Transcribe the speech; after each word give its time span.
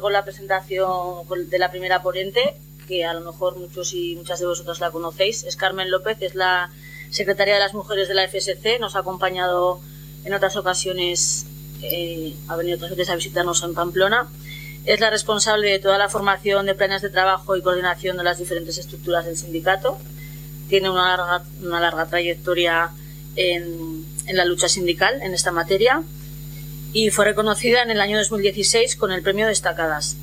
con 0.00 0.12
la 0.12 0.24
presentación 0.24 1.26
de 1.48 1.58
la 1.58 1.70
primera 1.70 2.02
ponente, 2.02 2.56
que 2.86 3.04
a 3.04 3.14
lo 3.14 3.20
mejor 3.20 3.56
muchos 3.56 3.92
y 3.94 4.16
muchas 4.16 4.40
de 4.40 4.46
vosotros 4.46 4.80
la 4.80 4.90
conocéis. 4.90 5.44
Es 5.44 5.56
Carmen 5.56 5.90
López, 5.90 6.18
es 6.20 6.34
la 6.34 6.70
secretaria 7.10 7.54
de 7.54 7.60
las 7.60 7.74
mujeres 7.74 8.08
de 8.08 8.14
la 8.14 8.28
FSC. 8.28 8.78
Nos 8.78 8.96
ha 8.96 9.00
acompañado 9.00 9.80
en 10.24 10.34
otras 10.34 10.56
ocasiones, 10.56 11.46
eh, 11.82 12.34
ha 12.48 12.56
venido 12.56 12.76
otras 12.76 12.90
veces 12.90 13.10
a 13.10 13.16
visitarnos 13.16 13.62
en 13.62 13.74
Pamplona. 13.74 14.28
Es 14.84 15.00
la 15.00 15.10
responsable 15.10 15.70
de 15.70 15.78
toda 15.78 15.96
la 15.96 16.08
formación 16.08 16.66
de 16.66 16.74
planes 16.74 17.00
de 17.00 17.08
trabajo 17.08 17.56
y 17.56 17.62
coordinación 17.62 18.16
de 18.16 18.24
las 18.24 18.38
diferentes 18.38 18.76
estructuras 18.78 19.24
del 19.24 19.36
sindicato. 19.36 19.98
Tiene 20.68 20.90
una 20.90 21.16
larga, 21.16 21.44
una 21.62 21.80
larga 21.80 22.06
trayectoria 22.06 22.90
en, 23.36 24.04
en 24.26 24.36
la 24.36 24.44
lucha 24.44 24.68
sindical 24.68 25.22
en 25.22 25.34
esta 25.34 25.52
materia 25.52 26.02
y 26.94 27.10
fue 27.10 27.24
reconocida 27.24 27.82
en 27.82 27.90
el 27.90 28.00
año 28.00 28.16
2016 28.16 28.94
con 28.94 29.10
el 29.10 29.20
premio 29.20 29.48
Destacadas. 29.48 30.16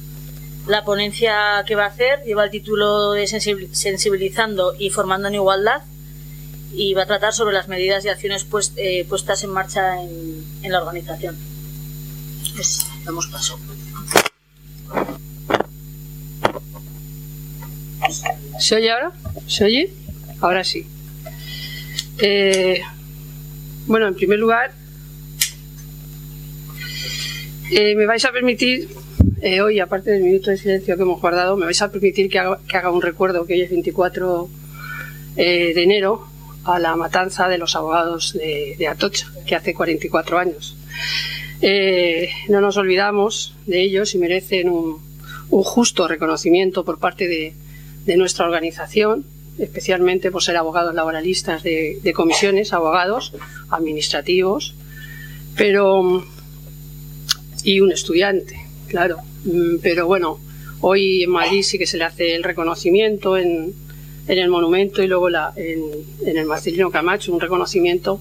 La 0.68 0.86
ponencia 0.86 1.64
que 1.68 1.76
va 1.76 1.84
a 1.84 1.88
hacer 1.88 2.24
lleva 2.24 2.46
el 2.46 2.50
título 2.50 3.12
de 3.12 3.28
Sensibilizando 3.28 4.74
y 4.80 4.90
formando 4.90 5.28
en 5.28 5.36
igualdad 5.36 5.82
y 6.74 6.94
va 6.94 7.04
a 7.04 7.06
tratar 7.08 7.34
sobre 7.34 7.54
las 7.54 7.68
medidas 7.68 8.06
y 8.06 8.10
acciones 8.10 8.48
eh, 8.78 9.06
puestas 9.10 9.44
en 9.44 9.50
marcha 9.50 10.02
en, 10.02 10.72
la 10.72 10.82
organización. 10.82 11.38
Pues. 12.56 12.86
¿Se 18.60 18.76
oye 18.76 18.92
ahora? 18.92 19.12
¿Se 19.48 19.66
oye? 19.66 19.94
Ahora 20.40 20.64
sí. 20.64 20.88
Eh, 22.20 22.82
bueno, 23.88 24.08
en 24.08 24.16
primer 24.16 24.40
lugar, 24.40 24.72
eh, 27.72 27.96
me 27.96 28.06
vais 28.06 28.24
a 28.26 28.32
permitir, 28.32 28.90
eh, 29.42 29.62
hoy, 29.62 29.80
aparte 29.80 30.12
del 30.12 30.24
minuto 30.24 30.52
de 30.52 30.58
silencio 30.58 30.98
que 30.98 31.04
hemos 31.04 31.22
guardado, 31.22 31.56
me 31.56 31.66
vais 31.66 31.82
a 31.82 31.90
permitir 31.90 32.30
que 32.30 32.38
haga, 32.38 32.92
un 32.92 33.02
recuerdo 33.02 33.46
que 33.46 33.54
hoy 33.54 33.62
es 33.62 33.70
24 33.70 34.50
eh, 35.38 35.72
de 35.74 35.84
enero 35.84 36.28
a 36.66 36.80
la 36.80 36.96
matanza 36.98 37.48
de 37.48 37.58
los 37.58 37.76
abogados 37.76 38.34
de, 38.34 38.88
Atocha, 38.88 39.32
que 39.46 39.56
hace 39.56 39.74
44 39.74 40.38
años. 40.38 40.76
no 42.50 42.62
nos 42.62 42.76
olvidamos 42.78 43.56
de 43.66 43.82
ellos 43.82 44.14
y 44.16 44.18
merecen 44.18 44.70
un, 44.70 45.00
justo 45.50 46.08
reconocimiento 46.08 46.84
por 46.84 47.00
parte 47.00 47.28
de, 47.28 47.54
nuestra 48.18 48.46
organización, 48.46 49.26
especialmente 49.58 50.30
por 50.30 50.44
ser 50.44 50.58
abogados 50.58 50.94
laboralistas 50.94 51.64
de, 51.64 52.00
de 52.04 52.14
comisiones, 52.14 52.74
abogados 52.74 53.34
administrativos, 53.70 54.76
pero 55.56 56.26
y 57.64 57.80
un 57.80 57.92
estudiante, 57.92 58.60
claro. 58.88 59.18
Mm, 59.46 59.78
pero 59.82 60.08
bueno, 60.08 60.40
hoy 60.82 61.24
en 61.24 61.32
Madrid 61.32 61.64
sí 61.64 61.78
que 61.78 61.88
se 61.88 61.98
le 61.98 62.04
hace 62.04 62.36
el 62.36 62.44
reconocimiento 62.44 63.38
en, 63.38 63.74
en 64.28 64.38
el 64.38 64.50
monumento 64.50 65.02
y 65.02 65.08
luego 65.08 65.30
la, 65.30 65.54
en, 65.56 66.06
el 66.26 66.46
Marcelino 66.46 66.92
Camacho, 66.92 67.34
un 67.34 67.40
reconocimiento 67.40 68.20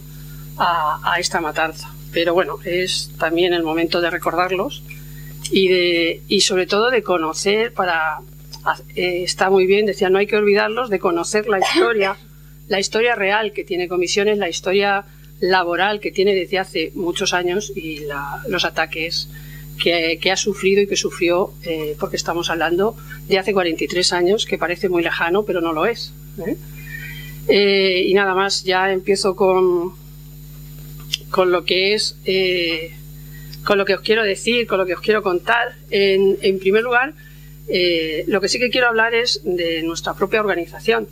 a, 0.56 1.16
esta 1.18 1.40
matanza. 1.40 1.92
Pero 2.12 2.34
bueno, 2.34 2.58
es 2.64 3.10
también 3.18 3.54
el 3.54 3.62
momento 3.62 4.00
de 4.00 4.10
recordarlos 4.10 4.82
y, 5.50 5.68
de, 5.68 6.22
y 6.28 6.40
sobre 6.42 6.66
todo 6.66 6.90
de 6.90 7.02
conocer 7.02 7.72
para... 7.72 8.20
Eh, 8.94 9.22
está 9.22 9.48
muy 9.48 9.64
bien, 9.66 9.86
decía, 9.86 10.10
no 10.10 10.18
hay 10.18 10.26
que 10.26 10.36
olvidarlos, 10.36 10.90
de 10.90 10.98
conocer 10.98 11.48
la 11.48 11.60
historia, 11.60 12.18
la 12.68 12.78
historia 12.78 13.14
real 13.14 13.52
que 13.52 13.64
tiene 13.64 13.88
comisiones, 13.88 14.36
la 14.36 14.50
historia 14.50 15.06
laboral 15.40 16.00
que 16.00 16.12
tiene 16.12 16.34
desde 16.34 16.58
hace 16.58 16.92
muchos 16.94 17.32
años 17.32 17.72
y 17.74 18.02
los 18.48 18.64
ataques 18.64 19.28
que, 19.80 20.30
ha 20.30 20.36
sufrido 20.36 20.82
y 20.82 20.86
que 20.86 20.96
sufrió, 20.96 21.52
eh, 21.64 21.96
porque 21.98 22.16
estamos 22.16 22.50
hablando 22.50 22.96
de 23.28 23.38
hace 23.38 23.52
43 23.52 24.12
años, 24.12 24.46
que 24.46 24.58
parece 24.58 24.88
muy 24.88 25.02
lejano, 25.02 25.44
pero 25.44 25.60
no 25.60 25.72
lo 25.72 25.86
es. 25.86 26.12
¿eh? 26.46 26.56
Eh, 27.48 28.04
y 28.06 28.14
nada 28.14 28.34
más, 28.34 28.62
ya 28.64 28.92
empiezo 28.92 29.34
con, 29.34 29.94
con 31.30 31.50
lo 31.50 31.64
que 31.64 31.94
es, 31.94 32.16
con 33.64 33.78
lo 33.78 33.84
que 33.86 33.94
os 33.94 34.02
quiero 34.02 34.22
decir, 34.22 34.66
con 34.66 34.78
lo 34.78 34.86
que 34.86 34.94
os 34.94 35.00
quiero 35.00 35.22
contar. 35.22 35.74
En 35.90 36.58
primer 36.58 36.82
lugar, 36.82 37.14
lo 38.26 38.40
que 38.40 38.48
sí 38.48 38.58
que 38.58 38.68
quiero 38.68 38.88
hablar 38.88 39.14
es 39.14 39.40
de 39.44 39.82
nuestra 39.82 40.14
propia 40.14 40.40
organización 40.40 41.08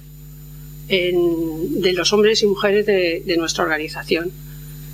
de 0.88 1.93
los 1.93 2.12
hombres 2.12 2.43
y 2.43 2.47
mujeres 2.47 2.87
de, 2.87 3.34
nuestra 3.37 3.65
organización. 3.65 4.31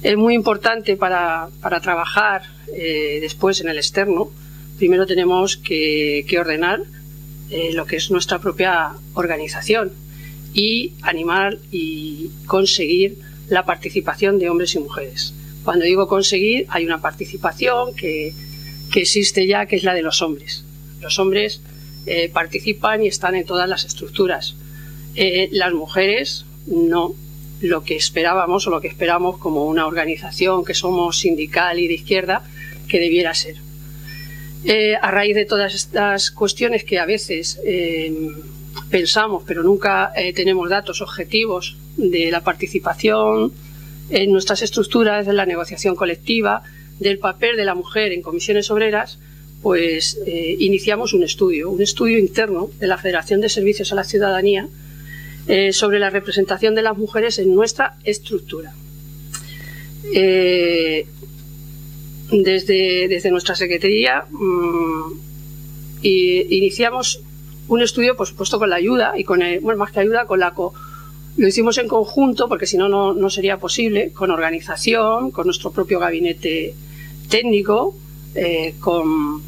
Es 0.02 0.16
muy 0.16 0.34
importante 0.34 0.96
para, 0.96 1.48
trabajar 1.82 2.42
eh, 2.74 3.18
después 3.20 3.60
en 3.60 3.68
el 3.68 3.76
externo. 3.76 4.30
Primero 4.76 5.06
tenemos 5.06 5.56
que, 5.56 6.26
ordenar 6.38 6.82
eh, 7.50 7.70
lo 7.74 7.86
que 7.86 7.96
es 7.96 8.10
nuestra 8.10 8.40
propia 8.40 8.92
organización 9.14 9.92
y 10.52 10.92
animar 11.02 11.58
y 11.70 12.30
conseguir 12.46 13.18
la 13.48 13.64
participación 13.64 14.38
de 14.38 14.50
hombres 14.50 14.74
y 14.74 14.80
mujeres. 14.80 15.32
Cuando 15.62 15.84
digo 15.84 16.08
conseguir, 16.08 16.66
hay 16.68 16.84
una 16.84 17.00
participación 17.00 17.94
que, 17.94 18.34
existe 18.94 19.46
ya, 19.46 19.66
que 19.66 19.74
es 19.76 19.82
la 19.82 19.94
de 19.94 20.02
los 20.02 20.22
hombres. 20.22 20.64
Los 21.00 21.18
hombres 21.18 21.60
eh, 22.06 22.30
participan 22.32 23.02
y 23.02 23.08
están 23.08 23.34
en 23.34 23.44
todas 23.44 23.68
las 23.68 23.84
estructuras 23.84 24.54
eh, 25.16 25.48
las 25.52 25.72
mujeres 25.72 26.44
no 26.66 27.14
lo 27.60 27.84
que 27.84 27.96
esperábamos 27.96 28.66
o 28.66 28.70
lo 28.70 28.80
que 28.80 28.88
esperamos 28.88 29.38
como 29.38 29.64
una 29.64 29.86
organización 29.86 30.64
que 30.64 30.74
somos 30.74 31.18
sindical 31.18 31.78
y 31.78 31.88
de 31.88 31.94
izquierda 31.94 32.42
que 32.88 32.98
debiera 32.98 33.32
ser. 33.32 33.56
Eh, 34.64 34.96
a 35.00 35.10
raíz 35.10 35.34
de 35.34 35.44
todas 35.44 35.74
estas 35.74 36.30
cuestiones 36.30 36.84
que 36.84 36.98
a 36.98 37.06
veces 37.06 37.60
eh, 37.64 38.12
pensamos 38.90 39.44
pero 39.46 39.62
nunca 39.62 40.12
tenemos 40.34 40.68
datos 40.68 41.00
objetivos 41.00 41.76
de 41.96 42.30
la 42.30 42.42
participación 42.42 43.52
en 44.10 44.32
nuestras 44.32 44.62
estructuras, 44.62 45.26
de 45.26 45.32
la 45.32 45.46
negociación 45.46 45.94
colectiva, 45.94 46.62
del 46.98 47.18
papel 47.18 47.56
de 47.56 47.64
la 47.64 47.74
mujer 47.74 48.12
en 48.12 48.20
comisiones 48.20 48.70
obreras, 48.70 49.18
pues 49.62 50.18
iniciamos 50.58 51.14
un 51.14 51.22
estudio, 51.22 51.70
un 51.70 51.82
estudio 51.82 52.18
interno 52.18 52.70
de 52.78 52.86
la 52.86 52.98
Federación 52.98 53.40
de 53.40 53.48
Servicios 53.48 53.92
a 53.92 53.94
la 53.94 54.04
Ciudadanía, 54.04 54.68
eh, 55.46 55.72
sobre 55.72 55.98
la 55.98 56.08
representación 56.08 56.74
de 56.74 56.82
las 56.82 56.96
mujeres 56.96 57.38
en 57.38 57.54
nuestra 57.54 57.96
estructura. 58.04 58.72
Eh, 60.14 61.06
desde, 62.30 63.08
desde, 63.08 63.30
nuestra 63.30 63.54
Secretaría 63.54 64.24
mm, 64.30 65.12
iniciamos 66.02 67.20
un 67.68 67.82
estudio, 67.82 68.16
por 68.16 68.26
supuesto, 68.26 68.58
con 68.58 68.70
la 68.70 68.76
ayuda 68.76 69.14
y 69.16 69.24
con 69.24 69.40
bueno, 69.60 69.78
más 69.78 69.92
que 69.92 70.00
ayuda, 70.00 70.26
con 70.26 70.40
la 70.40 70.54
lo 71.36 71.48
hicimos 71.48 71.78
en 71.78 71.88
conjunto 71.88 72.48
porque 72.48 72.66
si 72.66 72.76
no, 72.76 73.12
no 73.12 73.30
sería 73.30 73.58
posible, 73.58 74.12
con 74.12 74.30
organización, 74.30 75.30
con 75.30 75.46
nuestro 75.46 75.72
propio 75.72 75.98
gabinete 75.98 76.74
técnico, 77.28 77.94
eh, 78.34 78.74
con 78.80 79.42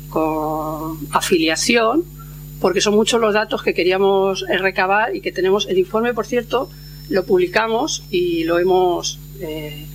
afiliación 1.12 2.04
porque 2.60 2.80
son 2.80 2.94
muchos 2.94 3.20
los 3.20 3.34
datos 3.34 3.62
que 3.62 3.74
queríamos 3.74 4.44
eh, 4.48 4.58
recabar 4.58 5.14
y 5.14 5.20
que 5.20 5.32
tenemos. 5.32 5.66
El 5.66 5.78
informe, 5.78 6.14
por 6.14 6.26
cierto, 6.26 6.70
lo 7.08 7.24
publicamos 7.24 8.04
y 8.10 8.44
lo 8.44 8.58
hemos. 8.58 9.18
Eh, 9.40 9.86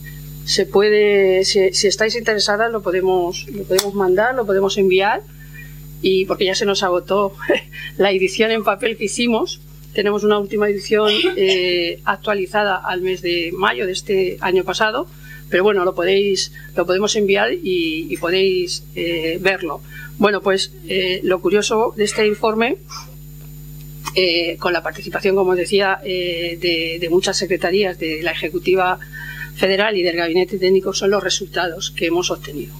se 0.45 0.65
puede, 0.65 1.45
si, 1.45 1.59
estáis 1.59 2.15
interesadas, 2.15 2.71
lo 2.71 2.81
podemos, 2.81 3.47
lo 3.49 3.63
podemos 3.63 3.93
mandar, 3.93 4.35
lo 4.35 4.45
podemos 4.45 4.77
enviar, 4.77 5.21
y 6.01 6.25
porque 6.25 6.45
ya 6.45 6.55
se 6.55 6.65
nos 6.65 6.83
agotó 6.83 7.33
la 7.97 8.11
edición 8.11 8.51
en 8.51 8.63
papel 8.63 8.97
que 8.97 9.05
hicimos. 9.05 9.61
Tenemos 9.93 10.23
una 10.23 10.39
última 10.39 10.69
edición 10.69 11.11
eh, 11.35 11.99
actualizada 12.05 12.77
al 12.77 13.01
mes 13.01 13.21
de 13.21 13.51
mayo 13.53 13.85
de 13.85 13.91
este 13.91 14.37
año 14.39 14.63
pasado, 14.63 15.07
pero 15.51 15.63
bueno, 15.63 15.85
lo 15.85 15.93
podéis, 15.93 16.51
lo 16.75 16.87
podemos 16.87 17.15
enviar 17.15 17.51
y, 17.53 18.17
podéis 18.17 18.83
verlo. 19.39 19.81
Bueno, 20.21 20.39
pues 20.41 20.71
eh, 20.87 21.19
lo 21.23 21.41
curioso 21.41 21.95
de 21.97 22.03
este 22.03 22.27
informe, 22.27 22.77
eh, 24.15 24.55
con 24.59 24.71
la 24.71 24.83
participación, 24.83 25.35
como 25.35 25.55
decía, 25.55 25.99
eh, 26.03 26.59
de, 27.01 27.09
muchas 27.09 27.37
secretarías 27.37 27.97
de 27.97 28.21
la 28.21 28.29
Ejecutiva 28.29 28.99
Federal 29.55 29.97
y 29.97 30.03
del 30.03 30.15
Gabinete 30.15 30.59
Técnico, 30.59 30.93
son 30.93 31.09
los 31.09 31.23
resultados 31.23 31.89
que 31.89 32.05
hemos 32.05 32.29
obtenido. 32.29 32.75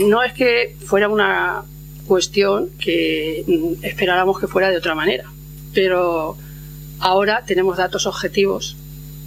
no 0.00 0.22
es 0.22 0.32
que 0.32 0.76
fuera 0.86 1.10
una 1.10 1.64
cuestión 2.06 2.70
que 2.78 3.44
mm, 3.46 3.84
esperáramos 3.84 4.40
que 4.40 4.46
fuera 4.46 4.70
de 4.70 4.78
otra 4.78 4.94
manera, 4.94 5.30
pero 5.74 6.38
ahora 7.00 7.44
tenemos 7.44 7.76
datos 7.76 8.06
objetivos 8.06 8.78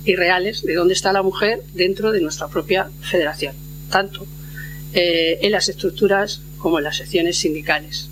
y 0.07 0.15
reales 0.15 0.63
de 0.63 0.75
dónde 0.75 0.93
está 0.93 1.13
la 1.13 1.21
mujer 1.21 1.61
dentro 1.73 2.11
de 2.11 2.21
nuestra 2.21 2.47
propia 2.47 2.89
federación, 3.01 3.55
tanto 3.89 4.25
en 4.93 5.51
las 5.51 5.69
estructuras 5.69 6.41
como 6.57 6.79
en 6.79 6.85
las 6.85 6.97
secciones 6.97 7.37
sindicales. 7.37 8.09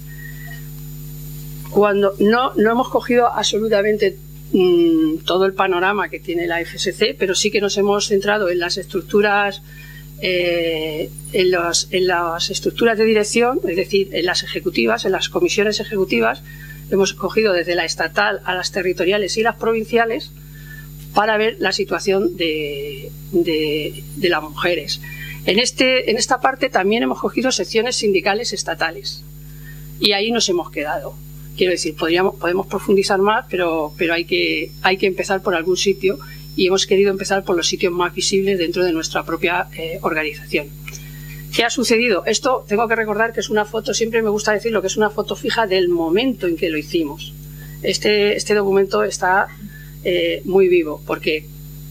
Cuando 1.71 2.13
no, 2.19 2.53
no 2.55 2.71
hemos 2.71 2.89
cogido 2.89 3.27
absolutamente 3.27 4.17
mm, 4.53 5.17
todo 5.25 5.45
el 5.45 5.53
panorama 5.53 6.09
que 6.09 6.19
tiene 6.19 6.47
la 6.47 6.63
FSC, 6.63 7.15
pero 7.17 7.35
sí 7.35 7.51
que 7.51 7.59
nos 7.59 7.77
hemos 7.77 8.07
centrado 8.07 8.49
en 8.49 8.59
las 8.59 8.77
estructuras 8.77 9.61
eh, 10.21 11.09
en, 11.33 11.53
en 11.91 12.07
las 12.07 12.49
estructuras 12.49 12.97
de 12.97 13.03
dirección, 13.03 13.59
es 13.67 13.75
decir, 13.75 14.09
en 14.13 14.25
las 14.25 14.43
ejecutivas, 14.43 15.03
en 15.05 15.11
las 15.11 15.27
comisiones 15.27 15.79
ejecutivas, 15.79 16.41
hemos 16.89 17.13
cogido 17.13 17.51
desde 17.51 17.75
la 17.75 17.83
estatal 17.83 18.41
a 18.45 18.55
las 18.55 18.71
territoriales 18.71 19.35
y 19.37 19.43
las 19.43 19.55
provinciales 19.55 20.31
para 21.15 21.37
ver 21.37 21.55
la 21.59 21.71
situación 21.71 22.35
de, 22.35 23.09
las 24.21 24.43
mujeres. 24.43 25.01
En, 25.45 25.59
este, 25.59 26.11
en 26.11 26.17
esta 26.17 26.41
parte 26.41 26.69
también 26.69 27.03
hemos 27.03 27.19
cogido 27.19 27.51
secciones 27.51 27.95
sindicales 27.95 28.51
estatales 28.51 29.23
y 29.99 30.11
ahí 30.11 30.29
nos 30.29 30.47
hemos 30.49 30.69
quedado. 30.69 31.15
Quiero 31.55 31.71
decir, 31.71 31.95
podríamos, 31.95 32.35
podemos 32.35 32.67
profundizar 32.67 33.19
más, 33.19 33.45
pero, 33.49 33.93
hay, 34.11 34.25
que, 34.25 34.71
empezar 34.83 35.41
por 35.41 35.55
algún 35.55 35.77
sitio 35.77 36.19
y 36.57 36.67
hemos 36.67 36.85
querido 36.85 37.11
empezar 37.11 37.45
por 37.45 37.55
los 37.55 37.67
sitios 37.67 37.93
más 37.93 38.13
visibles 38.13 38.59
dentro 38.59 38.83
de 38.83 38.91
nuestra 38.91 39.23
propia 39.23 39.67
eh, 39.77 39.99
organización. 40.01 40.67
¿Qué 41.55 41.63
ha 41.63 41.69
sucedido? 41.69 42.25
Esto 42.25 42.65
tengo 42.67 42.89
que 42.89 42.95
recordar 42.95 43.31
que 43.31 43.39
es 43.39 43.49
una 43.49 43.63
foto, 43.63 43.93
siempre 43.93 44.21
me 44.21 44.29
gusta 44.29 44.51
decirlo, 44.51 44.81
que 44.81 44.87
es 44.87 44.97
una 44.97 45.09
foto 45.09 45.37
fija 45.37 45.65
del 45.65 45.87
momento 45.87 46.45
en 46.47 46.57
que 46.57 46.69
lo 46.69 46.77
hicimos. 46.77 47.33
Este, 47.83 48.35
este 48.35 48.53
documento 48.53 49.03
está 49.05 49.47
eh, 50.07 50.43
muy 50.45 50.67
vivo, 50.67 51.01
porque 51.07 51.45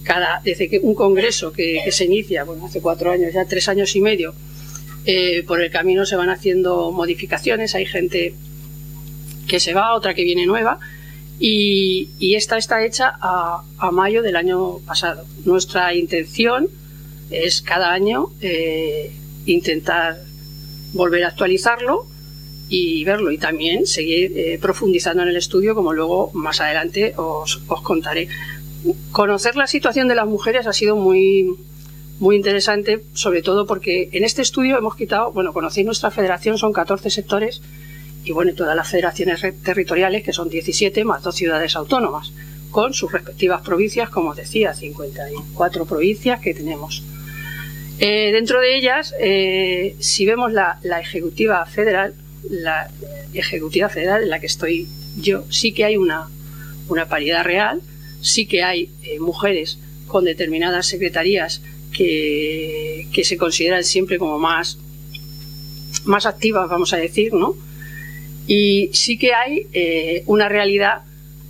cada, 0.05 0.41
desde 0.45 0.69
que 0.69 0.79
un 0.79 0.95
congreso 0.95 1.53
que, 1.53 1.83
se 1.91 2.05
inicia, 2.05 2.45
bueno, 2.45 2.65
hace 2.67 2.81
cuatro 2.81 3.11
años, 3.11 3.35
ya 3.35 3.45
tres 3.45 3.69
años 3.69 3.97
y 3.97 4.01
medio, 4.01 4.35
eh, 5.05 5.43
por 5.45 5.61
el 5.61 5.69
camino 5.71 6.07
se 6.07 6.15
van 6.15 6.31
haciendo 6.31 6.93
modificaciones, 6.93 7.75
hay 7.75 7.87
gente 7.87 8.35
que 9.49 9.59
se 9.59 9.75
va, 9.75 9.95
otra 9.95 10.15
que 10.15 10.23
viene 10.23 10.47
nueva, 10.47 10.79
y, 11.41 12.09
esta 12.37 12.57
está 12.57 12.85
hecha 12.85 13.19
a, 13.21 13.65
mayo 13.91 14.23
del 14.23 14.37
año 14.37 14.79
pasado. 14.87 15.25
Nuestra 15.45 15.93
intención 15.95 16.69
es 17.31 17.63
cada 17.63 17.93
año 17.93 18.31
eh, 18.41 19.11
intentar 19.45 20.23
volver 20.93 21.25
a 21.25 21.29
actualizarlo 21.29 22.07
y 22.77 23.05
verlo 23.05 23.31
y 23.31 23.39
también 23.39 23.87
seguir 23.87 24.33
eh, 24.37 24.59
profundizando 24.61 25.23
en 25.23 25.29
el 25.29 25.37
estudio 25.37 25.75
como 25.77 25.93
luego 25.93 26.33
más 26.35 26.61
adelante 26.61 27.15
os, 27.17 27.61
os, 27.69 27.83
contaré. 27.83 28.29
Conocer 29.13 29.55
la 29.55 29.69
situación 29.69 30.09
de 30.09 30.17
las 30.17 30.27
mujeres 30.27 30.67
ha 30.67 30.73
sido 30.73 30.97
muy, 30.97 31.55
muy 32.19 32.35
interesante, 32.35 33.03
sobre 33.13 33.43
todo 33.43 33.67
porque 33.67 34.09
en 34.13 34.25
este 34.25 34.43
estudio 34.43 34.77
hemos 34.77 34.97
quitado, 34.97 35.31
bueno, 35.31 35.53
conocéis 35.53 35.87
nuestra 35.87 36.11
federación, 36.11 36.59
son 36.59 36.73
14 36.73 37.11
sectores 37.11 37.63
y 38.25 38.33
bueno, 38.33 38.53
todas 38.55 38.75
las 38.75 38.89
federaciones 38.89 39.41
territoriales, 39.63 40.25
que 40.25 40.33
son 40.33 40.49
17 40.49 41.05
más 41.05 41.23
dos 41.23 41.37
ciudades 41.37 41.77
autónomas, 41.77 42.33
con 42.73 42.93
sus 42.93 43.13
respectivas 43.13 43.63
provincias, 43.63 44.11
como 44.11 44.31
os 44.31 44.37
decía, 44.37 44.75
54 44.75 45.87
provincias 45.87 46.41
que 46.41 46.55
tenemos. 46.55 47.05
Eh, 48.01 48.33
dentro 48.33 48.61
de 48.61 48.77
ellas, 48.77 49.15
eh, 49.21 49.95
si 50.01 50.27
vemos 50.27 50.53
la, 50.53 50.81
ejecutiva 51.01 51.65
federal, 51.67 52.15
la 52.51 52.91
ejecutiva 53.33 53.89
federal 53.89 54.23
en 54.23 54.31
la 54.31 54.41
que 54.41 54.47
estoy 54.47 54.89
yo, 55.17 55.45
sí 55.51 55.73
que 55.73 55.85
hay 55.85 55.97
una, 55.97 56.29
una 56.89 57.09
paridad 57.09 57.45
real, 57.45 57.81
sí 58.21 58.47
que 58.47 58.63
hay 58.63 58.91
eh, 59.03 59.19
mujeres 59.21 59.79
con 60.07 60.25
determinadas 60.25 60.87
secretarías 60.87 61.63
que, 61.93 63.09
que, 63.13 63.25
se 63.25 63.37
consideran 63.37 63.85
siempre 63.85 64.19
como 64.19 64.39
más, 64.39 64.79
más 66.05 66.27
activas, 66.27 66.69
vamos 66.69 66.93
a 66.93 66.97
decir, 66.97 67.33
¿no? 67.33 67.57
Y 68.47 68.91
sí 68.93 69.17
que 69.17 69.33
hay 69.33 70.23
una 70.27 70.49
realidad 70.49 71.03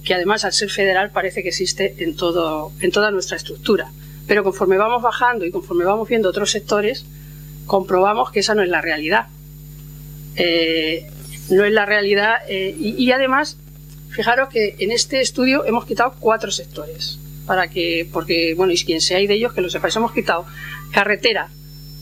que 0.05 0.15
además 0.15 0.45
al 0.45 0.53
ser 0.53 0.71
federal 0.71 1.11
parece 1.11 1.43
que 1.43 1.49
existe 1.49 1.95
en, 2.05 2.15
todo, 2.15 2.73
en 2.81 2.93
toda 2.93 3.11
nuestra 3.11 3.37
estructura. 3.37 3.91
Pero 4.27 4.45
conforme 4.45 4.77
vamos 4.77 5.03
bajando 5.03 5.45
y 5.45 5.51
conforme 5.51 5.85
vamos 5.85 6.09
viendo 6.09 6.29
otros 6.29 6.51
sectores, 6.51 7.05
comprobamos 7.67 8.31
que 8.31 8.41
esa 8.41 8.55
no 8.55 8.63
es 8.63 8.69
la 8.69 8.81
realidad. 8.81 9.27
Eh, 10.37 11.07
no 11.51 11.65
es 11.65 11.73
la 11.73 11.87
realidad. 11.87 12.37
Eh, 12.49 12.75
y, 12.79 13.11
además, 13.13 13.59
fijaros 14.11 14.49
que 14.49 14.77
en 14.79 14.91
este 14.91 15.21
estudio 15.21 15.65
hemos 15.65 15.87
quitado 15.87 16.15
cuatro 16.19 16.51
sectores. 16.51 17.19
Para 17.47 17.69
que, 17.69 18.09
porque, 18.11 18.55
bueno, 18.55 18.73
y 18.73 18.79
quien 18.79 19.01
sea 19.01 19.19
de 19.19 19.35
ellos, 19.35 19.53
que 19.53 19.61
lo 19.61 19.69
sepáis, 19.69 19.97
hemos 19.97 20.13
quitado 20.13 20.47
carretera, 20.93 21.51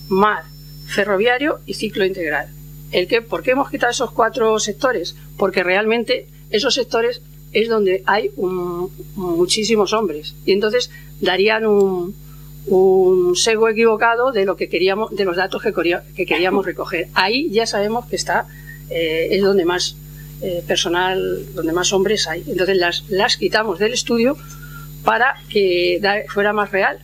mar, 0.09 0.45
ferroviario 0.87 1.61
y 1.67 1.75
ciclo 1.75 2.05
integral. 2.05 2.49
¿El 2.93 3.09
qué? 3.09 3.23
¿Por 3.23 3.43
qué 3.43 3.53
hemos 3.53 3.71
quitado 3.71 3.91
esos 3.91 4.13
cuatro 4.13 4.59
sectores? 4.61 5.17
Porque 5.37 5.65
realmente 5.65 6.29
esos 6.51 6.75
sectores 6.75 7.23
es 7.53 7.69
donde 7.69 8.03
hay 8.07 8.31
muchísimos 9.17 9.93
hombres. 9.93 10.35
Y 10.45 10.53
entonces 10.53 10.91
darían 11.21 11.67
un, 11.67 12.15
un 12.67 13.35
sego 13.37 13.69
equivocado 13.69 14.33
de 14.33 14.45
lo 14.45 14.57
que 14.57 14.69
queríamos, 14.69 15.15
de 15.15 15.25
los 15.25 15.37
datos 15.37 15.63
que, 15.63 15.73
que 16.15 16.27
queríamos 16.27 16.65
recoger. 16.65 17.09
Ahí 17.15 17.51
ya 17.51 17.67
sabemos 17.67 18.07
que 18.07 18.17
está, 18.17 18.47
eh, 18.91 19.29
es 19.31 19.43
donde 19.43 19.65
más 19.65 19.97
eh, 20.43 20.63
personal, 20.67 21.47
donde 21.55 21.73
más 21.73 21.93
hombres 21.93 22.29
hay. 22.29 22.45
Entonces 22.47 22.77
las, 22.77 23.05
las 23.09 23.37
quitamos 23.37 23.79
del 23.79 23.93
estudio 23.93 24.37
para 25.05 25.37
que 25.49 26.01
fuera 26.29 26.53
más 26.53 26.71
real. 26.71 27.01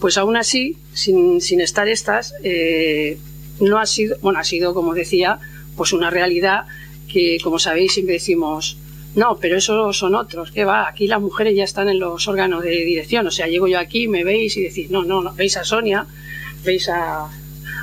Pues 0.00 0.18
aún 0.18 0.36
así, 0.36 0.76
sin, 0.92 1.40
sin 1.40 1.60
estar 1.60 1.88
estas, 1.88 2.34
eh, 2.42 3.18
no 3.60 3.78
ha 3.78 3.86
sido, 3.86 4.18
bueno, 4.20 4.38
ha 4.38 4.44
sido, 4.44 4.74
como 4.74 4.92
decía, 4.92 5.38
pues 5.76 5.92
una 5.92 6.10
realidad 6.10 6.66
que, 7.10 7.38
como 7.42 7.58
sabéis, 7.58 7.94
siempre 7.94 8.14
decimos, 8.14 8.76
no, 9.14 9.38
pero 9.40 9.56
esos 9.56 9.96
son 9.96 10.14
otros. 10.14 10.50
¿Qué 10.50 10.64
va? 10.64 10.88
Aquí 10.88 11.06
las 11.06 11.20
mujeres 11.20 11.54
ya 11.54 11.64
están 11.64 11.88
en 11.88 12.00
los 12.00 12.26
órganos 12.26 12.62
de 12.62 12.70
dirección. 12.70 13.26
O 13.26 13.30
sea, 13.30 13.46
llego 13.46 13.68
yo 13.68 13.78
aquí, 13.78 14.08
me 14.08 14.24
veis 14.24 14.56
y 14.56 14.62
decís, 14.62 14.90
no, 14.90 15.04
no, 15.04 15.22
no. 15.22 15.32
Veis 15.34 15.56
a 15.56 15.64
Sonia, 15.64 16.06
veis 16.64 16.88
a, 16.88 17.28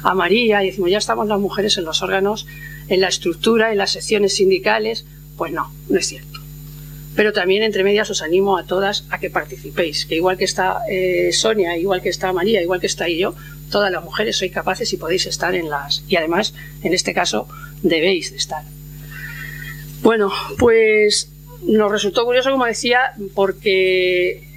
a 0.03 0.13
María 0.13 0.63
y 0.63 0.67
decimos, 0.67 0.91
ya 0.91 0.97
estamos 0.97 1.27
las 1.27 1.39
mujeres 1.39 1.77
en 1.77 1.85
los 1.85 2.01
órganos, 2.01 2.47
en 2.89 2.99
la 2.99 3.07
estructura, 3.07 3.71
en 3.71 3.77
las 3.77 3.91
secciones 3.91 4.35
sindicales. 4.35 5.05
Pues 5.37 5.53
no, 5.53 5.73
no 5.87 5.97
es 5.97 6.07
cierto. 6.07 6.39
Pero 7.15 7.33
también 7.33 7.63
entre 7.63 7.83
medias 7.83 8.09
os 8.09 8.21
animo 8.21 8.57
a 8.57 8.65
todas 8.65 9.05
a 9.09 9.19
que 9.19 9.29
participéis, 9.29 10.05
que 10.05 10.15
igual 10.15 10.37
que 10.37 10.45
está 10.45 10.79
eh, 10.89 11.31
Sonia, 11.33 11.77
igual 11.77 12.01
que 12.01 12.09
está 12.09 12.31
María, 12.31 12.61
igual 12.61 12.79
que 12.79 12.87
está 12.87 13.07
yo, 13.07 13.35
todas 13.69 13.91
las 13.91 14.03
mujeres 14.03 14.37
sois 14.37 14.51
capaces 14.51 14.91
y 14.93 14.97
podéis 14.97 15.25
estar 15.25 15.55
en 15.55 15.69
las... 15.69 16.03
Y 16.07 16.15
además, 16.17 16.53
en 16.83 16.93
este 16.93 17.13
caso, 17.13 17.47
debéis 17.83 18.31
de 18.31 18.37
estar. 18.37 18.63
Bueno, 20.01 20.31
pues 20.57 21.29
nos 21.63 21.91
resultó 21.91 22.25
curioso, 22.25 22.51
como 22.51 22.65
decía, 22.65 23.13
porque 23.35 24.47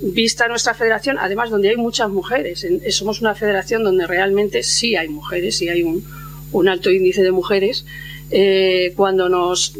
vista 0.00 0.48
nuestra 0.48 0.74
federación, 0.74 1.16
además 1.18 1.50
donde 1.50 1.68
hay 1.68 1.76
muchas 1.76 2.10
mujeres, 2.10 2.66
somos 2.90 3.20
una 3.20 3.34
federación 3.34 3.84
donde 3.84 4.06
realmente 4.06 4.62
sí 4.62 4.96
hay 4.96 5.08
mujeres, 5.08 5.56
sí 5.56 5.68
hay 5.68 5.82
un, 5.82 6.68
alto 6.68 6.90
índice 6.90 7.22
de 7.22 7.30
mujeres. 7.30 7.86
Eh, 8.30 8.92
cuando 8.96 9.28
nos, 9.28 9.74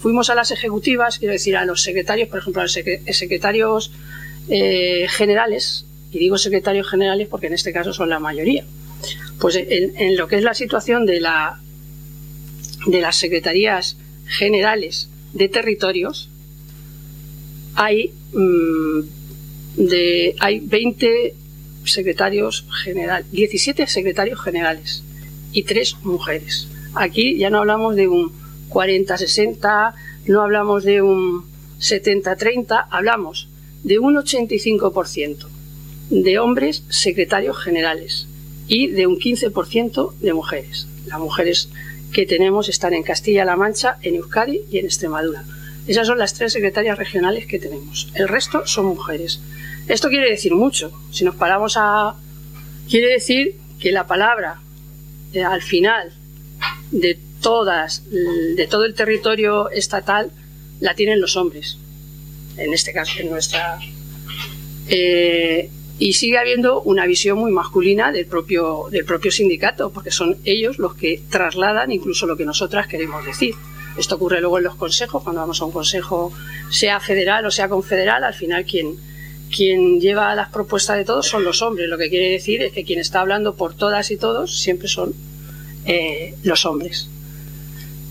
fuimos 0.00 0.28
a 0.28 0.34
las 0.34 0.50
ejecutivas, 0.50 1.18
quiero 1.18 1.32
decir, 1.32 1.56
a 1.56 1.64
los 1.64 1.82
secretarios, 1.82 2.28
por 2.28 2.40
ejemplo, 2.40 2.60
a 2.60 2.64
los 2.64 2.72
secretarios 2.72 3.92
eh, 4.48 5.06
generales, 5.08 5.86
y 6.12 6.18
digo 6.18 6.36
secretarios 6.36 6.88
generales 6.88 7.28
porque 7.28 7.46
en 7.46 7.54
este 7.54 7.72
caso 7.72 7.92
son 7.92 8.10
la 8.10 8.20
mayoría, 8.20 8.64
pues 9.40 9.56
en, 9.56 9.96
en 9.96 10.16
lo 10.16 10.28
que 10.28 10.36
es 10.36 10.42
la 10.42 10.54
situación 10.54 11.06
de, 11.06 11.20
la, 11.20 11.60
de 12.86 13.00
las 13.00 13.16
secretarías 13.16 13.96
generales 14.26 15.08
de 15.32 15.48
territorios, 15.48 16.28
hay, 17.74 18.12
mm, 18.32 19.00
de, 19.76 20.36
hay 20.38 20.60
20 20.60 21.34
secretarios 21.84 22.66
generales, 22.82 23.30
17 23.32 23.86
secretarios 23.86 24.40
generales 24.40 25.02
y 25.52 25.64
3 25.64 25.96
mujeres. 26.02 26.68
Aquí 26.94 27.36
ya 27.36 27.50
no 27.50 27.58
hablamos 27.58 27.96
de 27.96 28.08
un 28.08 28.32
40-60, 28.68 29.94
no 30.26 30.42
hablamos 30.42 30.84
de 30.84 31.02
un 31.02 31.44
70-30, 31.80 32.86
hablamos 32.90 33.48
de 33.82 33.98
un 33.98 34.16
85% 34.16 35.48
de 36.10 36.38
hombres 36.38 36.84
secretarios 36.88 37.58
generales 37.58 38.26
y 38.66 38.88
de 38.88 39.06
un 39.06 39.16
15% 39.18 40.14
de 40.20 40.32
mujeres. 40.32 40.86
Las 41.06 41.18
mujeres 41.18 41.68
que 42.14 42.24
tenemos 42.24 42.70
están 42.70 42.94
en 42.94 43.02
Castilla-La 43.02 43.56
Mancha, 43.56 43.98
en 44.00 44.14
Euskadi 44.14 44.62
y 44.70 44.78
en 44.78 44.86
Extremadura. 44.86 45.44
Esas 45.86 46.06
son 46.06 46.18
las 46.18 46.32
tres 46.32 46.52
secretarias 46.54 46.96
regionales 46.96 47.44
que 47.46 47.58
tenemos. 47.58 48.08
El 48.14 48.28
resto 48.28 48.66
son 48.66 48.86
mujeres. 48.86 49.40
Esto 49.88 50.08
quiere 50.08 50.30
decir 50.30 50.54
mucho. 50.54 50.92
Si 51.10 51.24
nos 51.24 51.34
paramos 51.34 51.74
a... 51.76 52.14
Quiere 52.88 53.08
decir 53.08 53.56
que 53.78 53.92
la 53.92 54.06
palabra 54.06 54.60
eh, 55.34 55.42
al 55.42 55.60
final 55.60 56.12
de 56.90 57.18
todas, 57.42 58.04
de 58.10 58.66
todo 58.70 58.84
el 58.86 58.94
territorio 58.94 59.68
estatal, 59.70 60.30
la 60.80 60.94
tienen 60.94 61.20
los 61.20 61.36
hombres. 61.36 61.76
En 62.56 62.72
este 62.72 62.92
caso, 62.92 63.20
en 63.20 63.30
nuestra... 63.30 63.80
Eh, 64.88 65.68
y 65.98 66.14
sigue 66.14 66.38
habiendo 66.38 66.82
una 66.82 67.06
visión 67.06 67.38
muy 67.38 67.52
masculina 67.52 68.10
del 68.10 68.26
propio, 68.26 68.86
del 68.90 69.04
propio 69.04 69.30
sindicato, 69.30 69.90
porque 69.90 70.10
son 70.10 70.36
ellos 70.44 70.78
los 70.78 70.94
que 70.94 71.22
trasladan 71.30 71.92
incluso 71.92 72.26
lo 72.26 72.36
que 72.36 72.44
nosotras 72.44 72.86
queremos 72.86 73.24
decir. 73.24 73.54
Esto 73.96 74.16
ocurre 74.16 74.40
luego 74.40 74.58
en 74.58 74.64
los 74.64 74.74
consejos, 74.74 75.22
cuando 75.22 75.40
vamos 75.40 75.60
a 75.60 75.64
un 75.64 75.70
consejo, 75.70 76.32
sea 76.68 76.98
federal 76.98 77.46
o 77.46 77.50
sea 77.50 77.68
confederal, 77.68 78.24
al 78.24 78.34
final 78.34 78.64
quien, 78.64 78.96
quien 79.54 80.00
lleva 80.00 80.34
las 80.34 80.48
propuestas 80.48 80.96
de 80.96 81.04
todos 81.04 81.28
son 81.28 81.44
los 81.44 81.62
hombres. 81.62 81.88
Lo 81.88 81.96
que 81.96 82.10
quiere 82.10 82.30
decir 82.30 82.60
es 82.62 82.72
que 82.72 82.84
quien 82.84 82.98
está 82.98 83.20
hablando 83.20 83.54
por 83.54 83.74
todas 83.74 84.10
y 84.10 84.16
todos 84.16 84.60
siempre 84.60 84.88
son 84.88 85.14
eh, 85.86 86.34
los 86.42 86.66
hombres. 86.66 87.08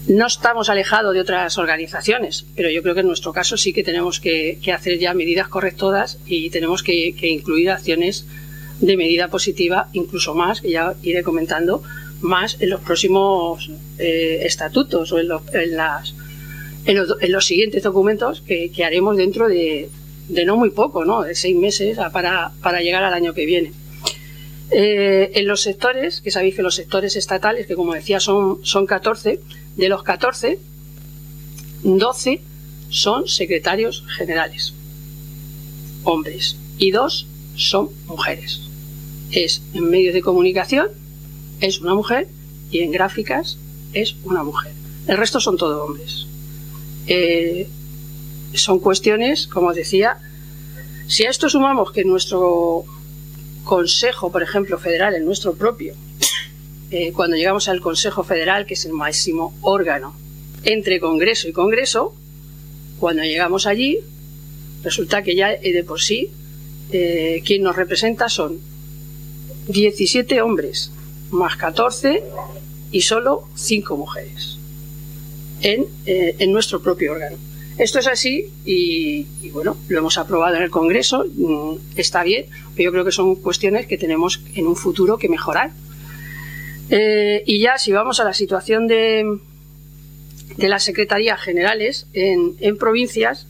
No 0.07 0.27
estamos 0.27 0.69
alejados 0.69 1.13
de 1.13 1.21
otras 1.21 1.57
organizaciones, 1.57 2.45
pero 2.57 2.69
yo 2.69 2.81
creo 2.83 2.93
que 2.93 3.01
en 3.01 3.07
nuestro 3.07 3.31
caso 3.31 3.55
sí 3.55 3.71
que 3.71 3.83
tenemos 3.83 4.19
que, 4.19 4.59
hacer 4.73 4.99
ya 4.99 5.13
medidas 5.13 5.47
correctoras 5.47 6.19
y 6.25 6.49
tenemos 6.49 6.83
que, 6.83 7.15
incluir 7.21 7.71
acciones 7.71 8.25
de 8.81 8.97
medida 8.97 9.29
positiva, 9.29 9.87
incluso 9.93 10.35
más, 10.35 10.59
que 10.59 10.71
ya 10.71 10.93
iré 11.03 11.23
comentando, 11.23 11.83
más 12.19 12.57
en 12.59 12.69
los 12.69 12.81
próximos 12.81 13.71
eh, 13.97 14.41
estatutos 14.43 15.13
o 15.13 15.19
en, 15.19 15.29
las, 15.77 16.13
en, 16.85 17.31
los, 17.31 17.45
siguientes 17.45 17.81
documentos 17.83 18.41
que, 18.41 18.71
haremos 18.83 19.15
dentro 19.15 19.47
de, 19.47 19.89
no 20.45 20.57
muy 20.57 20.71
poco, 20.71 21.05
¿no? 21.05 21.21
de 21.21 21.33
seis 21.33 21.55
meses 21.55 21.97
para, 22.11 22.51
para 22.61 22.81
llegar 22.81 23.03
al 23.03 23.13
año 23.13 23.33
que 23.33 23.45
viene. 23.45 23.71
Eh, 24.75 25.31
en 25.35 25.47
los 25.47 25.61
sectores, 25.61 26.19
que 26.21 26.31
sabéis 26.31 26.55
que 26.55 26.63
los 26.63 26.73
sectores 26.73 27.15
estatales, 27.15 27.67
que 27.67 27.75
como 27.75 27.93
decía 27.93 28.19
son, 28.19 28.65
son 28.65 28.87
14, 28.87 29.39
de 29.75 29.89
los 29.89 30.01
14, 30.01 30.57
12 31.83 32.41
son 32.89 33.27
secretarios 33.27 34.03
generales, 34.17 34.73
hombres, 36.03 36.57
y 36.79 36.89
dos 36.89 37.27
son 37.55 37.89
mujeres. 38.07 38.61
Es 39.31 39.61
en 39.75 39.91
medios 39.91 40.15
de 40.15 40.21
comunicación, 40.21 40.87
es 41.61 41.79
una 41.79 41.93
mujer, 41.93 42.27
y 42.71 42.79
en 42.79 42.91
gráficas 42.91 43.59
es 43.93 44.15
una 44.23 44.43
mujer. 44.43 44.71
El 45.07 45.17
resto 45.17 45.39
son 45.39 45.55
todos 45.55 45.87
hombres. 45.87 46.25
Eh, 47.05 47.67
son 48.55 48.79
cuestiones, 48.79 49.47
como 49.47 49.67
os 49.67 49.75
decía, 49.75 50.17
si 51.07 51.25
a 51.25 51.29
esto 51.29 51.47
sumamos 51.47 51.91
que 51.91 52.03
nuestro 52.03 52.85
Consejo, 53.63 54.31
por 54.31 54.43
ejemplo, 54.43 54.77
federal, 54.77 55.15
el 55.15 55.25
nuestro 55.25 55.53
propio, 55.53 55.93
eh, 56.91 57.11
cuando 57.13 57.35
llegamos 57.35 57.67
al 57.67 57.81
Consejo 57.81 58.23
Federal, 58.23 58.65
que 58.65 58.75
es 58.75 58.85
el 58.85 58.93
máximo 58.93 59.53
órgano 59.61 60.15
entre 60.63 60.99
Congreso 60.99 61.47
y 61.47 61.53
Congreso, 61.53 62.13
cuando 62.99 63.23
llegamos 63.23 63.65
allí, 63.65 63.99
resulta 64.83 65.23
que 65.23 65.35
ya 65.35 65.49
de 65.49 65.83
por 65.83 66.01
sí 66.01 66.31
eh, 66.91 67.41
quien 67.45 67.63
nos 67.63 67.75
representa 67.75 68.29
son 68.29 68.59
17 69.67 70.41
hombres 70.41 70.91
más 71.31 71.55
14 71.57 72.23
y 72.91 73.01
solo 73.01 73.47
5 73.55 73.97
mujeres 73.97 74.57
en, 75.61 75.87
eh, 76.05 76.35
en 76.39 76.51
nuestro 76.51 76.81
propio 76.81 77.13
órgano. 77.13 77.37
Esto 77.77 77.99
es 77.99 78.07
así 78.07 78.51
y, 78.65 79.25
bueno, 79.51 79.77
lo 79.87 79.97
hemos 79.97 80.17
aprobado 80.17 80.55
en 80.55 80.63
el 80.63 80.69
Congreso, 80.69 81.25
mm, 81.25 81.75
está 81.95 82.23
bien, 82.23 82.45
pero 82.75 82.85
yo 82.85 82.91
creo 82.91 83.05
que 83.05 83.11
son 83.11 83.35
cuestiones 83.35 83.87
que 83.87 83.97
tenemos 83.97 84.41
en 84.53 84.67
un 84.67 84.75
futuro 84.75 85.17
que 85.17 85.27
mejorar. 85.27 85.71
Eh, 86.89 87.41
y 87.47 87.59
ya 87.59 87.79
si 87.79 87.91
vamos 87.91 88.19
a 88.19 88.25
la 88.25 88.33
situación 88.33 88.87
de, 88.87 89.39
de 90.57 90.69
las 90.69 90.83
secretarías 90.83 91.41
generales 91.41 92.05
en, 92.13 92.77
provincias, 92.77 93.47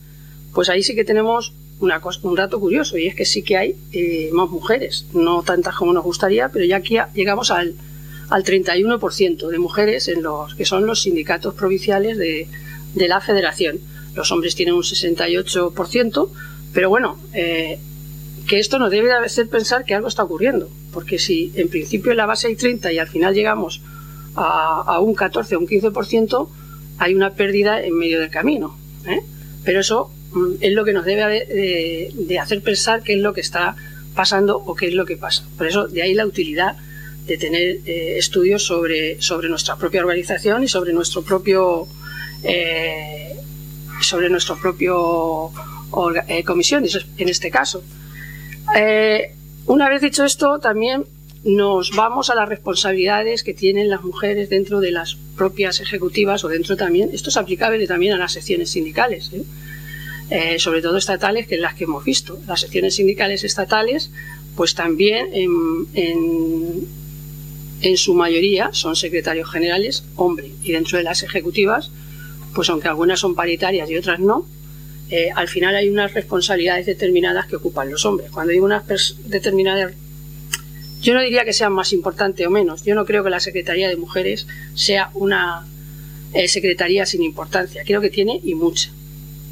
pues 0.53 0.69
ahí 0.69 0.83
sí 0.83 0.95
que 0.95 1.03
tenemos 1.03 1.53
un 1.81 2.35
dato 2.35 2.61
curioso 2.61 2.97
y 2.97 3.07
es 3.07 3.15
que 3.15 3.25
sí 3.25 3.41
que 3.41 3.57
hay 3.57 3.75
eh, 3.91 4.29
más 4.31 4.49
mujeres, 4.49 5.05
no 5.11 5.43
tantas 5.43 5.75
como 5.75 5.91
nos 5.91 6.03
gustaría, 6.03 6.47
pero 6.47 6.63
ya 6.63 6.77
aquí 6.77 6.97
llegamos 7.13 7.51
al, 7.51 7.75
al 8.29 8.43
31% 8.45 9.49
de 9.49 9.59
mujeres 9.59 10.07
en 10.07 10.23
los 10.23 10.55
que 10.55 10.63
son 10.63 10.85
los 10.85 11.01
sindicatos 11.01 11.55
provinciales 11.55 12.17
de 12.17 12.47
la 12.95 13.19
federación 13.19 13.81
los 14.15 14.31
hombres 14.31 14.55
tienen 14.55 14.75
un 14.75 14.83
68%, 14.83 16.29
pero 16.73 16.89
bueno, 16.89 17.19
eh, 17.33 17.79
que 18.47 18.59
esto 18.59 18.79
nos 18.79 18.91
debe 18.91 19.07
de 19.07 19.13
hacer 19.13 19.47
pensar 19.47 19.85
que 19.85 19.95
algo 19.95 20.07
está 20.07 20.23
ocurriendo, 20.23 20.69
porque 20.91 21.19
si 21.19 21.51
en 21.55 21.69
principio 21.69 22.11
en 22.11 22.17
la 22.17 22.25
base 22.25 22.47
hay 22.47 22.55
30 22.55 22.91
y 22.91 22.99
al 22.99 23.07
final 23.07 23.33
llegamos 23.33 23.81
a, 24.35 24.99
un 24.99 25.13
14 25.13 25.55
o 25.55 25.59
un 25.59 25.67
15%, 25.67 26.49
hay 26.97 27.15
una 27.15 27.33
pérdida 27.33 27.83
en 27.83 27.97
medio 27.97 28.19
del 28.19 28.29
camino. 28.29 28.77
¿eh? 29.07 29.21
Pero 29.63 29.79
eso 29.79 30.11
mm, 30.33 30.53
es 30.61 30.73
lo 30.73 30.83
que 30.83 30.93
nos 30.93 31.05
debe 31.05 31.45
de, 31.45 32.39
hacer 32.39 32.61
pensar 32.61 33.03
qué 33.03 33.13
es 33.13 33.19
lo 33.19 33.33
que 33.33 33.41
está 33.41 33.75
pasando 34.15 34.57
o 34.57 34.75
qué 34.75 34.87
es 34.87 34.93
lo 34.93 35.05
que 35.05 35.17
pasa. 35.17 35.43
Por 35.57 35.67
eso 35.67 35.87
de 35.87 36.01
ahí 36.01 36.13
la 36.13 36.25
utilidad 36.25 36.75
de 37.25 37.37
tener 37.37 37.79
eh, 37.85 38.17
estudios 38.17 38.65
sobre, 38.65 39.21
sobre 39.21 39.49
nuestra 39.49 39.77
propia 39.77 40.01
organización 40.01 40.63
y 40.63 40.67
sobre 40.67 40.91
nuestro 40.91 41.21
propio 41.21 41.87
sobre 44.03 44.29
nuestro 44.29 44.57
propio 44.57 45.51
eh, 46.27 46.43
comisión, 46.43 46.85
en 47.17 47.29
este 47.29 47.49
caso. 47.49 47.83
Eh, 48.75 49.33
una 49.65 49.89
vez 49.89 50.01
dicho 50.01 50.25
esto, 50.25 50.59
también 50.59 51.05
nos 51.43 51.91
vamos 51.91 52.29
a 52.29 52.35
las 52.35 52.47
responsabilidades 52.47 53.43
que 53.43 53.53
tienen 53.53 53.89
las 53.89 54.03
mujeres 54.03 54.49
dentro 54.49 54.79
de 54.79 54.91
las 54.91 55.17
propias 55.35 55.81
ejecutivas 55.81 56.43
o 56.43 56.47
dentro 56.47 56.77
también, 56.77 57.09
esto 57.13 57.29
es 57.29 57.37
aplicable 57.37 57.85
también 57.85 58.13
a 58.13 58.17
las 58.17 58.31
secciones 58.31 58.69
sindicales, 58.71 59.31
¿eh? 59.33 60.57
sobre 60.57 60.81
todo 60.81 60.97
estatales, 60.97 61.47
que 61.47 61.55
es 61.55 61.61
las 61.61 61.75
que 61.75 61.83
hemos 61.83 62.03
visto. 62.03 62.39
Las 62.47 62.61
secciones 62.61 62.95
sindicales 62.95 63.43
estatales, 63.43 64.09
pues 64.55 64.73
también 64.73 65.29
en, 65.33 66.87
en 67.83 67.97
su 67.97 68.13
mayoría 68.13 68.69
son 68.71 68.95
secretarios 68.95 69.49
generales 69.49 70.05
hombre 70.15 70.51
y 70.63 70.71
dentro 70.71 70.97
de 70.97 71.03
las 71.03 71.21
ejecutivas 71.21 71.91
pues 72.53 72.69
aunque 72.69 72.87
algunas 72.87 73.19
son 73.19 73.35
paritarias 73.35 73.89
y 73.89 73.97
otras 73.97 74.19
no, 74.19 74.45
eh, 75.09 75.29
al 75.35 75.47
final 75.47 75.75
hay 75.75 75.89
unas 75.89 76.13
responsabilidades 76.13 76.85
determinadas 76.85 77.47
que 77.47 77.57
ocupan 77.57 77.89
los 77.91 78.05
hombres. 78.05 78.31
Cuando 78.31 78.53
hay 78.53 78.59
unas 78.59 78.83
determinadas, 79.25 79.93
yo 81.01 81.13
no 81.13 81.21
diría 81.21 81.45
que 81.45 81.53
sean 81.53 81.73
más 81.73 81.93
importantes 81.93 82.47
o 82.47 82.49
menos. 82.49 82.83
Yo 82.83 82.95
no 82.95 83.05
creo 83.05 83.23
que 83.23 83.29
la 83.29 83.39
Secretaría 83.39 83.89
de 83.89 83.97
Mujeres 83.97 84.47
sea 84.73 85.11
una 85.13 85.67
eh, 86.33 86.47
secretaría 86.47 87.05
sin 87.05 87.21
importancia. 87.21 87.83
Creo 87.85 88.01
que 88.01 88.09
tiene 88.09 88.39
y 88.43 88.55
mucha. 88.55 88.89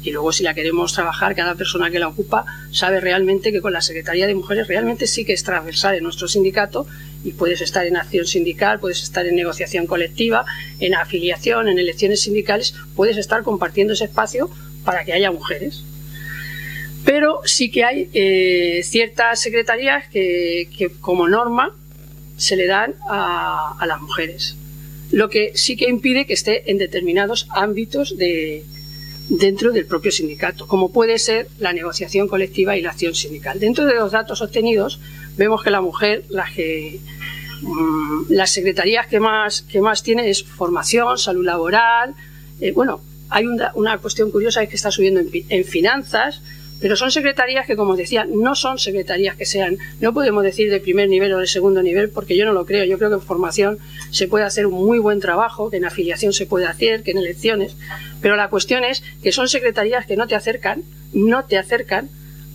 Y 0.02 0.10
luego 0.10 0.32
si 0.32 0.42
la 0.42 0.54
queremos 0.54 0.92
trabajar, 0.92 1.34
cada 1.36 1.54
persona 1.54 1.90
que 1.90 1.98
la 1.98 2.08
ocupa 2.08 2.44
sabe 2.72 3.00
realmente 3.00 3.52
que 3.52 3.60
con 3.60 3.72
la 3.72 3.80
Secretaría 3.80 4.26
de 4.26 4.34
Mujeres 4.34 4.66
realmente 4.66 5.06
sí 5.06 5.24
que 5.24 5.32
es 5.32 5.44
transversal 5.44 5.94
en 5.94 6.02
nuestro 6.02 6.26
sindicato 6.26 6.86
y 7.24 7.32
puedes 7.32 7.60
estar 7.60 7.86
en 7.86 7.96
acción 7.96 8.26
sindical, 8.26 8.80
puedes 8.80 9.02
estar 9.02 9.26
en 9.26 9.36
negociación 9.36 9.86
colectiva, 9.86 10.44
en 10.80 10.94
afiliación, 10.94 11.68
en 11.68 11.78
elecciones 11.78 12.20
sindicales, 12.22 12.74
puedes 12.96 13.16
estar 13.16 13.44
compartiendo 13.44 13.92
ese 13.92 14.04
espacio 14.04 14.50
para 14.84 15.04
que 15.04 15.12
haya 15.12 15.30
mujeres. 15.30 15.84
Pero 17.04 17.40
sí 17.44 17.70
que 17.70 17.84
hay 17.84 18.08
eh, 18.12 18.80
ciertas 18.84 19.40
secretarías 19.40 20.08
que, 20.08 20.90
como 21.00 21.28
norma 21.28 21.74
se 22.36 22.56
le 22.56 22.66
dan 22.66 22.94
a, 23.08 23.76
a 23.78 23.86
las 23.86 24.00
mujeres, 24.00 24.56
lo 25.12 25.28
que 25.28 25.52
sí 25.54 25.76
que 25.76 25.88
impide 25.88 26.26
que 26.26 26.32
esté 26.32 26.70
en 26.70 26.78
determinados 26.78 27.46
ámbitos 27.50 28.16
de, 28.16 28.64
dentro 29.28 29.72
del 29.72 29.86
propio 29.86 30.10
sindicato, 30.10 30.66
como 30.66 30.92
puede 30.92 31.18
ser 31.18 31.48
la 31.58 31.72
negociación 31.72 32.28
colectiva 32.28 32.76
y 32.76 32.82
la 32.82 32.90
acción 32.90 33.14
sindical. 33.14 33.58
Dentro 33.60 33.86
de 33.86 33.94
los 33.94 34.12
datos 34.12 34.40
obtenidos 34.42 35.00
vemos 35.36 35.62
que 35.62 35.70
la 35.70 35.80
mujer, 35.80 36.24
las 36.28 36.52
que 36.52 37.00
mm, 37.62 38.24
las 38.30 38.50
secretarías 38.50 39.06
que 39.06 39.20
más, 39.20 39.62
que 39.62 39.80
más 39.80 40.02
tiene 40.02 40.28
es 40.28 40.42
formación, 40.44 41.18
salud 41.18 41.44
laboral, 41.44 42.14
eh, 42.60 42.72
bueno, 42.72 43.00
hay 43.30 43.46
una, 43.46 43.72
una, 43.74 43.98
cuestión 43.98 44.30
curiosa 44.30 44.62
es 44.62 44.68
que 44.68 44.76
está 44.76 44.90
subiendo 44.90 45.20
en, 45.20 45.30
en 45.48 45.64
finanzas, 45.64 46.42
pero 46.82 46.96
son 46.96 47.12
secretarías 47.12 47.64
que, 47.64 47.76
como 47.76 47.92
os 47.92 47.96
decía, 47.96 48.26
no 48.28 48.56
son 48.56 48.76
secretarías 48.76 49.36
que 49.36 49.46
sean, 49.46 49.78
no 50.00 50.12
podemos 50.12 50.42
decir 50.42 50.68
de 50.68 50.80
primer 50.80 51.08
nivel 51.08 51.32
o 51.32 51.38
de 51.38 51.46
segundo 51.46 51.80
nivel, 51.80 52.10
porque 52.10 52.36
yo 52.36 52.44
no 52.44 52.52
lo 52.52 52.66
creo. 52.66 52.84
Yo 52.84 52.98
creo 52.98 53.08
que 53.08 53.14
en 53.14 53.22
formación 53.22 53.78
se 54.10 54.26
puede 54.26 54.44
hacer 54.44 54.66
un 54.66 54.84
muy 54.84 54.98
buen 54.98 55.20
trabajo, 55.20 55.70
que 55.70 55.76
en 55.76 55.84
afiliación 55.84 56.32
se 56.32 56.44
puede 56.44 56.66
hacer, 56.66 57.04
que 57.04 57.12
en 57.12 57.18
elecciones, 57.18 57.76
pero 58.20 58.34
la 58.34 58.50
cuestión 58.50 58.82
es 58.82 59.04
que 59.22 59.30
son 59.30 59.48
secretarías 59.48 60.06
que 60.06 60.16
no 60.16 60.26
te 60.26 60.34
acercan, 60.34 60.82
no 61.12 61.44
te 61.44 61.56
acercan 61.56 62.10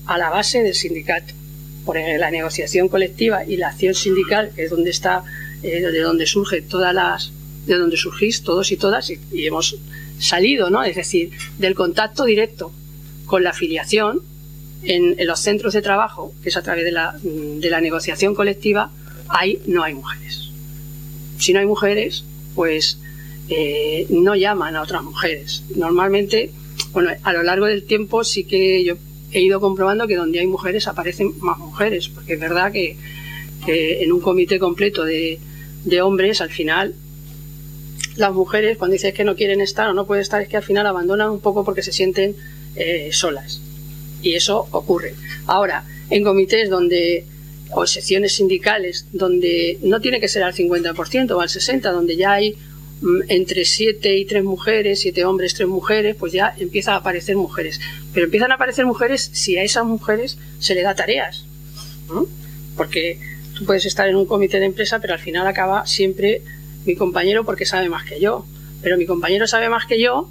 a 0.06 0.18
la 0.18 0.30
base 0.30 0.62
del 0.62 0.76
sindicato. 0.76 1.34
Por 1.86 1.98
la 1.98 2.30
negociación 2.30 2.90
colectiva 2.90 3.46
y 3.46 3.56
la 3.56 3.70
acción 3.70 3.96
sindical, 3.96 4.52
que 4.54 4.66
es 4.66 4.70
donde 4.70 4.90
está, 4.90 5.24
eh, 5.64 5.80
de 5.80 6.02
donde 6.02 6.26
surge 6.26 6.62
todas 6.62 6.94
las, 6.94 7.32
de 7.66 7.76
donde 7.76 7.96
surgís 7.96 8.44
todos 8.44 8.74
y 8.74 8.76
todas, 8.76 9.10
y, 9.10 9.22
y 9.32 9.48
hemos 9.48 9.78
salido, 10.20 10.70
¿no? 10.70 10.84
Es 10.84 10.98
decir, 10.98 11.32
del 11.58 11.76
contacto 11.76 12.26
directo 12.26 12.74
con 13.28 13.44
la 13.44 13.52
afiliación 13.52 14.22
en, 14.84 15.16
los 15.28 15.40
centros 15.40 15.74
de 15.74 15.84
trabajo, 15.84 16.34
que 16.42 16.50
es 16.50 16.58
a 16.58 16.64
través 16.64 16.84
de 16.84 16.92
la, 16.92 17.16
de 17.22 17.70
la 17.70 17.82
negociación 17.82 18.34
colectiva, 18.34 18.90
ahí 19.28 19.60
no 19.68 19.84
hay 19.84 19.94
mujeres. 19.94 20.50
Si 21.38 21.54
no 21.54 21.60
hay 21.60 21.66
mujeres, 21.66 22.24
pues 22.56 22.98
eh, 23.50 24.08
no 24.10 24.36
llaman 24.36 24.76
a 24.76 24.82
otras 24.82 25.04
mujeres. 25.04 25.64
Normalmente, 25.76 26.52
bueno, 26.94 27.12
a 27.22 27.34
lo 27.34 27.44
largo 27.44 27.66
del 27.66 27.84
tiempo 27.84 28.24
sí 28.24 28.46
que 28.46 28.84
yo 28.84 28.96
he 29.32 29.42
ido 29.42 29.60
comprobando 29.60 30.08
que 30.08 30.16
donde 30.16 30.40
hay 30.40 30.48
mujeres 30.48 30.88
aparecen 30.88 31.34
más 31.40 31.58
mujeres, 31.58 32.08
porque 32.08 32.34
es 32.34 32.40
verdad 32.40 32.72
que, 32.72 32.98
en 33.68 34.14
un 34.14 34.22
comité 34.22 34.60
completo 34.60 35.04
de, 35.04 35.40
de, 35.84 36.02
hombres, 36.02 36.40
al 36.40 36.50
final, 36.50 36.96
las 38.16 38.34
mujeres, 38.34 38.78
cuando 38.78 38.94
dices 38.94 39.14
que 39.14 39.26
no 39.26 39.36
quieren 39.36 39.60
estar 39.60 39.90
o 39.90 39.94
no 39.94 40.08
pueden 40.08 40.22
estar, 40.22 40.42
es 40.42 40.48
que 40.48 40.56
al 40.56 40.64
final 40.64 40.88
abandonan 40.88 41.30
un 41.30 41.42
poco 41.42 41.66
porque 41.66 41.84
se 41.84 41.92
sienten 41.92 42.36
eh, 42.78 43.10
solas. 43.12 43.60
Y 44.22 44.34
eso 44.34 44.68
ocurre. 44.72 45.16
Ahora, 45.46 45.84
en 46.10 46.24
comités 46.24 46.70
donde 46.70 47.26
o 47.72 47.86
secciones 47.86 48.34
sindicales 48.34 49.08
donde 49.12 49.78
no 49.82 50.00
tiene 50.00 50.20
que 50.20 50.28
ser 50.28 50.44
al 50.44 50.54
50% 50.54 51.32
o 51.32 51.42
al 51.42 51.50
60%, 51.50 51.92
donde 51.92 52.16
ya 52.16 52.34
hay 52.34 52.56
mm, 53.02 53.22
entre 53.28 53.66
7 53.66 54.16
y 54.16 54.26
3 54.26 54.44
mujeres, 54.44 55.02
7 55.02 55.26
hombres, 55.26 55.54
3 55.54 55.68
mujeres, 55.68 56.16
pues 56.16 56.34
ya 56.34 56.54
empiezan 56.58 56.96
a 56.96 56.98
aparecer 56.98 57.36
mujeres. 57.36 57.80
Pero 58.14 58.26
empiezan 58.26 58.52
a 58.52 58.56
aparecer 58.56 58.86
mujeres 58.86 59.30
si 59.34 59.58
a 59.58 59.64
esas 59.64 59.86
mujeres 59.86 60.38
se 60.60 60.76
le 60.76 60.82
da 60.82 60.96
tareas. 60.96 61.46
Porque 62.78 63.20
tú 63.56 63.66
puedes 63.66 63.86
estar 63.86 64.08
en 64.08 64.16
un 64.16 64.26
comité 64.26 64.60
de 64.60 64.66
empresa, 64.66 65.00
pero 65.00 65.14
al 65.14 65.20
final 65.20 65.46
acaba 65.46 65.86
siempre 65.86 66.42
mi 66.86 66.96
compañero 66.96 67.44
porque 67.44 67.66
sabe 67.66 67.90
más 67.90 68.06
que 68.06 68.20
yo. 68.20 68.46
Pero 68.82 68.98
mi 68.98 69.06
compañero 69.06 69.48
sabe 69.48 69.70
más 69.70 69.86
que 69.86 70.02
yo 70.02 70.30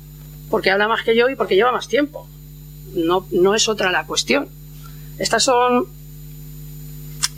porque 0.48 0.70
habla 0.70 0.88
más 0.88 1.02
que 1.02 1.16
yo 1.16 1.28
y 1.28 1.34
porque 1.34 1.56
lleva 1.56 1.72
más 1.72 1.88
tiempo. 1.88 2.28
No, 2.94 3.26
no 3.30 3.54
es 3.54 3.68
otra 3.68 3.90
la 3.90 4.06
cuestión. 4.06 4.48
Estas 5.18 5.44
son 5.44 5.86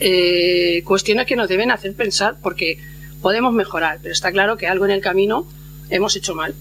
eh, 0.00 0.82
cuestiones 0.84 1.26
que 1.26 1.34
nos 1.34 1.48
deben 1.48 1.70
hacer 1.70 1.94
pensar 1.94 2.36
porque 2.40 2.78
podemos 3.20 3.52
mejorar, 3.52 3.98
pero 4.00 4.12
está 4.12 4.30
claro 4.30 4.56
que 4.56 4.68
algo 4.68 4.84
en 4.84 4.92
el 4.92 5.00
camino 5.00 5.46
hemos 5.90 6.14
hecho 6.16 6.34
mal. 6.34 6.54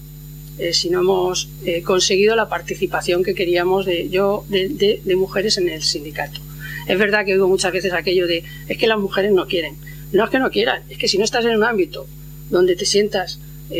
Eh, 0.58 0.72
si 0.72 0.90
no 0.90 1.00
hemos 1.00 1.48
eh, 1.64 1.82
conseguido 1.82 2.34
la 2.34 2.48
participación 2.48 3.22
que 3.22 3.34
queríamos 3.34 3.86
de, 3.86 4.08
yo, 4.08 4.44
de, 4.48 5.00
mujeres 5.16 5.56
en 5.56 5.68
el 5.68 5.82
sindicato. 5.82 6.40
Es 6.88 6.98
verdad 6.98 7.24
que 7.24 7.34
oigo 7.34 7.46
muchas 7.46 7.72
veces 7.72 7.92
aquello 7.92 8.26
de 8.26 8.42
es 8.66 8.76
que 8.76 8.88
las 8.88 8.98
mujeres 8.98 9.30
no 9.32 9.46
quieren. 9.46 9.76
No 10.10 10.24
es 10.24 10.30
que 10.30 10.38
no 10.40 10.50
quieran, 10.50 10.82
es 10.88 10.98
que 10.98 11.06
si 11.06 11.18
no 11.18 11.24
estás 11.24 11.44
en 11.44 11.56
un 11.56 11.64
ámbito 11.64 12.06
donde 12.50 12.74
te 12.74 12.86
sientas 12.86 13.38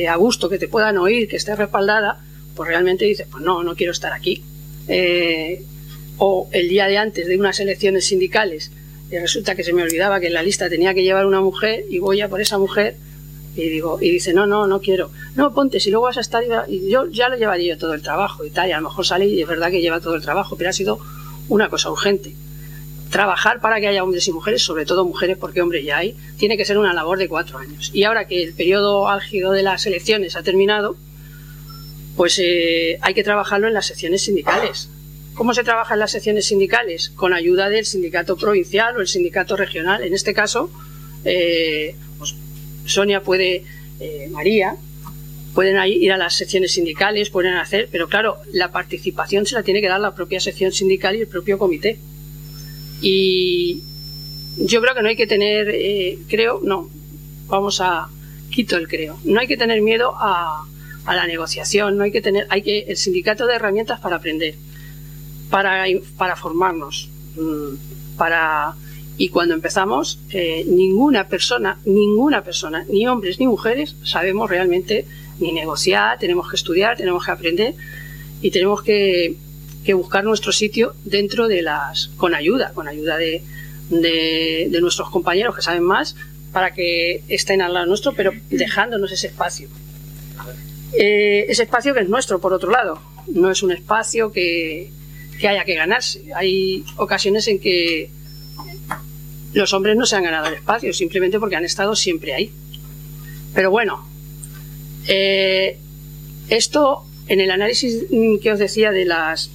a 0.08 0.16
gusto, 0.16 0.50
que 0.50 0.58
te 0.58 0.68
puedan 0.68 0.98
oír, 0.98 1.26
que 1.26 1.36
estés 1.36 1.56
respaldada, 1.56 2.20
pues 2.54 2.68
realmente 2.68 3.06
dices, 3.06 3.26
pues 3.30 3.42
no, 3.42 3.62
no 3.62 3.74
quiero 3.74 3.92
estar 3.92 4.12
aquí. 4.12 4.44
O 6.18 6.48
el 6.52 6.68
día 6.68 6.86
de 6.86 6.98
antes 6.98 7.26
de 7.26 7.38
unas 7.38 7.60
elecciones 7.60 8.06
sindicales 8.06 8.70
y 9.10 9.18
resulta 9.18 9.54
que 9.54 9.64
se 9.64 9.72
me 9.72 9.82
olvidaba 9.82 10.20
que 10.20 10.26
en 10.26 10.34
la 10.34 10.42
lista 10.42 10.68
tenía 10.68 10.92
que 10.92 11.02
llevar 11.02 11.26
una 11.26 11.40
mujer 11.40 11.84
y 11.88 11.98
voy 11.98 12.20
a 12.20 12.28
por 12.28 12.40
esa 12.40 12.58
mujer 12.58 12.96
y 13.56 13.68
digo 13.68 13.98
y 14.00 14.10
dice 14.10 14.34
no 14.34 14.46
no 14.46 14.66
no 14.66 14.80
quiero. 14.80 15.10
No 15.34 15.54
ponte 15.54 15.80
si 15.80 15.90
luego 15.90 16.06
vas 16.06 16.18
a 16.18 16.20
estar 16.20 16.44
y 16.68 16.90
yo 16.90 17.08
ya 17.08 17.28
lo 17.28 17.36
llevaría 17.36 17.74
yo 17.74 17.78
todo 17.78 17.94
el 17.94 18.02
trabajo 18.02 18.44
y 18.44 18.50
tal 18.50 18.68
y 18.68 18.72
a 18.72 18.80
lo 18.80 18.88
mejor 18.88 19.06
sale 19.06 19.26
y 19.26 19.40
es 19.40 19.48
verdad 19.48 19.70
que 19.70 19.80
lleva 19.80 20.00
todo 20.00 20.14
el 20.14 20.22
trabajo 20.22 20.56
pero 20.56 20.70
ha 20.70 20.72
sido 20.72 20.98
una 21.48 21.68
cosa 21.68 21.90
urgente. 21.90 22.34
Trabajar 23.10 23.62
para 23.62 23.80
que 23.80 23.88
haya 23.88 24.04
hombres 24.04 24.28
y 24.28 24.32
mujeres 24.32 24.62
sobre 24.62 24.84
todo 24.84 25.04
mujeres 25.06 25.38
porque 25.38 25.62
hombres 25.62 25.84
ya 25.84 25.98
hay 25.98 26.14
tiene 26.36 26.58
que 26.58 26.66
ser 26.66 26.76
una 26.76 26.92
labor 26.92 27.18
de 27.18 27.28
cuatro 27.28 27.58
años. 27.58 27.90
Y 27.94 28.04
ahora 28.04 28.26
que 28.26 28.42
el 28.42 28.52
periodo 28.52 29.08
álgido 29.08 29.52
de 29.52 29.62
las 29.62 29.86
elecciones 29.86 30.36
ha 30.36 30.42
terminado 30.42 30.96
pues 32.18 32.38
eh, 32.38 32.98
hay 33.00 33.14
que 33.14 33.24
trabajarlo 33.24 33.66
en 33.66 33.72
las 33.72 33.86
secciones 33.86 34.22
sindicales 34.22 34.90
¿Cómo 35.38 35.54
se 35.54 35.62
trabaja 35.62 35.94
en 35.94 36.00
las 36.00 36.10
secciones 36.10 36.46
sindicales? 36.46 37.10
Con 37.10 37.32
ayuda 37.32 37.68
del 37.68 37.86
sindicato 37.86 38.36
provincial 38.36 38.96
o 38.96 39.00
el 39.00 39.06
sindicato 39.06 39.56
regional. 39.56 40.02
En 40.02 40.12
este 40.12 40.34
caso, 40.34 40.68
eh, 41.24 41.94
pues 42.18 42.34
Sonia 42.86 43.22
puede, 43.22 43.62
eh, 44.00 44.28
María, 44.32 44.74
pueden 45.54 45.76
ir 45.86 46.10
a 46.10 46.16
las 46.16 46.34
secciones 46.34 46.72
sindicales, 46.72 47.30
pueden 47.30 47.54
hacer, 47.54 47.88
pero 47.92 48.08
claro, 48.08 48.38
la 48.52 48.72
participación 48.72 49.46
se 49.46 49.54
la 49.54 49.62
tiene 49.62 49.80
que 49.80 49.86
dar 49.86 50.00
la 50.00 50.12
propia 50.12 50.40
sección 50.40 50.72
sindical 50.72 51.14
y 51.14 51.20
el 51.20 51.28
propio 51.28 51.56
comité. 51.56 52.00
Y 53.00 53.84
yo 54.56 54.80
creo 54.80 54.96
que 54.96 55.02
no 55.02 55.08
hay 55.08 55.16
que 55.16 55.28
tener, 55.28 55.70
eh, 55.72 56.18
creo, 56.28 56.60
no, 56.64 56.90
vamos 57.46 57.80
a, 57.80 58.08
quito 58.50 58.76
el 58.76 58.88
creo, 58.88 59.20
no 59.22 59.38
hay 59.38 59.46
que 59.46 59.56
tener 59.56 59.82
miedo 59.82 60.14
a, 60.16 60.66
a 61.08 61.16
la 61.16 61.26
negociación, 61.26 61.96
no 61.96 62.04
hay 62.04 62.12
que 62.12 62.20
tener, 62.20 62.46
hay 62.50 62.62
que, 62.62 62.80
el 62.80 62.96
sindicato 62.96 63.46
de 63.46 63.54
herramientas 63.54 63.98
para 63.98 64.16
aprender 64.16 64.54
para, 65.50 65.84
para 66.16 66.36
formarnos. 66.36 67.08
Mm, 67.36 68.16
para, 68.16 68.74
y 69.16 69.28
cuando 69.30 69.54
empezamos, 69.54 70.20
eh, 70.30 70.64
ninguna 70.66 71.28
persona, 71.28 71.78
ninguna 71.84 72.42
persona, 72.42 72.84
ni 72.90 73.06
hombres 73.06 73.38
ni 73.38 73.46
mujeres, 73.46 73.96
sabemos 74.04 74.50
realmente 74.50 75.06
ni 75.40 75.52
negociar, 75.52 76.18
tenemos 76.18 76.50
que 76.50 76.56
estudiar, 76.56 76.96
tenemos 76.96 77.24
que 77.24 77.30
aprender 77.30 77.74
y 78.42 78.50
tenemos 78.50 78.82
que, 78.82 79.36
que 79.84 79.94
buscar 79.94 80.24
nuestro 80.24 80.52
sitio 80.52 80.94
dentro 81.04 81.48
de 81.48 81.62
las, 81.62 82.08
con 82.16 82.34
ayuda, 82.34 82.72
con 82.74 82.86
ayuda 82.86 83.16
de, 83.16 83.42
de, 83.88 84.68
de, 84.70 84.80
nuestros 84.80 85.10
compañeros 85.10 85.54
que 85.54 85.62
saben 85.62 85.84
más, 85.84 86.16
para 86.52 86.72
que 86.72 87.22
estén 87.28 87.62
al 87.62 87.74
lado 87.74 87.86
nuestro, 87.86 88.14
pero 88.14 88.32
dejándonos 88.50 89.10
ese 89.12 89.28
espacio. 89.28 89.68
Eh, 90.92 91.46
ese 91.48 91.64
espacio 91.64 91.94
que 91.94 92.00
es 92.00 92.08
nuestro, 92.08 92.40
por 92.40 92.52
otro 92.52 92.70
lado, 92.70 93.00
no 93.28 93.50
es 93.50 93.62
un 93.62 93.72
espacio 93.72 94.32
que, 94.32 94.90
que 95.38 95.48
haya 95.48 95.64
que 95.64 95.74
ganarse. 95.74 96.22
Hay 96.34 96.84
ocasiones 96.96 97.48
en 97.48 97.58
que 97.58 98.10
los 99.52 99.72
hombres 99.72 99.96
no 99.96 100.06
se 100.06 100.16
han 100.16 100.24
ganado 100.24 100.48
el 100.48 100.54
espacio, 100.54 100.92
simplemente 100.92 101.38
porque 101.38 101.56
han 101.56 101.64
estado 101.64 101.94
siempre 101.96 102.34
ahí. 102.34 102.50
Pero 103.54 103.70
bueno, 103.70 104.06
eh, 105.06 105.78
esto 106.48 107.04
en 107.28 107.40
el 107.40 107.50
análisis 107.50 108.04
que 108.42 108.52
os 108.52 108.58
decía 108.58 108.90
de 108.90 109.04
las 109.04 109.50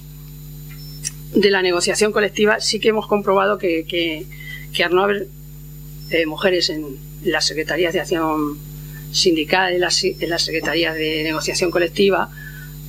de 1.34 1.50
la 1.50 1.62
negociación 1.62 2.12
colectiva 2.12 2.60
sí 2.60 2.78
que 2.78 2.90
hemos 2.90 3.08
comprobado 3.08 3.58
que, 3.58 3.84
que, 3.86 4.84
al 4.84 4.94
no 4.94 5.02
haber 5.02 5.26
eh, 6.10 6.26
mujeres 6.26 6.70
en 6.70 6.96
las 7.24 7.46
secretarías 7.46 7.92
de 7.92 8.00
acción 8.00 8.58
sindical, 9.14 9.72
en 9.74 9.80
las 9.80 10.42
secretarías 10.42 10.94
de 10.94 11.22
negociación 11.22 11.70
colectiva, 11.70 12.30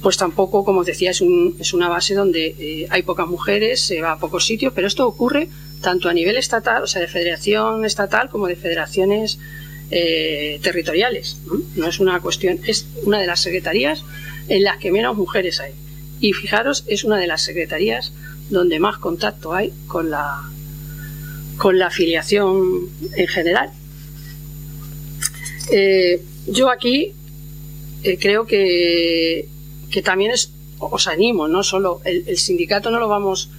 pues 0.01 0.17
tampoco, 0.17 0.65
como 0.65 0.81
os 0.81 0.85
decía, 0.85 1.11
es, 1.11 1.23
es 1.59 1.73
una 1.73 1.87
base 1.87 2.13
donde 2.13 2.55
eh, 2.59 2.87
hay 2.89 3.03
pocas 3.03 3.27
mujeres, 3.27 3.81
se 3.81 4.01
va 4.01 4.13
a 4.13 4.19
pocos 4.19 4.45
sitios, 4.45 4.73
pero 4.73 4.87
esto 4.87 5.07
ocurre 5.07 5.49
tanto 5.81 6.09
a 6.09 6.13
nivel 6.13 6.35
estatal, 6.37 6.83
o 6.83 6.87
sea, 6.87 7.01
de 7.01 7.07
federación 7.07 7.85
estatal, 7.85 8.29
como 8.29 8.47
de 8.47 8.55
federaciones 8.55 9.39
eh, 9.91 10.59
territoriales. 10.61 11.37
¿no? 11.75 11.87
es 11.87 11.99
una 11.99 12.19
cuestión, 12.19 12.59
es 12.65 12.87
una 13.03 13.19
de 13.19 13.27
las 13.27 13.39
secretarías 13.39 14.03
en 14.47 14.63
las 14.63 14.77
que 14.77 14.91
menos 14.91 15.15
mujeres 15.15 15.59
hay. 15.59 15.73
Y 16.19 16.33
fijaros, 16.33 16.83
es 16.87 17.03
una 17.03 17.17
de 17.17 17.27
las 17.27 17.41
secretarías 17.43 18.13
donde 18.49 18.79
más 18.79 18.97
contacto 18.97 19.53
hay 19.53 19.73
la, 20.03 20.43
con 21.57 21.79
la 21.79 21.87
afiliación 21.87 22.89
en 23.15 23.27
general. 23.27 23.71
Eh, 25.71 26.21
yo 26.47 26.69
aquí 26.69 27.13
creo 28.19 28.45
que 28.45 29.47
que 29.95 30.01
también 30.01 30.31
es, 30.31 30.51
os 30.79 31.07
animo, 31.07 31.47
no 31.47 31.63
solo 31.63 32.01
el, 32.03 32.37
sindicato 32.37 32.91
no 32.91 32.99
lo 32.99 33.07
vamos 33.07 33.49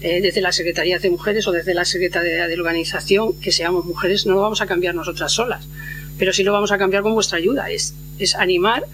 eh, 0.00 0.20
desde 0.20 0.40
la 0.40 0.50
Secretaría 0.50 0.98
de 0.98 1.10
Mujeres 1.10 1.46
o 1.46 1.52
desde 1.52 1.74
la 1.74 1.84
Secretaría 1.84 2.48
de 2.48 2.54
Organización, 2.54 3.38
que 3.40 3.52
seamos 3.52 3.84
mujeres, 3.84 4.26
no 4.26 4.34
lo 4.34 4.40
vamos 4.40 4.60
a 4.60 4.66
cambiar 4.66 4.96
nosotras 4.96 5.30
solas, 5.30 5.68
pero 6.18 6.32
sí 6.32 6.42
lo 6.42 6.52
vamos 6.52 6.72
a 6.72 6.78
cambiar 6.78 7.04
con 7.04 7.14
vuestra 7.14 7.38
ayuda, 7.38 7.70
es, 7.70 7.94
es 8.18 8.34
animar 8.34 8.84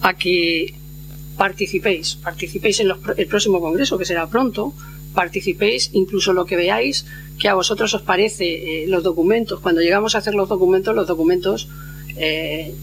a 0.00 0.14
que 0.14 0.74
participéis, 1.36 2.16
participéis 2.16 2.80
en 2.80 2.88
el 3.16 3.26
próximo 3.28 3.60
congreso, 3.60 3.96
que 3.96 4.04
será 4.04 4.28
pronto, 4.28 4.74
participéis, 5.14 5.90
incluso 5.92 6.32
lo 6.32 6.44
que 6.44 6.56
veáis 6.56 7.06
que 7.38 7.48
a 7.48 7.54
vosotros 7.54 7.94
os 7.94 8.02
parece 8.02 8.44
eh, 8.82 8.86
los 8.86 9.02
documentos, 9.02 9.60
cuando 9.60 9.80
llegamos 9.80 10.14
a 10.14 10.18
hacer 10.18 10.34
los 10.34 10.48
documentos, 10.48 10.94
los 10.94 11.06
documentos 11.06 11.68
eh, 12.16 12.74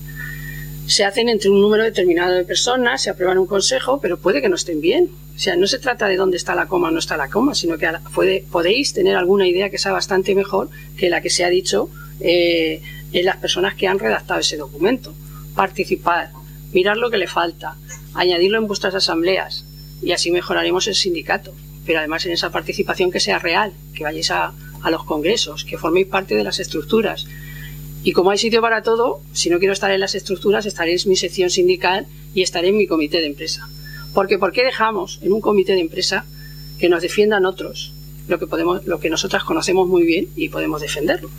se 0.88 1.06
hacen 1.06 1.30
entre 1.30 1.50
un 1.50 1.62
número 1.62 1.84
determinado 1.84 2.34
de 2.34 2.44
personas, 2.44 3.02
se 3.02 3.10
aprueban 3.10 3.38
un 3.38 3.46
consejo, 3.46 4.00
pero 4.02 4.18
puede 4.18 4.42
que 4.42 4.50
no 4.50 4.56
estén 4.56 4.82
bien. 4.82 5.10
O 5.36 5.40
sea, 5.40 5.56
no 5.56 5.66
se 5.68 5.80
trata 5.80 6.08
de 6.08 6.18
dónde 6.18 6.38
está 6.38 6.54
la 6.54 6.68
coma 6.68 6.90
o 6.90 6.92
no 6.92 7.00
está 7.00 7.16
la 7.18 7.30
coma, 7.30 7.56
sino 7.56 7.78
que 7.78 7.90
puede, 8.14 8.44
podéis 8.52 8.94
tener 8.94 9.16
alguna 9.16 9.48
idea 9.48 9.70
que 9.70 9.78
sea 9.78 9.92
bastante 9.92 10.36
mejor 10.36 10.70
que 10.98 11.10
la 11.10 11.22
que 11.22 11.30
se 11.30 11.46
ha 11.46 11.50
dicho 11.50 11.90
eh, 12.20 12.82
en 13.14 13.26
las 13.26 13.38
personas 13.38 13.76
que 13.76 13.88
han 13.88 14.00
redactado 14.00 14.42
ese 14.42 14.58
documento. 14.58 15.14
Participar, 15.56 16.32
mirar 16.74 16.98
lo 16.98 17.10
que 17.10 17.18
le 17.18 17.28
falta, 17.28 17.78
añadirlo 18.14 18.58
en 18.58 18.68
vuestras 18.68 18.94
asambleas 18.94 19.66
y 20.02 20.12
así 20.12 20.32
mejoraremos 20.32 20.88
el 20.88 20.96
sindicato. 20.96 21.54
Pero 21.86 22.00
además 22.00 22.26
en 22.26 22.34
esa 22.34 22.52
participación 22.52 23.12
que 23.12 23.20
sea 23.20 23.40
real, 23.40 23.74
que 23.94 24.04
vayáis 24.04 24.32
a, 24.32 24.54
a 24.82 24.92
los 24.92 25.04
congresos, 25.04 25.66
que 25.66 25.78
forméis 25.78 26.08
parte 26.08 26.36
de 26.36 26.44
las 26.44 26.60
estructuras, 26.60 27.28
y 28.04 28.14
como 28.14 28.32
hay 28.32 28.38
sitio 28.38 28.62
para 28.62 28.82
todo, 28.82 29.22
si 29.32 29.50
no 29.50 29.60
quiero 29.60 29.74
estar 29.74 29.92
en 29.92 30.00
las 30.00 30.16
estructuras, 30.16 30.66
estaré 30.66 30.94
en 30.94 31.00
mi 31.06 31.16
sección 31.16 31.50
sindical 31.50 32.08
y 32.34 32.42
estaré 32.42 32.70
en 32.70 32.78
mi 32.78 32.88
comité 32.88 33.20
de 33.20 33.28
empresa. 33.28 33.70
Porque 34.14 34.40
¿por 34.40 34.52
qué 34.52 34.64
dejamos 34.64 35.20
en 35.22 35.34
un 35.34 35.42
comité 35.42 35.74
de 35.74 35.82
empresa 35.82 36.26
que 36.80 36.90
nos 36.90 37.02
defiendan 37.04 37.46
otros 37.46 37.94
lo 38.28 38.40
que 38.40 38.48
podemos, 38.48 38.86
lo 38.86 39.00
que 39.00 39.10
nosotras 39.10 39.44
conocemos 39.44 39.88
muy 39.88 40.04
bien 40.04 40.28
y 40.36 40.50
podemos 40.50 40.82
defenderlo? 40.82 41.30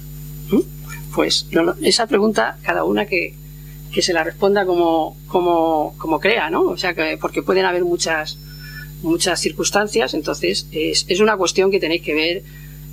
¿Mm? 0.50 0.60
Pues 1.14 1.46
esa 1.82 2.06
pregunta, 2.06 2.58
cada 2.62 2.84
una 2.84 3.06
que, 3.06 3.34
que 3.92 4.00
se 4.00 4.12
la 4.12 4.22
responda 4.22 4.64
como, 4.64 5.16
como, 5.26 5.94
como, 5.98 6.20
crea, 6.20 6.48
¿no? 6.48 6.62
O 6.62 6.76
sea, 6.76 6.94
que, 6.94 7.18
porque 7.20 7.42
pueden 7.42 7.64
haber 7.64 7.84
muchas, 7.84 8.38
muchas 9.02 9.40
circunstancias, 9.40 10.14
entonces 10.14 10.66
es, 10.72 11.20
una 11.20 11.36
cuestión 11.36 11.70
que 11.70 11.78
tenéis 11.80 12.02
que 12.02 12.14
ver 12.14 12.42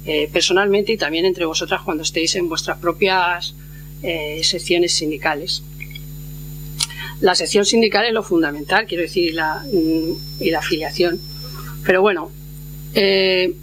eh, 0.06 0.30
personalmente 0.32 0.94
y 0.94 0.98
también 0.98 1.26
entre 1.26 1.46
vosotras 1.46 1.82
cuando 1.84 2.04
estéis 2.04 2.36
en 2.36 2.50
vuestras 2.50 2.78
propias 2.78 3.56
eh, 4.02 4.42
secciones 4.44 4.94
sindicales. 4.94 5.64
La 7.22 7.36
sección 7.36 7.66
sindical 7.66 8.06
es 8.06 8.14
lo 8.14 8.24
fundamental, 8.24 8.86
quiero 8.88 9.04
decir, 9.04 9.34
la, 9.34 9.66
mm, 9.72 10.42
y 10.42 10.52
la 10.52 10.60
afiliación. 10.60 11.20
Pero 11.84 12.02
bueno, 12.02 12.32
Eh, 12.94 13.56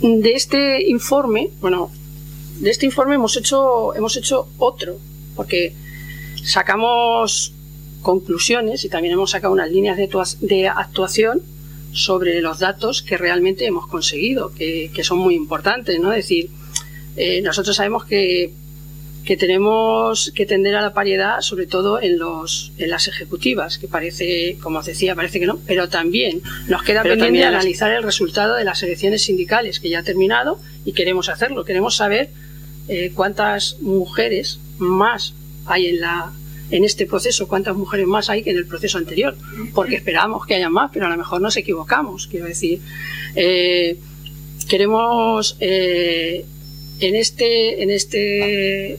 de 0.00 0.32
este 0.32 0.88
informe, 0.88 1.50
bueno, 1.60 1.90
de 2.60 2.70
este 2.70 2.86
informe 2.86 3.14
hemos 3.14 3.36
hecho, 3.36 3.94
hemos 3.94 4.16
hecho 4.16 4.48
otro, 4.58 4.98
porque 5.34 5.74
sacamos 6.44 7.52
conclusiones 8.08 8.86
y 8.86 8.88
también 8.88 9.12
hemos 9.12 9.32
sacado 9.32 9.52
unas 9.52 9.70
líneas 9.70 9.98
de, 9.98 10.66
actuación 10.66 11.42
sobre 11.92 12.40
los 12.40 12.58
datos 12.58 13.02
que 13.02 13.18
realmente 13.18 13.66
hemos 13.66 13.86
conseguido, 13.86 14.50
que, 14.54 14.90
son 15.02 15.18
muy 15.18 15.34
importantes, 15.34 16.00
¿no? 16.00 16.10
Es 16.14 16.24
decir, 16.24 16.48
eh, 17.18 17.42
nosotros 17.42 17.76
sabemos 17.76 18.06
que, 18.06 18.54
que, 19.26 19.36
tenemos 19.36 20.32
que 20.34 20.46
tender 20.46 20.74
a 20.76 20.80
la 20.80 20.94
paridad, 20.94 21.42
sobre 21.42 21.66
todo 21.66 22.00
en, 22.00 22.18
los, 22.18 22.72
en 22.78 22.88
las 22.88 23.08
ejecutivas, 23.08 23.76
que 23.76 23.88
parece, 23.88 24.56
como 24.62 24.78
os 24.78 24.86
decía, 24.86 25.14
parece 25.14 25.38
que 25.38 25.44
no, 25.44 25.58
pero 25.66 25.90
también 25.90 26.40
nos 26.66 26.82
queda 26.84 27.02
pendiente 27.02 27.44
analizar 27.44 27.90
el 27.92 28.02
resultado 28.02 28.54
de 28.54 28.64
las 28.64 28.82
elecciones 28.82 29.20
sindicales, 29.20 29.80
que 29.80 29.90
ya 29.90 29.98
ha 29.98 30.02
terminado 30.02 30.58
y 30.86 30.92
queremos 30.92 31.28
hacerlo. 31.28 31.66
Queremos 31.66 31.96
saber 31.96 32.30
eh, 32.88 33.12
cuántas 33.14 33.76
mujeres 33.82 34.60
más 34.78 35.34
hay 35.66 35.88
en 35.88 36.00
la 36.00 36.32
en 36.70 36.84
este 36.84 37.06
proceso, 37.06 37.48
cuántas 37.48 37.76
mujeres 37.76 38.06
más 38.06 38.28
hay 38.30 38.42
que 38.42 38.50
en 38.50 38.58
el 38.58 38.66
proceso 38.66 38.98
anterior, 38.98 39.36
porque 39.74 39.96
esperamos 39.96 40.46
que 40.46 40.54
haya 40.54 40.68
más, 40.68 40.90
pero 40.92 41.06
a 41.06 41.08
lo 41.08 41.16
mejor 41.16 41.40
nos 41.40 41.56
equivocamos, 41.56 42.26
quiero 42.26 42.46
decir. 42.46 42.80
Eh, 43.34 43.98
queremos 44.68 45.56
eh, 45.60 46.44
en 47.00 47.14
este 47.14 47.82
en 47.82 47.90
este 47.90 48.98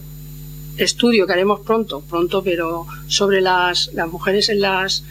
estudio 0.78 1.28
que 1.28 1.34
haremos 1.34 1.60
pronto, 1.60 2.02
pronto, 2.02 2.44
pero 2.44 2.88
sobre 3.08 3.42
las, 3.42 3.94
las 3.94 4.08
mujeres 4.08 4.50
en 4.50 4.62
las 4.62 5.04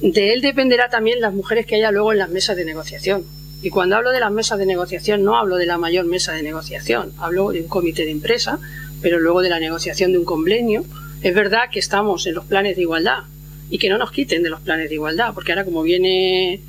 de 0.00 0.32
él 0.32 0.40
dependerá 0.40 0.88
también 0.88 1.20
las 1.20 1.34
mujeres 1.34 1.66
que 1.66 1.76
haya 1.76 1.90
luego 1.90 2.12
en 2.12 2.18
las 2.18 2.30
mesas 2.30 2.56
de 2.56 2.64
negociación 2.64 3.24
y 3.62 3.70
cuando 3.70 3.96
hablo 3.96 4.10
de 4.10 4.18
las 4.18 4.32
mesas 4.32 4.58
de 4.58 4.66
negociación, 4.66 5.22
no 5.22 5.36
hablo 5.36 5.56
de 5.56 5.66
la 5.66 5.78
mayor 5.78 6.04
mesa 6.04 6.32
de 6.32 6.42
negociación, 6.42 7.12
hablo 7.18 7.52
de 7.52 7.60
un 7.60 7.68
comité 7.68 8.04
de 8.04 8.10
empresa, 8.10 8.58
pero 9.02 9.18
luego 9.18 9.42
de 9.42 9.50
la 9.50 9.60
negociación 9.60 10.12
de 10.12 10.18
un 10.18 10.24
convenio. 10.24 10.84
Es 11.22 11.34
verdad 11.34 11.70
que 11.70 11.78
estamos 11.78 12.26
en 12.26 12.34
los 12.34 12.44
planes 12.44 12.76
de 12.76 12.82
igualdad 12.82 13.24
y 13.70 13.78
que 13.78 13.88
no 13.88 13.98
nos 13.98 14.12
quiten 14.12 14.42
de 14.42 14.50
los 14.50 14.60
planes 14.60 14.88
de 14.88 14.94
igualdad, 14.94 15.34
porque 15.34 15.52
ahora 15.52 15.64
como 15.64 15.82
viene 15.82 16.60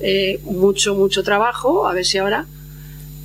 eh, 0.00 0.40
mucho, 0.44 0.94
mucho 0.94 1.22
trabajo, 1.22 1.88
a 1.88 1.94
ver 1.94 2.04
si 2.04 2.18
ahora... 2.18 2.46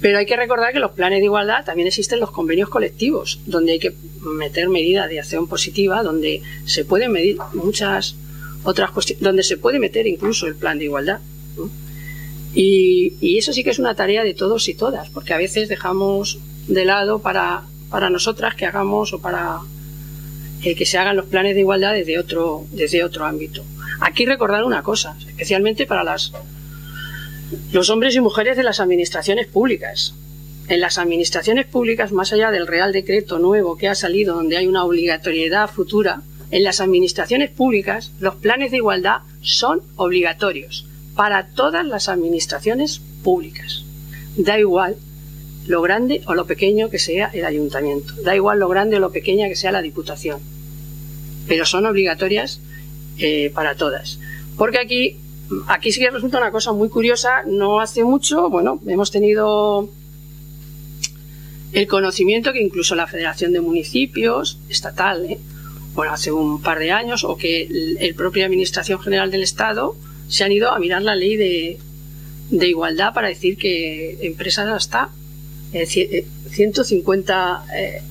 Pero 0.02 0.17
hay 0.17 0.26
que 0.26 0.36
recordar 0.36 0.73
que 0.73 0.80
los 0.80 0.91
planes 0.91 1.19
de 1.19 1.26
igualdad 1.26 1.63
también 1.63 1.88
existen 1.88 2.19
los 2.19 2.32
convenios 2.32 2.67
colectivos, 2.67 3.39
donde 3.45 3.73
hay 3.73 3.80
que 3.80 3.93
meter 4.19 4.67
medidas 4.67 5.10
de 5.10 5.19
acción 5.19 5.47
positiva, 5.47 6.04
donde 6.04 6.41
se 6.65 6.84
pueden 6.84 7.13
medir 7.13 7.38
muchas 7.54 8.15
otras 8.63 8.91
cuestiones, 8.91 9.23
donde 9.23 9.43
se 9.43 9.56
puede 9.56 9.80
meter 9.80 10.06
incluso 10.06 10.45
el 10.47 10.56
plan 10.56 10.78
de 10.78 10.86
igualdad. 10.86 11.19
Y, 12.54 13.38
eso 13.38 13.52
sí 13.54 13.63
que 13.63 13.71
es 13.71 13.80
una 13.80 13.95
tarea 13.95 14.23
de 14.23 14.34
todos 14.34 14.67
y 14.67 14.73
todas, 14.73 15.10
porque 15.10 15.34
a 15.34 15.38
veces 15.38 15.69
dejamos 15.69 16.39
de 16.67 16.86
lado 16.86 17.19
para, 17.19 17.63
para 17.94 18.10
nosotras 18.10 18.56
que 18.56 18.66
hagamos 18.66 19.14
o 19.14 19.22
para 19.22 19.60
que 20.64 20.84
se 20.84 20.98
hagan 20.98 21.16
los 21.16 21.28
planes 21.28 21.54
de 21.54 21.60
igualdad 21.60 21.94
desde 21.94 22.18
otro, 22.18 22.66
desde 22.72 23.04
otro 23.04 23.24
ámbito. 23.24 23.64
Aquí 24.00 24.26
recordar 24.26 24.64
una 24.64 24.82
cosa, 24.82 25.16
especialmente 25.28 25.86
para 25.86 26.04
las, 26.04 26.32
los 27.72 27.92
hombres 27.92 28.16
y 28.16 28.20
mujeres 28.20 28.58
de 28.58 28.64
las 28.64 28.80
administraciones 28.80 29.46
públicas. 29.46 30.16
En 30.70 30.80
las 30.80 30.98
administraciones 30.98 31.68
públicas, 31.68 32.12
más 32.12 32.34
allá 32.34 32.50
del 32.50 32.66
Real 32.66 32.94
Decreto 32.94 33.38
nuevo 33.38 33.78
que 33.78 33.90
ha 33.90 33.94
salido, 33.94 34.34
donde 34.34 34.58
hay 34.58 34.66
una 34.66 34.86
obligatoriedad 34.86 35.70
futura, 35.70 36.24
en 36.50 36.64
las 36.64 36.82
administraciones 36.82 37.52
públicas 37.52 38.12
los 38.20 38.34
planes 38.34 38.72
de 38.72 38.78
igualdad 38.78 39.20
son 39.44 39.84
obligatorios 39.98 40.88
para 41.16 41.46
todas 41.50 41.86
las 41.86 42.10
administraciones 42.10 43.04
públicas. 43.24 43.84
Da 44.36 44.58
igual 44.58 44.96
lo 45.67 45.82
grande 45.82 46.21
o 46.26 46.34
lo 46.34 46.45
pequeño 46.45 46.89
que 46.89 46.99
sea 46.99 47.30
el 47.34 47.45
ayuntamiento, 47.45 48.13
da 48.23 48.36
igual 48.36 48.60
lo 48.60 48.67
grande 48.67 48.97
o 48.97 48.99
lo 48.99 49.12
pequeña 49.12 49.47
que 49.47 49.56
sea 49.56 49.71
la 49.71 49.82
diputación, 49.82 50.39
pero 51.47 51.65
son 51.65 51.86
obligatorias 51.86 52.60
eh, 53.17 53.52
para 53.54 53.76
todas. 53.76 54.19
Porque 54.58 54.80
aquí, 54.80 55.17
aquí 55.67 55.91
sí 55.91 55.99
que 55.99 56.10
resulta 56.10 56.38
una 56.38 56.52
cosa 56.52 56.73
muy 56.73 56.89
curiosa, 56.89 57.43
no 57.45 57.80
hace 57.80 58.04
mucho, 58.04 58.49
bueno, 58.49 58.82
hemos 58.88 59.12
tenido 59.12 59.89
el 61.71 61.88
conocimiento 61.88 62.54
que 62.54 62.62
incluso 62.62 62.95
la 62.95 63.08
Federación 63.08 63.52
de 63.52 63.62
Municipios 63.62 64.60
Estatal, 64.69 65.26
eh, 65.26 65.39
bueno, 65.95 66.12
hace 66.12 66.32
un 66.32 66.62
par 66.62 66.80
de 66.80 66.91
años, 66.91 67.23
o 67.23 67.38
que 67.38 67.63
el, 67.99 68.15
propia 68.15 68.45
Administración 68.45 68.99
General 68.99 69.32
del 69.32 69.43
Estado, 69.43 69.95
se 70.28 70.43
han 70.43 70.52
ido 70.52 70.71
a 70.71 70.80
mirar 70.80 71.04
la 71.04 71.15
ley 71.15 71.36
de, 71.36 71.78
de 72.49 72.67
igualdad 72.67 73.13
para 73.13 73.28
decir 73.28 73.58
que 73.58 74.17
empresas 74.21 74.67
hasta 74.67 75.10
150... 75.74 77.66
Eh, 77.76 77.98
eh, 77.98 78.02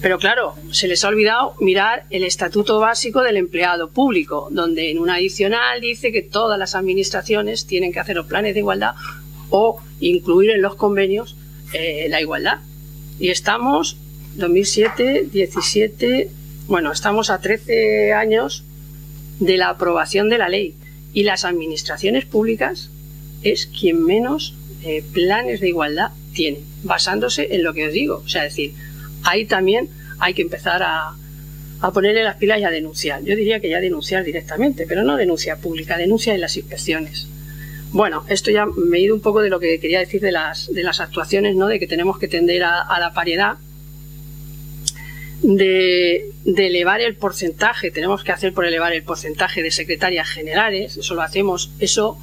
pero 0.00 0.18
claro, 0.18 0.54
se 0.70 0.86
les 0.86 1.02
ha 1.02 1.08
olvidado 1.08 1.54
mirar 1.60 2.04
el 2.10 2.24
estatuto 2.24 2.78
básico 2.78 3.22
del 3.22 3.38
empleado 3.38 3.88
público, 3.88 4.48
donde 4.50 4.90
en 4.90 4.98
un 4.98 5.08
adicional 5.08 5.80
dice 5.80 6.12
que 6.12 6.20
todas 6.20 6.58
las 6.58 6.74
administraciones 6.74 7.66
tienen 7.66 7.90
que 7.90 8.00
hacer 8.00 8.16
los 8.16 8.26
planes 8.26 8.52
de 8.52 8.60
igualdad 8.60 8.94
o 9.48 9.80
incluir 10.00 10.50
en 10.50 10.60
los 10.60 10.74
convenios 10.74 11.36
eh, 11.72 12.06
la 12.10 12.20
igualdad. 12.20 12.58
Y 13.18 13.30
estamos, 13.30 13.96
2007, 14.34 15.28
17, 15.32 16.30
bueno, 16.66 16.92
estamos 16.92 17.30
a 17.30 17.38
13 17.40 18.12
años 18.12 18.64
de 19.40 19.56
la 19.56 19.70
aprobación 19.70 20.28
de 20.28 20.38
la 20.38 20.48
ley 20.48 20.74
y 21.14 21.22
las 21.22 21.44
administraciones 21.44 22.24
públicas 22.26 22.90
es 23.42 23.66
quien 23.66 24.04
menos 24.04 24.54
eh, 24.82 25.02
planes 25.12 25.60
de 25.60 25.68
igualdad 25.68 26.10
tiene, 26.34 26.58
basándose 26.82 27.54
en 27.54 27.62
lo 27.62 27.72
que 27.72 27.86
os 27.86 27.92
digo. 27.92 28.22
O 28.24 28.28
sea, 28.28 28.42
decir, 28.42 28.74
ahí 29.22 29.46
también 29.46 29.88
hay 30.18 30.34
que 30.34 30.42
empezar 30.42 30.82
a, 30.82 31.16
a 31.80 31.92
ponerle 31.92 32.24
las 32.24 32.36
pilas 32.36 32.60
y 32.60 32.64
a 32.64 32.70
denunciar. 32.70 33.22
Yo 33.24 33.36
diría 33.36 33.60
que 33.60 33.68
ya 33.68 33.80
denunciar 33.80 34.24
directamente, 34.24 34.86
pero 34.86 35.02
no 35.02 35.16
denuncia 35.16 35.56
pública, 35.56 35.96
denuncia 35.96 36.34
en 36.34 36.40
las 36.40 36.56
inspecciones. 36.56 37.28
Bueno, 37.94 38.24
esto 38.28 38.50
ya 38.50 38.66
me 38.66 38.98
he 38.98 39.02
ido 39.02 39.14
un 39.14 39.20
poco 39.20 39.40
de 39.40 39.50
lo 39.50 39.60
que 39.60 39.78
quería 39.78 40.00
decir 40.00 40.20
de 40.20 40.32
las, 40.32 40.72
de 40.72 40.82
las 40.82 40.98
actuaciones, 40.98 41.54
¿no? 41.54 41.68
de 41.68 41.78
que 41.78 41.86
tenemos 41.86 42.18
que 42.18 42.26
tender 42.26 42.64
a, 42.64 42.98
la 42.98 43.12
paridad 43.14 43.56
de, 45.42 46.32
elevar 46.44 47.00
el 47.00 47.14
porcentaje, 47.14 47.92
tenemos 47.92 48.24
que 48.24 48.32
hacer 48.32 48.52
por 48.52 48.66
elevar 48.66 48.92
el 48.94 49.04
porcentaje 49.04 49.62
de 49.62 49.70
secretarias 49.70 50.28
generales, 50.28 50.96
eso 50.96 51.14
lo 51.14 51.22
hacemos, 51.22 51.70
eso 51.78 52.18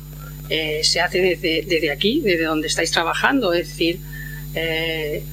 eh, 0.53 0.81
se 0.83 0.99
hace 0.99 1.21
desde, 1.21 1.91
aquí, 1.91 2.19
desde 2.19 2.43
donde 2.43 2.67
estáis 2.67 2.91
trabajando, 2.91 3.53
es 3.53 3.69
decir, 3.69 3.99
eh, 4.53 5.23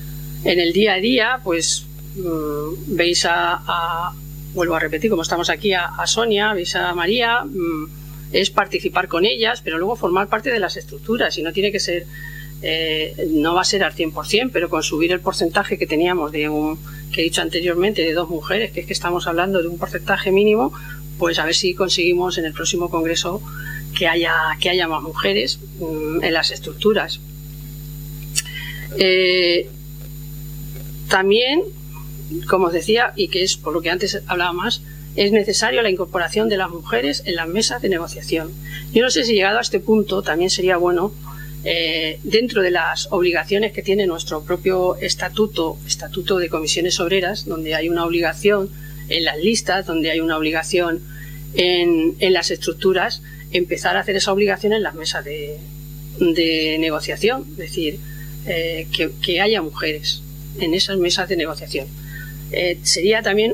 en 0.45 0.61
el 0.61 0.73
día 0.73 0.95
a 0.95 1.01
día, 1.01 1.41
pues 1.43 1.87
mm, 2.15 2.95
veis 2.97 3.27
a, 3.29 4.13
vuelvo 4.55 4.77
a 4.77 4.79
repetir, 4.79 5.11
como 5.11 5.23
estamos 5.23 5.51
aquí, 5.51 5.73
a, 5.73 6.07
Sonia, 6.07 6.55
veis 6.55 6.77
a 6.77 6.95
María, 6.95 7.43
mm, 7.45 7.89
es 8.31 8.51
participar 8.51 9.09
con 9.09 9.25
ellas, 9.25 9.61
pero 9.61 9.79
luego 9.79 9.97
formar 9.97 10.29
parte 10.29 10.53
de 10.53 10.61
las 10.61 10.77
estructuras 10.77 11.37
y 11.37 11.43
no 11.43 11.53
tiene 11.53 11.73
que 11.73 11.81
ser 11.81 12.07
eh, 12.63 13.29
no 13.31 13.55
va 13.55 13.63
a 13.63 13.65
ser 13.65 13.83
al 13.83 13.95
100%, 13.95 14.51
pero 14.53 14.69
con 14.69 14.85
subir 14.85 15.11
el 15.11 15.21
porcentaje 15.21 15.79
que 15.79 15.87
teníamos 15.89 16.31
de 16.31 16.49
un, 16.49 16.79
que 17.13 17.23
he 17.23 17.25
dicho 17.25 17.43
anteriormente, 17.43 18.03
de 18.03 18.13
dos 18.13 18.29
mujeres, 18.29 18.71
que 18.71 18.81
es 18.81 18.87
que 18.87 18.93
estamos 18.93 19.27
hablando 19.27 19.63
de 19.63 19.67
un 19.69 19.79
porcentaje 19.79 20.31
mínimo, 20.31 20.73
pues 21.19 21.41
a 21.41 21.45
ver 21.45 21.57
si 21.57 21.75
conseguimos 21.75 22.39
en 22.39 22.45
el 22.45 22.53
próximo 22.53 22.89
congreso 22.89 23.43
que 23.97 24.07
haya, 24.07 24.35
que 24.61 24.71
haya 24.71 24.89
más 24.89 25.03
mujeres 25.03 25.59
mm, 25.79 26.23
en 26.23 26.33
las 26.33 26.51
estructuras. 26.51 27.21
Eh, 28.99 29.69
también, 31.09 31.63
como 32.49 32.67
os 32.67 32.73
decía, 32.73 33.13
y 33.17 33.29
que 33.29 33.43
es 33.43 33.57
por 33.57 33.73
lo 33.73 33.81
que 33.81 33.91
antes 33.91 34.23
hablaba 34.27 34.53
más, 34.53 34.83
es 35.17 35.33
necesario 35.33 35.83
la 35.83 35.91
incorporación 35.91 36.49
de 36.49 36.57
las 36.57 36.71
mujeres 36.71 37.23
en 37.27 37.35
las 37.37 37.49
mesas 37.49 37.83
de 37.83 37.89
negociación. 37.89 38.53
Yo 38.93 39.03
no 39.03 39.11
sé 39.11 39.25
si 39.25 39.35
llegado 39.35 39.59
a 39.59 39.63
este 39.63 39.81
punto 39.81 40.23
también 40.23 40.51
sería 40.51 40.77
bueno 40.77 41.13
eh, 41.65 42.21
dentro 42.23 42.63
de 42.63 42.71
las 42.71 43.09
obligaciones 43.11 43.73
que 43.73 43.83
tiene 43.83 44.07
nuestro 44.07 44.45
propio 44.45 44.97
estatuto, 44.97 45.77
estatuto 45.87 46.39
de 46.39 46.49
comisiones 46.49 47.01
obreras, 47.01 47.47
donde 47.47 47.75
hay 47.75 47.89
una 47.89 48.05
obligación 48.05 48.71
en 49.09 49.25
las 49.25 49.39
listas, 49.39 49.87
donde 49.87 50.11
hay 50.11 50.21
una 50.21 50.37
obligación 50.37 51.01
en, 51.55 52.17
las 52.33 52.51
estructuras, 52.51 53.23
empezar 53.53 53.97
a 53.97 54.01
hacer 54.01 54.17
esa 54.17 54.33
obligación 54.33 54.73
en 54.73 54.83
las 54.83 54.95
mesas 54.95 55.25
de, 55.25 55.59
negociación, 56.81 57.45
es 57.53 57.57
decir, 57.57 57.99
eh, 58.47 58.87
que, 59.23 59.41
haya 59.41 59.63
mujeres 59.63 60.23
en 60.59 60.75
esas 60.75 60.99
mesas 60.99 61.29
de 61.29 61.37
negociación. 61.37 61.87
Eh, 62.51 62.79
sería 62.83 63.23
también, 63.23 63.53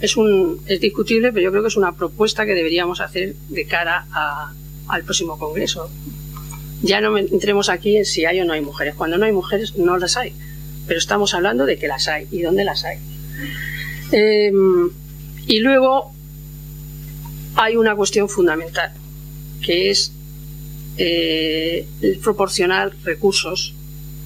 es, 0.00 0.16
un, 0.16 0.60
es 0.66 0.80
discutible, 0.80 1.32
pero 1.32 1.44
yo 1.44 1.50
creo 1.50 1.62
que 1.62 1.68
es 1.68 1.76
una 1.76 1.96
propuesta 1.96 2.44
que 2.44 2.54
deberíamos 2.54 3.00
hacer 3.00 3.34
de 3.48 3.66
cara 3.66 4.06
al 4.88 5.02
próximo 5.04 5.38
Congreso 5.38 5.90
ya 6.82 7.00
no 7.00 7.16
entremos 7.16 7.68
aquí 7.68 7.96
en 7.96 8.04
si 8.04 8.24
hay 8.24 8.40
o 8.40 8.44
no 8.44 8.52
hay 8.52 8.60
mujeres. 8.60 8.94
Cuando 8.94 9.18
no 9.18 9.24
hay 9.24 9.32
mujeres, 9.32 9.76
no 9.76 9.96
las 9.98 10.16
hay. 10.16 10.34
Pero 10.86 10.98
estamos 10.98 11.34
hablando 11.34 11.66
de 11.66 11.78
que 11.78 11.88
las 11.88 12.08
hay 12.08 12.26
y 12.30 12.42
dónde 12.42 12.64
las 12.64 12.84
hay. 12.84 12.98
Em, 14.12 14.90
y 15.46 15.58
luego 15.60 16.12
hay 17.56 17.76
una 17.76 17.96
cuestión 17.96 18.28
fundamental, 18.28 18.92
que 19.66 19.90
es 19.90 20.12
eh, 20.96 21.88
proporcionar 22.22 22.92
recursos, 23.02 23.74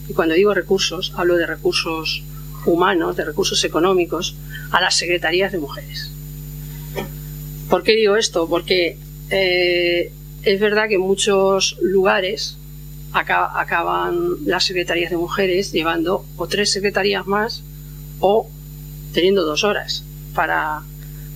y 0.07 0.12
cuando 0.12 0.35
digo 0.35 0.53
recursos, 0.53 1.14
hablo 1.16 1.37
de 1.38 1.46
recursos 1.46 2.22
humanos, 2.66 3.16
de 3.16 3.24
recursos 3.24 3.64
económicos, 3.64 4.37
a 4.70 4.83
las 4.83 4.96
secretarías 4.96 5.50
de 5.50 5.59
mujeres. 5.59 6.11
¿Por 7.70 7.83
qué 7.83 7.96
digo 7.96 8.16
esto? 8.16 8.48
Porque 8.48 8.98
eh, 9.31 10.12
es 10.42 10.61
verdad 10.61 10.88
que 10.88 10.96
en 10.96 11.00
muchos 11.00 11.79
lugares 11.81 12.59
acaban 13.12 14.44
las 14.44 14.64
secretarías 14.64 15.11
de 15.11 15.16
mujeres 15.16 15.72
llevando 15.72 16.24
o 16.37 16.46
tres 16.48 16.70
secretarías 16.70 17.26
más 17.26 17.62
o 18.20 18.48
teniendo 19.14 19.44
dos 19.44 19.64
horas 19.64 20.05
para, 20.35 20.83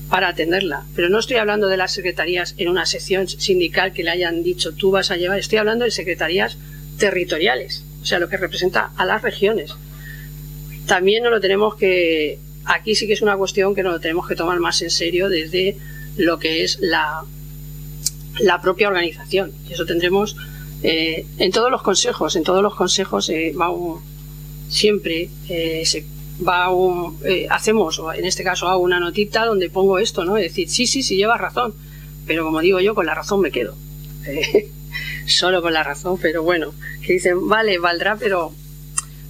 para 0.09 0.29
atenderla. 0.29 0.85
Pero 0.95 1.09
no 1.09 1.19
estoy 1.19 1.37
hablando 1.37 1.69
de 1.69 1.77
las 1.77 1.93
secretarías 1.93 2.55
en 2.59 2.69
una 2.69 2.87
sección 2.87 3.29
sindical 3.29 3.93
que 3.93 4.03
le 4.03 4.11
hayan 4.11 4.43
dicho 4.43 4.75
tú 4.75 4.91
vas 4.91 5.11
a 5.11 5.17
llevar, 5.17 5.39
estoy 5.39 5.59
hablando 5.59 5.85
de 5.85 5.91
secretarías 5.91 6.59
territoriales, 6.99 7.85
o 8.03 8.07
sea, 8.07 8.19
lo 8.19 8.29
que 8.29 8.37
representa 8.37 8.93
a 8.97 9.05
las 9.05 9.23
regiones. 9.23 9.75
También 10.87 11.25
no 11.25 11.31
lo 11.31 11.41
tenemos 11.41 11.77
que, 11.77 12.39
aquí 12.65 12.95
sí 12.95 13.07
que 13.07 13.15
es 13.15 13.23
una 13.23 13.37
cuestión 13.37 13.75
que 13.75 13.83
nos 13.83 13.95
lo 13.95 14.01
tenemos 14.01 14.29
que 14.29 14.37
tomar 14.37 14.61
más 14.61 14.83
en 14.83 14.91
serio 14.91 15.29
desde 15.29 15.77
lo 16.17 16.39
que 16.39 16.63
es 16.63 16.79
la, 16.81 17.25
la 18.41 18.61
propia 18.61 18.89
organización. 18.89 19.53
Y 19.69 19.73
eso 19.73 19.87
tendremos 19.87 20.37
eh, 20.83 21.27
en 21.39 21.51
todos 21.51 21.71
los 21.71 21.83
consejos, 21.83 22.37
en 22.37 22.45
todos 22.45 22.63
los 22.63 22.75
consejos 22.75 23.31
eh, 23.31 23.55
va 23.59 23.73
siempre 24.69 25.31
eh, 25.49 25.83
se 25.85 26.05
va 26.47 26.71
un, 26.71 27.19
hacemos, 27.51 28.01
en 28.17 28.25
este 28.25 28.43
caso 28.43 28.69
hago 28.69 28.83
una 28.83 29.01
notita 29.01 29.45
donde 29.45 29.71
pongo 29.71 29.99
esto, 29.99 30.25
¿no? 30.25 30.37
Es 30.37 30.45
decir, 30.45 30.69
sí, 30.69 30.87
sí, 30.87 31.03
sí, 31.03 31.17
llevas 31.17 31.41
razón, 31.41 31.75
pero 32.27 32.45
como 32.45 32.61
digo 32.61 32.81
yo, 32.81 32.95
con 32.95 33.07
la 33.07 33.15
razón 33.15 33.41
me 33.41 33.51
quedo. 33.51 33.77
solo 35.27 35.63
con 35.63 35.73
la 35.73 35.83
razón, 35.83 36.19
pero 36.21 36.43
bueno, 36.43 36.75
que 37.05 37.15
dicen, 37.15 37.49
vale, 37.49 37.79
valdrá, 37.79 38.17
pero, 38.17 38.53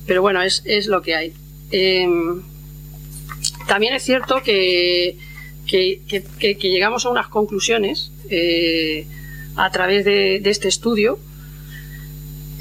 pero 0.07 0.23
bueno, 0.23 0.43
es, 0.43 0.63
es 0.65 0.87
lo 0.87 1.03
que 1.03 1.15
hay. 1.15 1.33
Em, 1.71 2.43
también 3.67 3.95
es 3.95 4.03
cierto 4.03 4.43
que, 4.43 5.17
que, 5.67 6.57
llegamos 6.61 7.07
a 7.07 7.11
unas 7.11 7.29
conclusiones 7.29 8.13
a 9.57 9.71
través 9.71 10.05
de, 10.05 10.37
este 10.45 10.69
estudio 10.69 11.19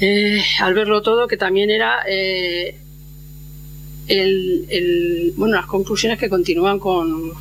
eh, 0.00 0.42
al 0.60 0.74
verlo 0.74 1.02
todo, 1.02 1.28
que 1.28 1.36
también 1.36 1.70
era 1.70 2.02
el, 4.08 5.32
bueno, 5.36 5.56
las 5.56 5.66
conclusiones 5.66 6.18
que 6.18 6.28
continúan 6.28 6.78
con, 6.78 7.32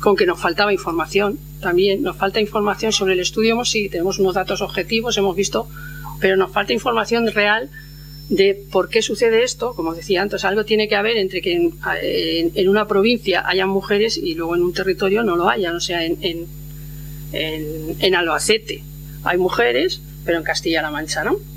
con 0.00 0.16
que 0.16 0.26
nos 0.26 0.40
faltaba 0.40 0.72
información. 0.72 1.38
También 1.60 2.02
nos 2.02 2.16
falta 2.16 2.40
información 2.40 2.92
sobre 2.92 3.14
el 3.14 3.20
estudio. 3.20 3.64
Sí, 3.64 3.88
tenemos 3.88 4.18
unos 4.18 4.34
datos 4.34 4.60
objetivos, 4.62 5.16
hemos 5.18 5.36
visto, 5.36 5.68
pero 6.20 6.36
nos 6.36 6.50
falta 6.50 6.72
información 6.72 7.26
real 7.28 7.70
de 8.28 8.54
por 8.70 8.88
qué 8.88 9.02
sucede 9.02 9.42
esto. 9.42 9.74
Como 9.74 9.94
decía 9.94 10.22
antes, 10.22 10.44
algo 10.44 10.64
tiene 10.64 10.88
que 10.88 10.96
haber 10.96 11.16
entre 11.16 11.40
que 11.42 11.54
en, 11.54 12.68
una 12.68 12.86
provincia 12.88 13.46
hayan 13.46 13.68
mujeres 13.68 14.16
y 14.16 14.34
luego 14.34 14.56
en 14.56 14.62
un 14.62 14.72
territorio 14.72 15.22
no 15.22 15.36
lo 15.36 15.48
hayan. 15.48 15.76
O 15.76 15.80
sea, 15.80 16.04
en, 16.04 16.18
en, 16.20 16.46
en 17.32 18.14
Albacete 18.14 18.82
hay 19.24 19.38
mujeres, 19.38 20.00
pero 20.24 20.38
en 20.38 20.44
Castilla-La 20.44 20.90
Mancha 20.90 21.22
no 21.24 21.51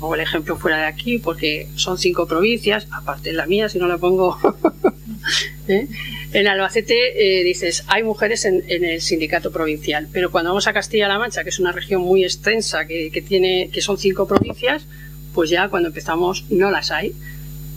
pongo 0.00 0.14
el 0.14 0.20
ejemplo 0.20 0.56
fuera 0.56 0.78
de 0.78 0.84
aquí 0.86 1.18
porque 1.18 1.68
son 1.76 1.98
cinco 1.98 2.26
provincias, 2.26 2.88
aparte 2.90 3.30
de 3.30 3.36
la 3.36 3.46
mía, 3.46 3.68
si 3.68 3.78
no 3.78 3.86
la 3.86 3.98
pongo. 3.98 4.38
¿eh? 5.68 5.86
En 6.32 6.48
Albacete 6.48 7.40
eh, 7.40 7.44
dices, 7.44 7.84
hay 7.86 8.02
mujeres 8.02 8.44
en, 8.44 8.64
el 8.66 9.00
sindicato 9.00 9.52
provincial, 9.52 10.08
pero 10.12 10.30
cuando 10.30 10.50
vamos 10.50 10.66
a 10.66 10.72
Castilla-La 10.72 11.18
Mancha, 11.18 11.44
que 11.44 11.50
es 11.50 11.58
una 11.58 11.72
región 11.72 12.02
muy 12.02 12.24
extensa, 12.24 12.86
que, 12.86 13.24
tiene, 13.26 13.70
que 13.72 13.82
son 13.82 13.98
cinco 13.98 14.26
provincias, 14.26 14.86
pues 15.34 15.50
ya 15.50 15.68
cuando 15.68 15.88
empezamos 15.88 16.44
no 16.50 16.70
las 16.70 16.90
hay. 16.90 17.14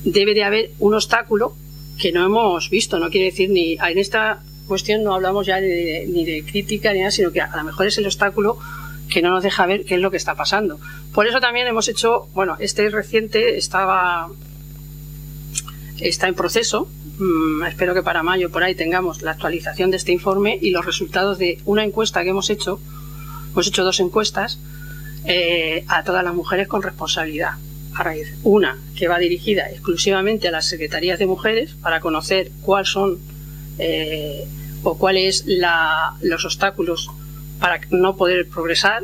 Debe 0.06 0.34
de 0.34 0.44
haber 0.44 0.72
un 0.80 0.94
obstáculo 0.94 1.56
que 2.00 2.12
no 2.12 2.26
hemos 2.26 2.70
visto, 2.70 3.00
no 3.00 3.10
quiere 3.10 3.28
decir 3.28 3.50
ni 3.50 3.74
en 3.74 3.98
esta 3.98 4.42
cuestión 4.68 5.04
no 5.04 5.14
hablamos 5.14 5.46
ya 5.46 5.60
ni 5.60 6.26
de 6.26 6.44
crítica 6.50 6.94
ni 6.94 7.00
nada, 7.00 7.12
sino 7.12 7.32
que 7.32 7.42
a 7.42 7.56
lo 7.56 7.64
mejor 7.64 7.88
es 7.88 7.98
el 7.98 8.06
obstáculo 8.06 8.58
que 9.14 9.22
no 9.22 9.30
nos 9.30 9.44
deja 9.44 9.68
ver 9.68 9.86
qué 9.86 9.96
es 9.96 10.02
lo 10.02 10.10
que 10.10 10.18
está 10.18 10.34
pasando. 10.34 10.80
Por 11.14 11.28
eso 11.28 11.40
también 11.40 11.68
hemos 11.68 11.88
hecho, 11.88 12.28
bueno, 12.34 12.58
este 12.60 12.90
reciente 12.90 13.58
estaba 13.58 14.32
está 16.00 16.28
en 16.28 16.34
proceso. 16.34 16.88
Mm, 17.20 17.64
espero 17.66 17.94
que 17.94 18.02
para 18.02 18.24
mayo 18.24 18.50
por 18.50 18.64
ahí 18.64 18.74
tengamos 18.74 19.22
la 19.22 19.32
actualización 19.32 19.92
de 19.92 19.98
este 19.98 20.12
informe 20.12 20.58
y 20.60 20.72
los 20.72 20.84
resultados 20.84 21.38
de 21.38 21.60
una 21.66 21.84
encuesta 21.84 22.24
que 22.24 22.30
hemos 22.30 22.50
hecho. 22.50 22.80
Hemos 23.52 23.68
hecho 23.68 23.84
dos 23.84 24.00
encuestas 24.00 24.58
eh, 25.26 25.86
a 25.88 26.04
todas 26.04 26.24
las 26.24 26.34
mujeres 26.34 26.68
con 26.68 26.82
responsabilidad. 26.82 27.52
A 27.94 28.02
raíz, 28.02 28.34
una 28.42 28.80
que 28.98 29.08
va 29.08 29.20
dirigida 29.20 29.70
exclusivamente 29.70 30.48
a 30.48 30.52
las 30.52 30.68
secretarías 30.68 31.20
de 31.20 31.28
mujeres 31.28 31.76
para 31.80 32.00
conocer 32.00 32.50
cuáles 32.64 32.90
son 32.90 33.20
eh, 33.78 34.48
o 34.82 34.98
cuáles 34.98 35.46
los 35.46 36.46
obstáculos 36.46 37.12
para 37.60 37.80
no 37.90 38.16
poder 38.16 38.48
progresar 38.48 39.04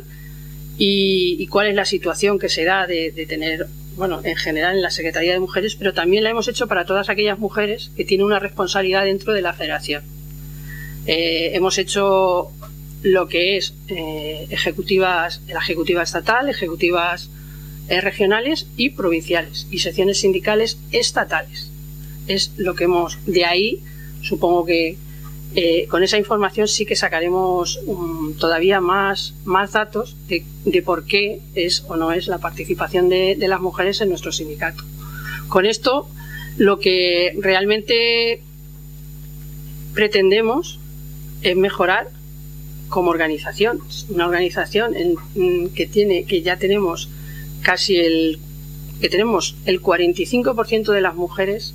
y, 0.77 1.45
cuál 1.47 1.67
es 1.67 1.75
la 1.75 1.85
situación 1.85 2.39
que 2.39 2.47
se 2.47 2.63
da 2.63 2.87
de, 2.87 3.11
tener, 3.27 3.67
bueno, 3.97 4.21
en 4.23 4.37
general 4.37 4.77
en 4.77 4.81
la 4.81 4.91
Secretaría 4.91 5.33
de 5.33 5.39
Mujeres, 5.39 5.75
pero 5.75 5.93
también 5.93 6.23
la 6.23 6.29
hemos 6.29 6.47
hecho 6.47 6.67
para 6.67 6.85
todas 6.85 7.09
aquellas 7.09 7.37
mujeres 7.37 7.91
que 7.97 8.05
tienen 8.05 8.25
una 8.25 8.39
responsabilidad 8.39 9.03
dentro 9.05 9.33
de 9.33 9.41
la 9.41 9.53
federación. 9.53 10.03
Eh, 11.05 11.51
hemos 11.53 11.77
hecho 11.77 12.51
lo 13.03 13.27
que 13.27 13.57
es 13.57 13.73
eh, 13.87 14.47
ejecutivas, 14.49 15.41
la 15.47 15.59
ejecutiva 15.59 16.03
estatal, 16.03 16.49
ejecutivas 16.49 17.29
eh, 17.89 18.01
regionales 18.01 18.67
y 18.77 18.91
provinciales 18.91 19.67
y 19.71 19.79
secciones 19.79 20.19
sindicales 20.19 20.77
estatales. 20.91 21.71
Es 22.27 22.51
lo 22.57 22.75
que 22.75 22.85
hemos, 22.85 23.17
de 23.25 23.45
ahí 23.45 23.83
supongo 24.21 24.65
que 24.65 24.97
eh, 25.55 25.87
con 25.87 26.03
esa 26.03 26.17
información 26.17 26.67
sí 26.67 26.85
que 26.85 26.95
sacaremos 26.95 27.79
um, 27.85 28.35
todavía 28.35 28.81
más, 28.81 29.33
datos 29.71 30.15
de, 30.27 30.81
por 30.83 31.05
qué 31.05 31.41
es 31.55 31.83
o 31.87 31.95
no 31.95 32.11
es 32.11 32.27
la 32.27 32.37
participación 32.37 33.09
de, 33.09 33.35
las 33.47 33.59
mujeres 33.59 33.99
en 34.01 34.09
nuestro 34.09 34.31
sindicato. 34.31 34.83
Con 35.47 35.65
esto, 35.65 36.07
lo 36.57 36.79
que 36.79 37.35
realmente 37.39 38.43
pretendemos 39.95 40.79
es 41.41 41.55
mejorar 41.55 42.09
como 42.89 43.09
organización. 43.09 43.81
Una 44.09 44.27
organización 44.27 44.93
que 45.73 45.87
tiene, 45.87 46.25
que 46.25 46.43
ya 46.43 46.57
tenemos 46.57 47.09
casi 47.63 47.97
el, 47.97 48.39
que 49.01 49.09
tenemos 49.09 49.55
el 49.65 49.81
45% 49.81 50.91
de 50.91 51.01
las 51.01 51.15
mujeres 51.15 51.73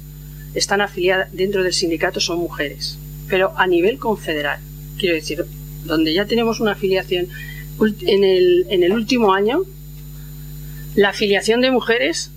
están 0.54 0.80
afiliadas 0.80 1.28
dentro 1.32 1.64
del 1.64 1.72
sindicato 1.72 2.20
son 2.20 2.38
mujeres 2.38 2.98
pero 3.28 3.52
a 3.56 3.66
nivel 3.66 3.98
confederal. 3.98 4.60
Quiero 4.98 5.14
decir, 5.14 5.44
donde 5.84 6.12
ya 6.12 6.26
tenemos 6.26 6.60
una 6.60 6.72
afiliación. 6.72 7.28
En 7.80 8.22
el, 8.22 8.66
en 8.68 8.84
el 8.84 8.92
último 8.92 9.34
año, 9.34 9.62
la 10.94 11.08
afiliación 11.10 11.60
de 11.60 11.70
mujeres 11.72 12.30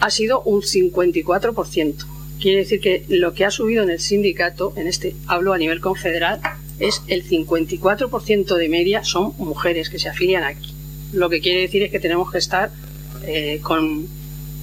ha 0.00 0.10
sido 0.10 0.42
un 0.42 0.60
54%. 0.60 2.06
Quiere 2.40 2.58
decir 2.58 2.80
que 2.80 3.04
lo 3.08 3.32
que 3.32 3.44
ha 3.44 3.50
subido 3.50 3.82
en 3.82 3.90
el 3.90 4.00
sindicato, 4.00 4.74
en 4.76 4.86
este 4.86 5.14
hablo 5.26 5.54
a 5.54 5.58
nivel 5.58 5.80
confederal, 5.80 6.40
es 6.78 7.02
el 7.06 7.24
54% 7.26 8.56
de 8.56 8.68
media 8.68 9.04
son 9.04 9.32
mujeres 9.38 9.88
que 9.88 9.98
se 9.98 10.08
afilian 10.08 10.44
aquí. 10.44 10.74
Lo 11.12 11.30
que 11.30 11.40
quiere 11.40 11.60
decir 11.60 11.82
es 11.84 11.90
que 11.90 12.00
tenemos 12.00 12.30
que 12.30 12.38
estar 12.38 12.70
eh, 13.24 13.60
con, 13.62 14.06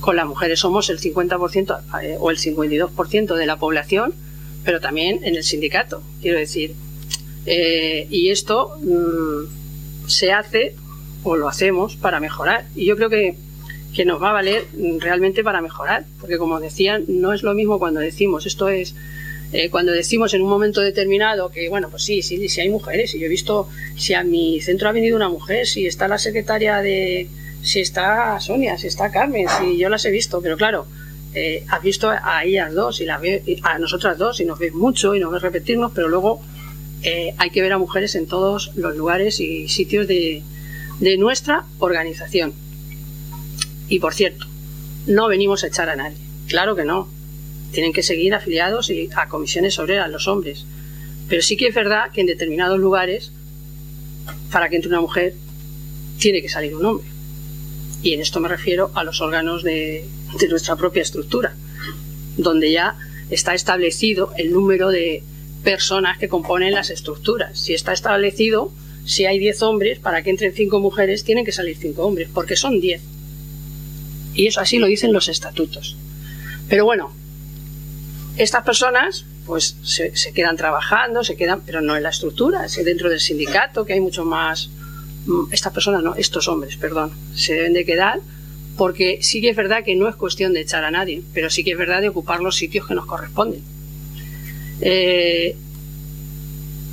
con 0.01 0.15
las 0.15 0.27
mujeres. 0.27 0.59
Somos 0.59 0.89
el 0.89 0.99
50% 0.99 2.03
eh, 2.03 2.17
o 2.19 2.29
el 2.29 2.37
52% 2.37 3.35
de 3.35 3.45
la 3.45 3.57
población 3.57 4.13
pero 4.63 4.79
también 4.79 5.19
en 5.23 5.35
el 5.35 5.43
sindicato, 5.43 6.01
quiero 6.21 6.37
decir. 6.37 6.73
Eh, 7.45 8.07
y 8.09 8.29
esto 8.29 8.77
mm, 8.81 10.07
se 10.07 10.31
hace 10.31 10.75
o 11.23 11.35
lo 11.35 11.47
hacemos 11.47 11.95
para 11.95 12.19
mejorar. 12.19 12.65
Y 12.75 12.85
yo 12.85 12.95
creo 12.95 13.09
que, 13.09 13.35
que, 13.93 14.05
nos 14.05 14.21
va 14.21 14.29
a 14.29 14.33
valer 14.33 14.65
realmente 14.99 15.43
para 15.43 15.61
mejorar, 15.61 16.05
porque 16.19 16.37
como 16.37 16.59
decían, 16.59 17.05
no 17.07 17.33
es 17.33 17.43
lo 17.43 17.53
mismo 17.53 17.79
cuando 17.79 17.99
decimos, 17.99 18.45
esto 18.45 18.69
es 18.69 18.95
eh, 19.53 19.69
cuando 19.69 19.91
decimos 19.91 20.33
en 20.33 20.41
un 20.41 20.49
momento 20.49 20.79
determinado 20.79 21.51
que, 21.51 21.67
bueno, 21.67 21.89
pues 21.89 22.03
sí, 22.03 22.21
sí, 22.21 22.47
sí 22.47 22.61
hay 22.61 22.69
mujeres, 22.69 23.13
y 23.13 23.19
yo 23.19 23.25
he 23.25 23.29
visto, 23.29 23.67
si 23.97 24.13
a 24.13 24.23
mi 24.23 24.61
centro 24.61 24.87
ha 24.87 24.93
venido 24.93 25.17
una 25.17 25.27
mujer, 25.27 25.67
si 25.67 25.85
está 25.85 26.07
la 26.07 26.17
secretaria 26.17 26.77
de, 26.77 27.27
si 27.61 27.81
está 27.81 28.39
Sonia, 28.39 28.77
si 28.77 28.87
está 28.87 29.11
Carmen, 29.11 29.47
si 29.59 29.77
yo 29.77 29.89
las 29.89 30.05
he 30.05 30.11
visto, 30.11 30.41
pero 30.41 30.55
claro, 30.55 30.87
eh, 31.33 31.63
has 31.69 31.81
visto 31.81 32.09
a 32.09 32.43
ellas 32.43 32.73
dos 32.73 32.99
y 32.99 33.05
la 33.05 33.21
a 33.63 33.79
nosotras 33.79 34.17
dos 34.17 34.41
y 34.41 34.45
nos 34.45 34.59
ves 34.59 34.73
mucho 34.73 35.15
y 35.15 35.19
nos 35.19 35.31
ves 35.31 35.41
repetirnos, 35.41 35.93
pero 35.93 36.09
luego 36.09 36.41
eh, 37.03 37.33
hay 37.37 37.49
que 37.51 37.61
ver 37.61 37.71
a 37.71 37.77
mujeres 37.77 38.15
en 38.15 38.27
todos 38.27 38.71
los 38.75 38.95
lugares 38.95 39.39
y 39.39 39.69
sitios 39.69 40.07
de, 40.07 40.43
nuestra 41.17 41.65
organización. 41.79 42.53
Y 43.87 43.99
por 43.99 44.13
cierto, 44.13 44.45
no 45.07 45.27
venimos 45.27 45.63
a 45.63 45.67
echar 45.67 45.89
a 45.89 45.95
nadie, 45.95 46.17
claro 46.47 46.75
que 46.75 46.83
no. 46.83 47.07
Tienen 47.71 47.93
que 47.93 48.03
seguir 48.03 48.33
afiliados 48.33 48.89
y 48.89 49.09
a 49.15 49.29
comisiones 49.29 49.79
obreras 49.79 50.11
los 50.11 50.27
hombres. 50.27 50.65
Pero 51.29 51.41
sí 51.41 51.55
que 51.55 51.67
es 51.67 51.73
verdad 51.73 52.11
que 52.11 52.19
en 52.19 52.27
determinados 52.27 52.77
lugares, 52.77 53.31
para 54.51 54.67
que 54.67 54.75
entre 54.75 54.89
una 54.89 54.99
mujer, 54.99 55.33
tiene 56.19 56.41
que 56.41 56.49
salir 56.49 56.75
un 56.75 56.85
hombre. 56.85 57.07
Y 58.03 58.13
en 58.13 58.19
esto 58.19 58.41
me 58.41 58.49
refiero 58.49 58.91
a 58.93 59.05
los 59.05 59.21
órganos 59.21 59.63
de, 59.63 60.05
de 60.39 60.47
nuestra 60.47 60.75
propia 60.75 61.01
estructura, 61.01 61.55
donde 62.37 62.71
ya 62.71 62.95
está 63.29 63.53
establecido 63.53 64.31
el 64.37 64.51
número 64.51 64.89
de 64.89 65.23
personas 65.63 66.17
que 66.17 66.27
componen 66.27 66.73
las 66.73 66.89
estructuras. 66.89 67.57
Si 67.57 67.73
está 67.73 67.93
establecido, 67.93 68.71
si 69.05 69.25
hay 69.25 69.39
10 69.39 69.61
hombres, 69.61 69.99
para 69.99 70.23
que 70.23 70.29
entren 70.29 70.53
5 70.53 70.79
mujeres, 70.79 71.23
tienen 71.23 71.45
que 71.45 71.51
salir 71.51 71.77
5 71.77 72.01
hombres, 72.03 72.29
porque 72.33 72.55
son 72.55 72.79
10. 72.79 73.01
Y 74.33 74.47
eso 74.47 74.61
así 74.61 74.79
lo 74.79 74.87
dicen 74.87 75.13
los 75.13 75.27
estatutos. 75.27 75.97
Pero 76.69 76.85
bueno, 76.85 77.13
estas 78.37 78.63
personas 78.63 79.25
pues 79.45 79.75
se, 79.83 80.13
quedan 80.33 80.55
trabajando, 80.55 81.23
se 81.23 81.35
quedan, 81.35 81.61
pero 81.65 81.81
no 81.81 81.95
en 81.97 82.03
la 82.03 82.09
estructura, 82.09 82.65
es 82.65 82.83
dentro 82.85 83.09
del 83.09 83.19
sindicato, 83.19 83.85
que 83.85 83.93
hay 83.93 83.99
mucho 83.99 84.23
más... 84.23 84.69
Mm, 85.25 85.51
estas 85.51 85.73
personas 85.73 86.03
no, 86.03 86.15
estos 86.15 86.47
hombres, 86.47 86.77
perdón, 86.77 87.11
se 87.35 87.53
deben 87.53 87.73
de 87.73 87.85
quedar 87.85 88.21
porque 88.77 89.19
sí 89.21 89.41
que 89.41 89.49
es 89.49 89.55
verdad 89.55 89.83
que 89.83 89.95
no 89.95 90.07
es 90.07 90.15
cuestión 90.15 90.53
de 90.53 90.61
echar 90.61 90.83
a 90.83 90.91
nadie, 90.91 91.21
pero 91.33 91.49
sí 91.49 91.63
que 91.63 91.71
es 91.71 91.77
verdad 91.77 92.01
de 92.01 92.09
ocupar 92.09 92.41
los 92.41 92.55
sitios 92.55 92.87
que 92.87 92.95
nos 92.95 93.05
corresponden 93.05 93.61
eh, 94.81 95.55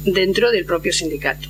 dentro 0.04 0.50
del 0.50 0.64
propio 0.64 0.92
sindicato. 0.92 1.48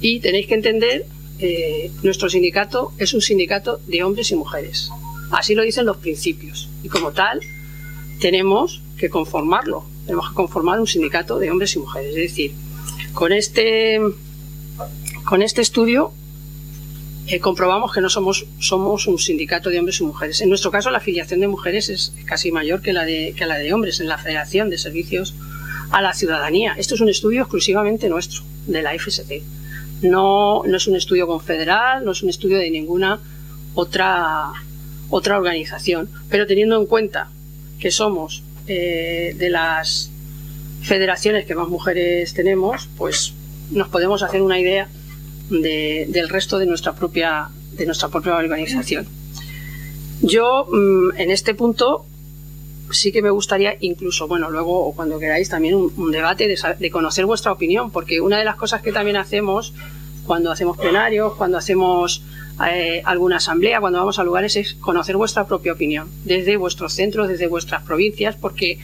Y 0.00 0.20
tenéis 0.20 0.46
que 0.46 0.54
entender, 0.54 1.06
eh, 1.38 1.90
nuestro 2.02 2.28
sindicato 2.28 2.92
es 2.98 3.14
un 3.14 3.22
sindicato 3.22 3.80
de 3.86 4.02
hombres 4.02 4.30
y 4.30 4.36
mujeres. 4.36 4.90
Así 5.30 5.54
lo 5.54 5.62
dicen 5.62 5.86
los 5.86 5.96
principios. 5.96 6.68
Y 6.82 6.88
como 6.88 7.12
tal, 7.12 7.40
tenemos 8.20 8.82
que 8.98 9.10
conformarlo. 9.10 9.84
Tenemos 10.04 10.28
que 10.28 10.34
conformar 10.34 10.78
un 10.80 10.86
sindicato 10.86 11.38
de 11.38 11.50
hombres 11.50 11.74
y 11.74 11.78
mujeres. 11.80 12.10
Es 12.10 12.22
decir, 12.22 12.52
con 13.12 13.32
este, 13.32 14.00
con 15.24 15.42
este 15.42 15.62
estudio 15.62 16.12
eh, 17.28 17.40
comprobamos 17.40 17.92
que 17.92 18.00
no 18.00 18.08
somos, 18.08 18.46
somos 18.60 19.06
un 19.08 19.18
sindicato 19.18 19.70
de 19.70 19.78
hombres 19.78 20.00
y 20.00 20.04
mujeres. 20.04 20.40
En 20.40 20.48
nuestro 20.48 20.70
caso, 20.70 20.90
la 20.90 20.98
afiliación 20.98 21.40
de 21.40 21.48
mujeres 21.48 21.88
es 21.88 22.12
casi 22.24 22.52
mayor 22.52 22.82
que 22.82 22.92
la 22.92 23.04
de, 23.04 23.34
que 23.36 23.46
la 23.46 23.58
de 23.58 23.72
hombres 23.72 23.98
en 23.98 24.08
la 24.08 24.16
Federación 24.16 24.70
de 24.70 24.78
Servicios 24.78 25.34
a 25.90 26.02
la 26.02 26.14
Ciudadanía. 26.14 26.74
Esto 26.78 26.94
es 26.94 27.00
un 27.00 27.08
estudio 27.08 27.42
exclusivamente 27.42 28.08
nuestro, 28.08 28.42
de 28.66 28.82
la 28.82 28.96
FSC. 28.96 29.42
No, 30.02 30.62
no 30.64 30.76
es 30.76 30.86
un 30.86 30.94
estudio 30.94 31.26
confederal, 31.26 32.04
no 32.04 32.12
es 32.12 32.22
un 32.22 32.28
estudio 32.28 32.58
de 32.58 32.70
ninguna 32.70 33.18
otra, 33.74 34.52
otra 35.10 35.36
organización. 35.36 36.08
Pero 36.30 36.46
teniendo 36.46 36.78
en 36.80 36.86
cuenta 36.86 37.30
que 37.80 37.90
somos 37.90 38.44
eh, 38.68 39.34
de 39.36 39.50
las 39.50 40.10
federaciones 40.82 41.44
que 41.44 41.56
más 41.56 41.68
mujeres 41.68 42.34
tenemos, 42.34 42.88
pues 42.96 43.32
nos 43.72 43.88
podemos 43.88 44.22
hacer 44.22 44.42
una 44.42 44.60
idea 44.60 44.88
del 45.50 46.28
resto 46.28 46.58
de 46.58 46.66
nuestra 46.66 46.94
propia, 46.94 47.48
de 47.72 47.86
nuestra 47.86 48.08
propia 48.08 48.36
organización. 48.36 49.06
Yo, 50.22 50.66
mm, 50.70 51.16
en 51.18 51.30
este 51.30 51.54
punto, 51.54 52.06
sí 52.90 53.12
que 53.12 53.22
me 53.22 53.30
gustaría 53.30 53.76
incluso, 53.80 54.28
bueno, 54.28 54.50
luego 54.50 54.86
o 54.86 54.94
cuando 54.94 55.18
queráis 55.18 55.48
también 55.48 55.74
un, 55.74 56.10
debate 56.10 56.48
de, 56.48 56.90
conocer 56.90 57.26
vuestra 57.26 57.52
opinión, 57.52 57.90
porque 57.90 58.20
una 58.20 58.38
de 58.38 58.44
las 58.44 58.56
cosas 58.56 58.82
que 58.82 58.92
también 58.92 59.16
hacemos 59.16 59.72
cuando 60.24 60.50
hacemos 60.50 60.76
plenarios, 60.76 61.34
cuando 61.34 61.58
hacemos 61.58 62.22
eh, 62.68 63.02
alguna 63.04 63.36
asamblea, 63.36 63.80
cuando 63.80 64.00
vamos 64.00 64.18
a 64.18 64.24
lugares, 64.24 64.56
es 64.56 64.74
conocer 64.74 65.16
vuestra 65.16 65.46
propia 65.46 65.72
opinión, 65.72 66.08
desde 66.24 66.56
vuestros 66.56 66.94
centros, 66.94 67.28
desde 67.28 67.46
vuestras 67.46 67.82
provincias, 67.82 68.34
porque 68.34 68.78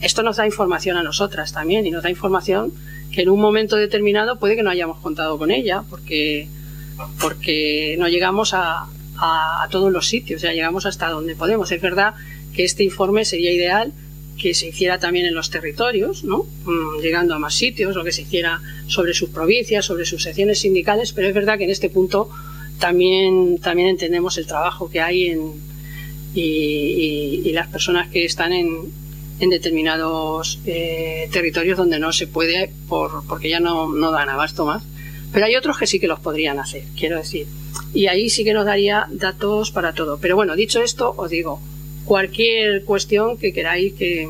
esto 0.00 0.22
nos 0.22 0.36
da 0.36 0.46
información 0.46 0.96
a 0.96 1.02
nosotras 1.02 1.52
también 1.52 1.86
y 1.86 1.90
nos 1.90 2.02
da 2.02 2.10
información 2.10 2.72
que 3.12 3.22
en 3.22 3.30
un 3.30 3.40
momento 3.40 3.76
determinado 3.76 4.38
puede 4.38 4.54
que 4.54 4.62
no 4.62 4.70
hayamos 4.70 4.98
contado 4.98 5.38
con 5.38 5.50
ella 5.50 5.82
porque, 5.88 6.48
porque 7.20 7.96
no 7.98 8.08
llegamos 8.08 8.52
a, 8.54 8.86
todos 9.70 9.92
los 9.92 10.06
sitios, 10.06 10.42
ya 10.42 10.52
llegamos 10.52 10.86
hasta 10.86 11.08
donde 11.08 11.34
podemos. 11.34 11.72
Es 11.72 11.82
verdad 11.82 12.14
que 12.54 12.62
este 12.62 12.84
informe 12.84 13.24
sería 13.24 13.50
ideal 13.50 13.92
que 14.40 14.54
se 14.54 14.68
hiciera 14.68 15.00
también 15.00 15.26
en 15.26 15.34
los 15.34 15.50
territorios, 15.50 16.22
¿no? 16.22 16.46
Mm, 16.64 17.02
llegando 17.02 17.34
a 17.34 17.40
más 17.40 17.54
sitios, 17.54 17.96
o 17.96 18.04
que 18.04 18.12
se 18.12 18.22
hiciera 18.22 18.60
sobre 18.86 19.14
sus 19.14 19.30
provincias, 19.30 19.84
sobre 19.84 20.04
sus 20.04 20.22
secciones 20.22 20.60
sindicales, 20.60 21.12
pero 21.12 21.26
es 21.26 21.34
verdad 21.34 21.58
que 21.58 21.64
en 21.64 21.70
este 21.70 21.90
punto 21.90 22.30
también, 22.78 23.58
también 23.58 23.88
entendemos 23.88 24.38
el 24.38 24.46
trabajo 24.46 24.88
que 24.88 25.00
hay 25.00 25.30
en, 25.30 25.54
y 26.32 27.50
las 27.52 27.66
personas 27.66 28.08
que 28.10 28.24
están 28.24 28.52
en, 28.52 28.92
en 29.40 29.50
determinados 29.50 30.58
eh, 30.66 31.28
territorios 31.32 31.78
donde 31.78 31.98
no 31.98 32.12
se 32.12 32.26
puede 32.26 32.72
por, 32.88 33.26
porque 33.26 33.48
ya 33.48 33.60
no, 33.60 33.88
no 33.88 34.10
dan 34.10 34.28
abasto 34.28 34.64
más. 34.64 34.82
Pero 35.32 35.46
hay 35.46 35.56
otros 35.56 35.78
que 35.78 35.86
sí 35.86 36.00
que 36.00 36.08
los 36.08 36.20
podrían 36.20 36.58
hacer, 36.58 36.84
quiero 36.96 37.18
decir. 37.18 37.46
Y 37.92 38.06
ahí 38.06 38.30
sí 38.30 38.44
que 38.44 38.52
nos 38.52 38.64
daría 38.64 39.06
datos 39.10 39.70
para 39.70 39.92
todo. 39.92 40.18
Pero 40.18 40.36
bueno, 40.36 40.56
dicho 40.56 40.82
esto, 40.82 41.14
os 41.16 41.30
digo, 41.30 41.60
cualquier 42.04 42.84
cuestión 42.84 43.36
que 43.36 43.52
queráis 43.52 43.92
que, 43.92 44.28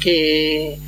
que 0.00 0.78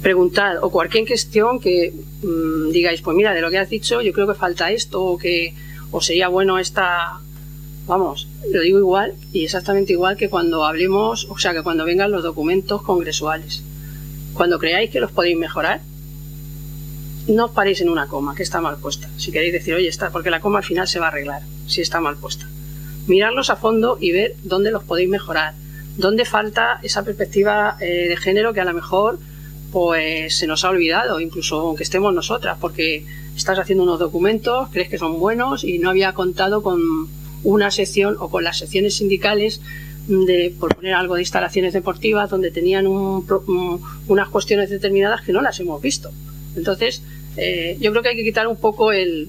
preguntar 0.00 0.58
o 0.62 0.70
cualquier 0.70 1.06
cuestión 1.06 1.60
que 1.60 1.92
mm, 2.22 2.70
digáis, 2.70 3.02
pues 3.02 3.16
mira, 3.16 3.34
de 3.34 3.40
lo 3.40 3.50
que 3.50 3.58
has 3.58 3.68
dicho, 3.68 4.00
yo 4.00 4.12
creo 4.12 4.26
que 4.26 4.34
falta 4.34 4.70
esto 4.70 5.02
o 5.02 5.18
que 5.18 5.54
o 5.90 6.00
sería 6.00 6.28
bueno 6.28 6.58
esta 6.58 7.20
Vamos, 7.86 8.28
lo 8.50 8.60
digo 8.60 8.78
igual 8.78 9.14
y 9.32 9.44
exactamente 9.44 9.92
igual 9.92 10.16
que 10.16 10.30
cuando 10.30 10.64
hablemos, 10.64 11.26
o 11.28 11.38
sea, 11.38 11.52
que 11.52 11.62
cuando 11.62 11.84
vengan 11.84 12.12
los 12.12 12.22
documentos 12.22 12.82
congresuales. 12.82 13.62
Cuando 14.34 14.58
creáis 14.58 14.90
que 14.90 15.00
los 15.00 15.10
podéis 15.10 15.36
mejorar, 15.36 15.80
no 17.28 17.46
os 17.46 17.50
paréis 17.50 17.80
en 17.80 17.88
una 17.88 18.06
coma, 18.06 18.34
que 18.34 18.42
está 18.42 18.60
mal 18.60 18.78
puesta. 18.78 19.08
Si 19.16 19.32
queréis 19.32 19.52
decir, 19.52 19.74
oye, 19.74 19.88
está, 19.88 20.10
porque 20.10 20.30
la 20.30 20.40
coma 20.40 20.58
al 20.58 20.64
final 20.64 20.88
se 20.88 20.98
va 20.98 21.06
a 21.06 21.08
arreglar, 21.08 21.42
si 21.66 21.80
está 21.80 22.00
mal 22.00 22.16
puesta. 22.16 22.46
Mirarlos 23.06 23.50
a 23.50 23.56
fondo 23.56 23.98
y 24.00 24.12
ver 24.12 24.36
dónde 24.44 24.70
los 24.70 24.84
podéis 24.84 25.08
mejorar, 25.08 25.54
dónde 25.96 26.24
falta 26.24 26.78
esa 26.82 27.04
perspectiva 27.04 27.76
eh, 27.80 28.08
de 28.08 28.16
género 28.16 28.52
que 28.52 28.60
a 28.60 28.64
lo 28.64 28.74
mejor 28.74 29.18
pues 29.72 30.36
se 30.36 30.46
nos 30.46 30.64
ha 30.64 30.70
olvidado, 30.70 31.20
incluso 31.20 31.58
aunque 31.60 31.82
estemos 31.82 32.14
nosotras, 32.14 32.58
porque 32.60 33.06
estás 33.34 33.58
haciendo 33.58 33.84
unos 33.84 33.98
documentos, 33.98 34.68
crees 34.70 34.88
que 34.88 34.98
son 34.98 35.18
buenos 35.18 35.64
y 35.64 35.78
no 35.78 35.90
había 35.90 36.12
contado 36.12 36.62
con 36.62 37.08
una 37.44 37.70
sección 37.70 38.16
o 38.18 38.30
con 38.30 38.44
las 38.44 38.58
secciones 38.58 38.96
sindicales 38.96 39.60
de, 40.06 40.54
por 40.58 40.74
poner 40.74 40.94
algo 40.94 41.14
de 41.14 41.22
instalaciones 41.22 41.72
deportivas, 41.72 42.30
donde 42.30 42.50
tenían 42.50 42.86
unas 42.86 44.28
cuestiones 44.30 44.70
determinadas 44.70 45.22
que 45.22 45.32
no 45.32 45.40
las 45.40 45.58
hemos 45.60 45.80
visto. 45.80 46.10
Entonces, 46.56 47.02
eh, 47.36 47.76
yo 47.80 47.90
creo 47.92 48.02
que 48.02 48.10
hay 48.10 48.16
que 48.16 48.24
quitar 48.24 48.46
un 48.46 48.56
poco 48.56 48.92
el, 48.92 49.28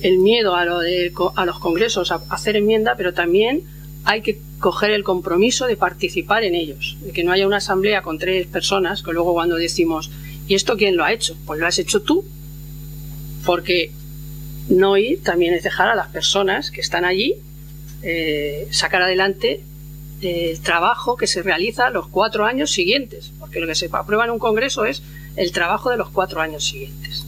el 0.00 0.18
miedo 0.18 0.54
a, 0.54 0.64
lo 0.64 0.80
de, 0.80 1.12
a 1.36 1.46
los 1.46 1.58
congresos 1.58 2.12
a 2.12 2.22
hacer 2.30 2.56
enmienda, 2.56 2.94
pero 2.96 3.12
también 3.14 3.64
hay 4.04 4.22
que 4.22 4.38
coger 4.60 4.90
el 4.90 5.02
compromiso 5.02 5.66
de 5.66 5.76
participar 5.76 6.44
en 6.44 6.54
ellos, 6.54 6.96
de 7.02 7.12
que 7.12 7.24
no 7.24 7.32
haya 7.32 7.46
una 7.46 7.56
asamblea 7.56 8.02
con 8.02 8.18
tres 8.18 8.46
personas, 8.46 9.02
que 9.02 9.12
luego 9.12 9.32
cuando 9.32 9.56
decimos, 9.56 10.10
¿y 10.46 10.54
esto 10.54 10.76
quién 10.76 10.96
lo 10.96 11.04
ha 11.04 11.12
hecho? 11.12 11.36
Pues 11.46 11.58
lo 11.60 11.66
has 11.66 11.78
hecho 11.78 12.02
tú, 12.02 12.24
porque 13.44 13.92
no 14.68 14.96
ir 14.96 15.22
también 15.22 15.54
es 15.54 15.62
dejar 15.62 15.88
a 15.88 15.94
las 15.94 16.08
personas 16.08 16.70
que 16.70 16.80
están 16.80 17.04
allí 17.04 17.36
eh, 18.06 18.68
sacar 18.70 19.00
adelante 19.00 19.62
el 20.20 20.60
trabajo 20.60 21.16
que 21.16 21.26
se 21.26 21.42
realiza 21.42 21.90
los 21.90 22.06
cuatro 22.08 22.44
años 22.44 22.70
siguientes, 22.70 23.32
porque 23.38 23.60
lo 23.60 23.66
que 23.66 23.74
se 23.74 23.88
aprueba 23.92 24.24
en 24.24 24.30
un 24.30 24.38
congreso 24.38 24.84
es 24.84 25.02
el 25.36 25.52
trabajo 25.52 25.90
de 25.90 25.96
los 25.96 26.10
cuatro 26.10 26.40
años 26.40 26.64
siguientes. 26.64 27.24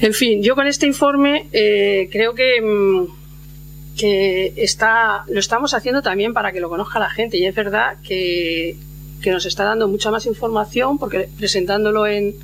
En 0.00 0.12
fin, 0.12 0.42
yo 0.42 0.54
con 0.54 0.66
este 0.66 0.86
informe 0.86 1.48
eh, 1.52 2.08
creo 2.12 2.34
que, 2.34 2.60
mm, 2.60 3.96
que 3.98 4.52
está, 4.56 5.24
lo 5.28 5.40
estamos 5.40 5.72
haciendo 5.72 6.02
también 6.02 6.34
para 6.34 6.52
que 6.52 6.60
lo 6.60 6.68
conozca 6.68 6.98
la 6.98 7.10
gente 7.10 7.38
y 7.38 7.46
es 7.46 7.54
verdad 7.54 7.96
que, 8.02 8.76
que 9.22 9.30
nos 9.30 9.46
está 9.46 9.64
dando 9.64 9.88
mucha 9.88 10.10
más 10.10 10.26
información 10.26 10.98
porque 10.98 11.28
presentándolo 11.36 12.06
en, 12.06 12.34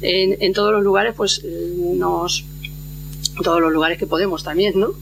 en, 0.00 0.36
en 0.40 0.52
todos 0.54 0.72
los 0.72 0.82
lugares 0.82 1.14
pues 1.14 1.44
nos 1.44 2.44
todos 3.42 3.60
los 3.60 3.72
lugares 3.72 3.98
que 3.98 4.06
podemos 4.06 4.42
también, 4.42 4.78
¿no? 4.78 4.92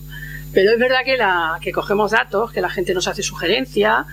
Pero 0.52 0.72
es 0.72 0.78
verdad 0.78 1.04
que, 1.04 1.16
la, 1.16 1.58
que 1.60 1.72
cogemos 1.72 2.12
datos, 2.12 2.52
que 2.52 2.60
la 2.60 2.70
gente 2.70 2.94
nos 2.94 3.08
hace 3.08 3.22
sugerencias 3.22 4.06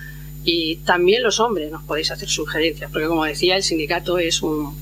y 0.43 0.77
también 0.77 1.21
los 1.21 1.39
hombres 1.39 1.71
nos 1.71 1.83
podéis 1.83 2.09
hacer 2.11 2.29
sugerencias, 2.29 2.89
porque 2.91 3.07
como 3.07 3.25
decía, 3.25 3.55
el 3.55 3.63
sindicato 3.63 4.17
es 4.17 4.41
un... 4.41 4.75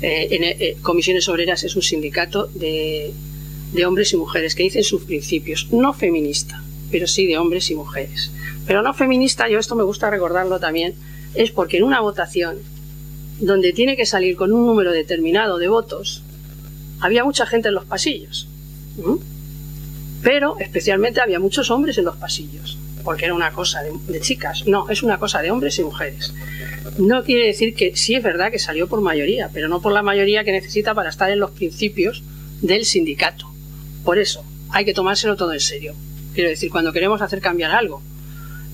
Eh, 0.00 0.28
en, 0.32 0.42
eh, 0.42 0.76
Comisiones 0.82 1.28
Obreras 1.28 1.62
es 1.62 1.76
un 1.76 1.82
sindicato 1.82 2.48
de, 2.54 3.12
de 3.72 3.86
hombres 3.86 4.12
y 4.12 4.16
mujeres 4.16 4.56
que 4.56 4.64
dicen 4.64 4.82
sus 4.82 5.04
principios, 5.04 5.68
no 5.70 5.92
feminista, 5.92 6.60
pero 6.90 7.06
sí 7.06 7.26
de 7.26 7.38
hombres 7.38 7.70
y 7.70 7.76
mujeres. 7.76 8.32
Pero 8.66 8.82
no 8.82 8.92
feminista, 8.92 9.48
yo 9.48 9.60
esto 9.60 9.76
me 9.76 9.84
gusta 9.84 10.10
recordarlo 10.10 10.58
también, 10.58 10.94
es 11.34 11.52
porque 11.52 11.78
en 11.78 11.84
una 11.84 12.00
votación 12.00 12.58
donde 13.40 13.72
tiene 13.72 13.96
que 13.96 14.06
salir 14.06 14.36
con 14.36 14.52
un 14.52 14.66
número 14.66 14.92
determinado 14.92 15.58
de 15.58 15.68
votos, 15.68 16.22
había 17.00 17.24
mucha 17.24 17.46
gente 17.46 17.68
en 17.68 17.74
los 17.74 17.84
pasillos. 17.84 18.48
Pero 20.22 20.56
especialmente 20.60 21.20
había 21.20 21.40
muchos 21.40 21.70
hombres 21.70 21.98
en 21.98 22.04
los 22.04 22.16
pasillos, 22.16 22.78
porque 23.02 23.24
era 23.24 23.34
una 23.34 23.52
cosa 23.52 23.80
de, 23.82 24.20
chicas. 24.20 24.66
No, 24.66 24.88
es 24.88 25.02
una 25.02 25.18
cosa 25.18 25.42
de 25.42 25.50
hombres 25.50 25.78
y 25.78 25.82
mujeres. 25.82 26.32
No 26.98 27.24
quiere 27.24 27.46
decir 27.46 27.74
que 27.74 27.96
sí 27.96 28.14
es 28.14 28.22
verdad 28.22 28.50
que 28.50 28.58
salió 28.58 28.88
por 28.88 29.00
mayoría, 29.00 29.50
pero 29.52 29.68
no 29.68 29.80
por 29.80 29.92
la 29.92 30.02
mayoría 30.02 30.44
que 30.44 30.52
necesita 30.52 30.94
para 30.94 31.10
estar 31.10 31.30
en 31.30 31.40
los 31.40 31.50
principios 31.50 32.22
del 32.60 32.84
sindicato. 32.84 33.50
Por 34.04 34.18
eso, 34.18 34.44
hay 34.70 34.84
que 34.84 34.94
tomárselo 34.94 35.36
todo 35.36 35.52
en 35.52 35.60
serio. 35.60 35.94
Quiero 36.34 36.50
decir, 36.50 36.70
cuando 36.70 36.92
queremos 36.92 37.20
hacer 37.20 37.40
cambiar 37.40 37.72
algo. 37.72 38.02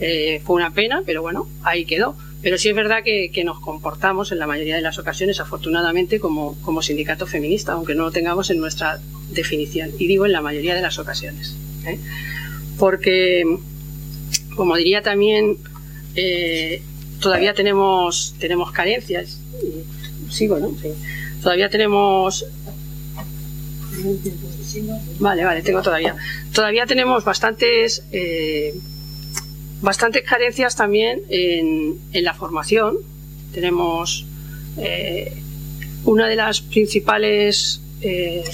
Eh, 0.01 0.41
fue 0.45 0.57
una 0.57 0.73
pena, 0.73 1.03
pero 1.05 1.23
bueno, 1.23 1.49
ahí 1.63 1.85
quedó. 1.85 2.17
Pero 2.41 2.57
sí 2.57 2.69
es 2.69 2.75
verdad 2.75 3.03
que, 3.03 3.43
nos 3.45 3.61
comportamos 3.61 4.31
en 4.33 4.39
la 4.39 4.47
mayoría 4.47 4.77
de 4.77 4.83
las 4.83 4.99
ocasiones, 4.99 5.41
afortunadamente, 5.41 6.21
como, 6.21 6.57
como 6.63 6.83
sindicato 6.83 7.27
feminista, 7.27 7.73
aunque 7.73 7.95
no 7.95 8.05
lo 8.05 8.11
tengamos 8.13 8.51
en 8.51 8.61
nuestra 8.61 9.01
definición. 9.31 9.91
Y 9.99 10.07
digo 10.07 10.25
en 10.27 10.33
la 10.33 10.41
mayoría 10.41 10.75
de 10.75 10.83
las 10.83 10.99
ocasiones. 10.99 11.57
¿eh? 11.87 11.99
Porque, 12.79 13.45
como 14.55 14.77
diría 14.77 15.03
también, 15.03 15.59
eh, 16.15 16.83
todavía 17.21 17.55
tenemos, 17.55 18.35
tenemos 18.39 18.71
carencias. 18.71 19.41
Sigo, 20.31 20.59
¿no? 20.59 20.69
Sí. 20.81 20.91
Todavía 21.43 21.69
tenemos 21.69 22.45
Vale, 25.19 25.45
vale, 25.45 25.63
tengo 25.63 25.83
todavía. 25.83 26.17
Todavía 26.53 26.87
tenemos 26.87 27.25
bastantes, 27.25 28.05
eh, 28.13 28.75
bastantes 29.81 30.23
carencias 30.23 30.77
también 30.77 31.23
en, 31.29 31.99
la 32.13 32.35
formación. 32.35 32.99
Tenemos 33.53 34.27
eh, 34.77 35.43
una 36.05 36.29
de 36.29 36.37
las 36.37 36.61
principales 36.61 37.81
eh, 38.01 38.45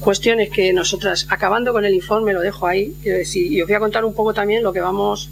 cuestiones 0.00 0.50
que 0.50 0.72
nosotras, 0.72 1.26
acabando 1.30 1.72
con 1.72 1.84
el 1.84 1.94
informe, 1.94 2.32
lo 2.32 2.40
dejo 2.40 2.66
ahí, 2.66 2.94
quiero 3.02 3.18
y 3.34 3.62
os 3.62 3.68
voy 3.68 3.76
a 3.76 3.80
contar 3.80 4.04
un 4.04 4.14
poco 4.14 4.34
también 4.34 4.62
lo 4.62 4.72
que 4.72 4.80
vamos, 4.80 5.30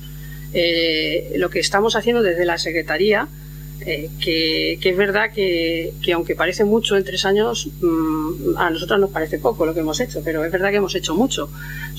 lo 1.36 1.50
que 1.50 1.59
estamos 1.59 1.96
haciendo 1.96 2.22
desde 2.22 2.44
la 2.44 2.59
Secretaría 2.59 3.28
eh, 3.84 4.11
que, 4.20 4.78
es 4.80 4.96
verdad 4.96 5.32
que, 5.32 5.92
aunque 6.14 6.36
parece 6.36 6.64
mucho 6.64 6.96
en 6.96 7.05
tres 7.05 7.24
años, 7.24 7.68
mm, 7.80 8.57
a 8.57 8.70
nosotros 8.70 9.00
nos 9.00 9.11
parece 9.11 9.38
poco 9.38 9.66
lo 9.66 9.74
que 9.74 9.80
hemos 9.80 9.98
hecho, 10.00 10.22
pero 10.24 10.44
es 10.44 10.53
verdad 10.53 10.70
que 10.70 10.76
hemos 10.76 10.94
hecho 10.94 11.14
mucho. 11.14 11.50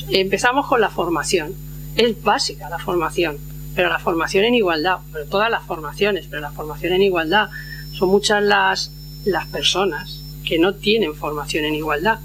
Empezamos 0.09 0.67
con 0.67 0.79
la 0.79 0.89
formación. 0.89 1.53
Es 1.95 2.21
básica 2.23 2.69
la 2.69 2.79
formación, 2.79 3.37
pero 3.75 3.89
la 3.89 3.99
formación 3.99 4.45
en 4.45 4.55
igualdad, 4.55 4.97
pero 5.11 5.25
todas 5.25 5.51
las 5.51 5.63
formaciones, 5.63 6.27
pero 6.27 6.41
la 6.41 6.51
formación 6.51 6.93
en 6.93 7.03
igualdad, 7.03 7.49
son 7.91 8.09
muchas 8.09 8.41
las, 8.41 8.91
las 9.25 9.45
personas 9.47 10.21
que 10.43 10.57
no 10.57 10.73
tienen 10.73 11.13
formación 11.13 11.65
en 11.65 11.75
igualdad. 11.75 12.19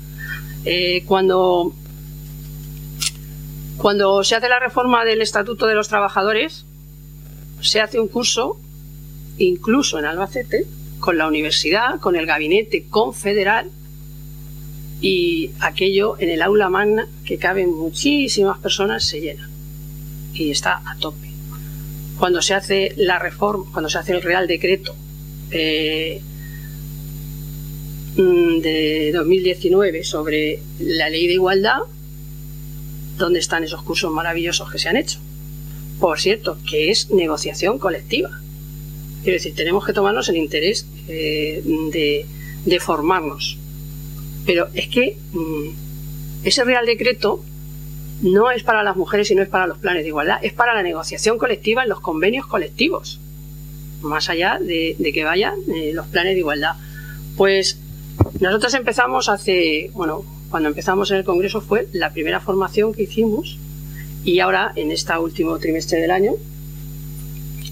Eh, 0.65 1.05
cuando, 1.07 1.75
cuando 3.77 4.25
se 4.25 4.37
hace 4.37 4.49
la 4.49 4.59
reforma 4.59 5.05
del 5.05 5.21
Estatuto 5.21 5.67
de 5.67 5.75
los 5.75 5.89
Trabajadores, 5.89 6.65
se 7.61 7.81
hace 7.81 8.01
un 8.01 8.09
curso 8.09 8.59
incluso 9.37 9.99
en 9.99 10.07
Albacete, 10.07 10.67
con 10.99 11.17
la 11.17 11.29
universidad, 11.29 12.01
con 12.01 12.17
el 12.17 12.27
gabinete 12.27 12.87
confederal 12.89 13.71
y 15.01 15.53
aquello 15.61 16.17
en 16.19 16.31
el 16.31 16.43
aula 16.43 16.69
magna 16.69 17.07
que 17.25 17.39
caben 17.39 17.73
muchísimas 17.73 18.59
personas 18.59 19.05
se 19.05 19.21
llena 19.21 19.48
y 20.35 20.51
está 20.51 20.83
a 20.85 20.97
tope. 20.99 21.29
Cuando 22.19 22.43
se 22.43 22.55
hace 22.55 22.93
la 22.97 23.19
reforma, 23.19 23.67
cuando 23.73 23.89
se 23.89 23.99
hace 23.99 24.13
el 24.13 24.23
Real 24.23 24.47
Decreto 24.47 24.95
eh, 25.51 26.21
mm, 28.17 28.59
de 28.59 29.13
2019 29.15 30.05
sobre 30.05 30.61
la 30.81 31.09
ley 31.09 31.27
de 31.27 31.35
igualdad, 31.35 31.79
¿dónde 33.17 33.39
están 33.39 33.65
esos 33.65 33.83
cursos 33.83 34.13
maravillosos 34.13 34.71
que 34.71 34.79
se 34.79 34.89
han 34.89 34.97
hecho? 34.97 35.19
Por 36.01 36.21
cierto, 36.21 36.59
que 36.69 36.91
es 36.91 37.11
negociación 37.11 37.79
colectiva 37.79 38.41
Quiero 39.23 39.37
decir, 39.37 39.55
tenemos 39.55 39.85
que 39.85 39.93
tomarnos 39.93 40.29
el 40.29 40.37
interés 40.37 40.87
eh, 41.09 41.63
de, 42.65 42.81
formarnos. 42.81 43.59
Pero 44.47 44.69
es 44.75 44.89
que 44.89 45.17
mm, 45.33 46.45
ese 46.45 46.65
Real 46.65 46.87
Decreto 46.87 47.43
no 48.23 48.51
es 48.51 48.63
para 48.63 48.83
las 48.83 48.97
mujeres 48.97 49.31
y 49.31 49.35
no 49.35 49.43
es 49.43 49.49
para 49.49 49.67
los 49.67 49.79
planes 49.79 50.03
de 50.03 50.09
igualdad, 50.09 50.39
es 50.43 50.53
para 50.53 50.75
la 50.75 50.83
negociación 50.83 51.39
colectiva 51.39 51.83
en 51.83 51.89
los 51.89 52.01
convenios 52.01 52.47
colectivos, 52.47 53.21
más 54.03 54.29
allá 54.29 54.59
de, 54.61 54.97
que 55.13 55.25
vayan 55.25 55.55
eh, 55.75 55.93
los 55.95 56.07
planes 56.07 56.35
de 56.35 56.41
igualdad. 56.41 56.75
Pues 57.37 57.79
nosotros 58.41 58.75
empezamos 58.75 59.29
hace, 59.29 59.91
bueno, 59.95 60.25
cuando 60.51 60.69
empezamos 60.69 61.11
en 61.11 61.19
el 61.19 61.25
Congreso 61.25 61.61
fue 61.61 61.89
la 61.93 62.13
primera 62.13 62.41
formación 62.41 62.93
que 62.93 63.03
hicimos 63.03 63.59
y 64.25 64.41
ahora 64.41 64.73
en 64.75 64.91
este 64.91 65.17
último 65.17 65.59
trimestre 65.59 66.01
del 66.01 66.11
año 66.11 66.33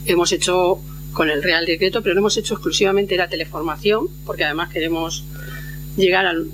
hemos 0.06 0.30
hecho 0.32 0.78
con 1.12 1.30
el 1.30 1.42
Real 1.42 1.66
Decreto, 1.66 2.02
pero 2.02 2.14
lo 2.14 2.20
hemos 2.20 2.36
hecho 2.36 2.54
exclusivamente 2.54 3.16
la 3.16 3.28
teleformación, 3.28 4.08
porque 4.26 4.44
además 4.44 4.70
queremos 4.70 5.24
llegar 5.96 6.26
al 6.26 6.46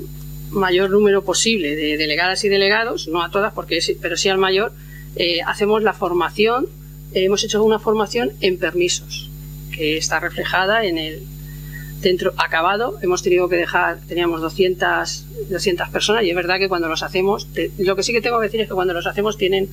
mayor 0.52 0.90
número 0.90 1.24
posible 1.24 1.74
de 1.76 1.96
delegadas 1.96 2.44
y 2.44 2.48
delegados, 2.48 3.08
no 3.08 3.22
a 3.22 3.30
todas, 3.30 3.52
porque 3.52 3.80
pero 4.00 4.16
sí 4.16 4.28
al 4.28 4.38
mayor. 4.38 4.72
Eh, 5.16 5.40
hacemos 5.46 5.82
la 5.82 5.92
formación, 5.92 6.66
eh, 7.12 7.24
hemos 7.24 7.44
hecho 7.44 7.62
una 7.62 7.78
formación 7.78 8.32
en 8.40 8.58
permisos, 8.58 9.30
que 9.74 9.96
está 9.96 10.20
reflejada 10.20 10.84
en 10.84 10.98
el 10.98 11.22
dentro 12.00 12.32
acabado. 12.36 12.98
Hemos 13.02 13.22
tenido 13.22 13.48
que 13.48 13.56
dejar, 13.56 14.00
teníamos 14.06 14.40
200, 14.40 15.48
200 15.50 15.88
personas 15.90 16.24
y 16.24 16.30
es 16.30 16.36
verdad 16.36 16.58
que 16.58 16.68
cuando 16.68 16.88
los 16.88 17.02
hacemos, 17.02 17.48
lo 17.78 17.96
que 17.96 18.02
sí 18.02 18.12
que 18.12 18.20
tengo 18.20 18.38
que 18.40 18.46
decir 18.46 18.60
es 18.60 18.68
que 18.68 18.74
cuando 18.74 18.94
los 18.94 19.06
hacemos 19.06 19.38
tienen 19.38 19.68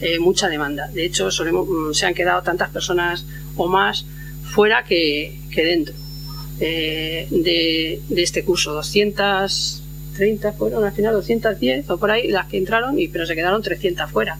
eh, 0.00 0.18
mucha 0.18 0.48
demanda. 0.48 0.88
De 0.88 1.04
hecho, 1.04 1.30
solemos, 1.30 1.68
mm, 1.68 1.92
se 1.92 2.06
han 2.06 2.14
quedado 2.14 2.42
tantas 2.42 2.70
personas 2.70 3.26
o 3.56 3.68
más 3.68 4.04
fuera 4.42 4.84
que, 4.84 5.38
dentro 5.54 5.94
eh, 6.60 7.28
de, 7.30 8.00
este 8.16 8.44
curso. 8.44 8.74
230 10.14 10.52
fueron, 10.52 10.84
al 10.84 10.92
final 10.92 11.14
210 11.14 11.90
o 11.90 11.98
por 11.98 12.10
ahí 12.10 12.28
las 12.28 12.46
que 12.46 12.58
entraron, 12.58 12.98
y, 12.98 13.08
pero 13.08 13.26
se 13.26 13.34
quedaron 13.34 13.62
300 13.62 14.10
fuera. 14.10 14.38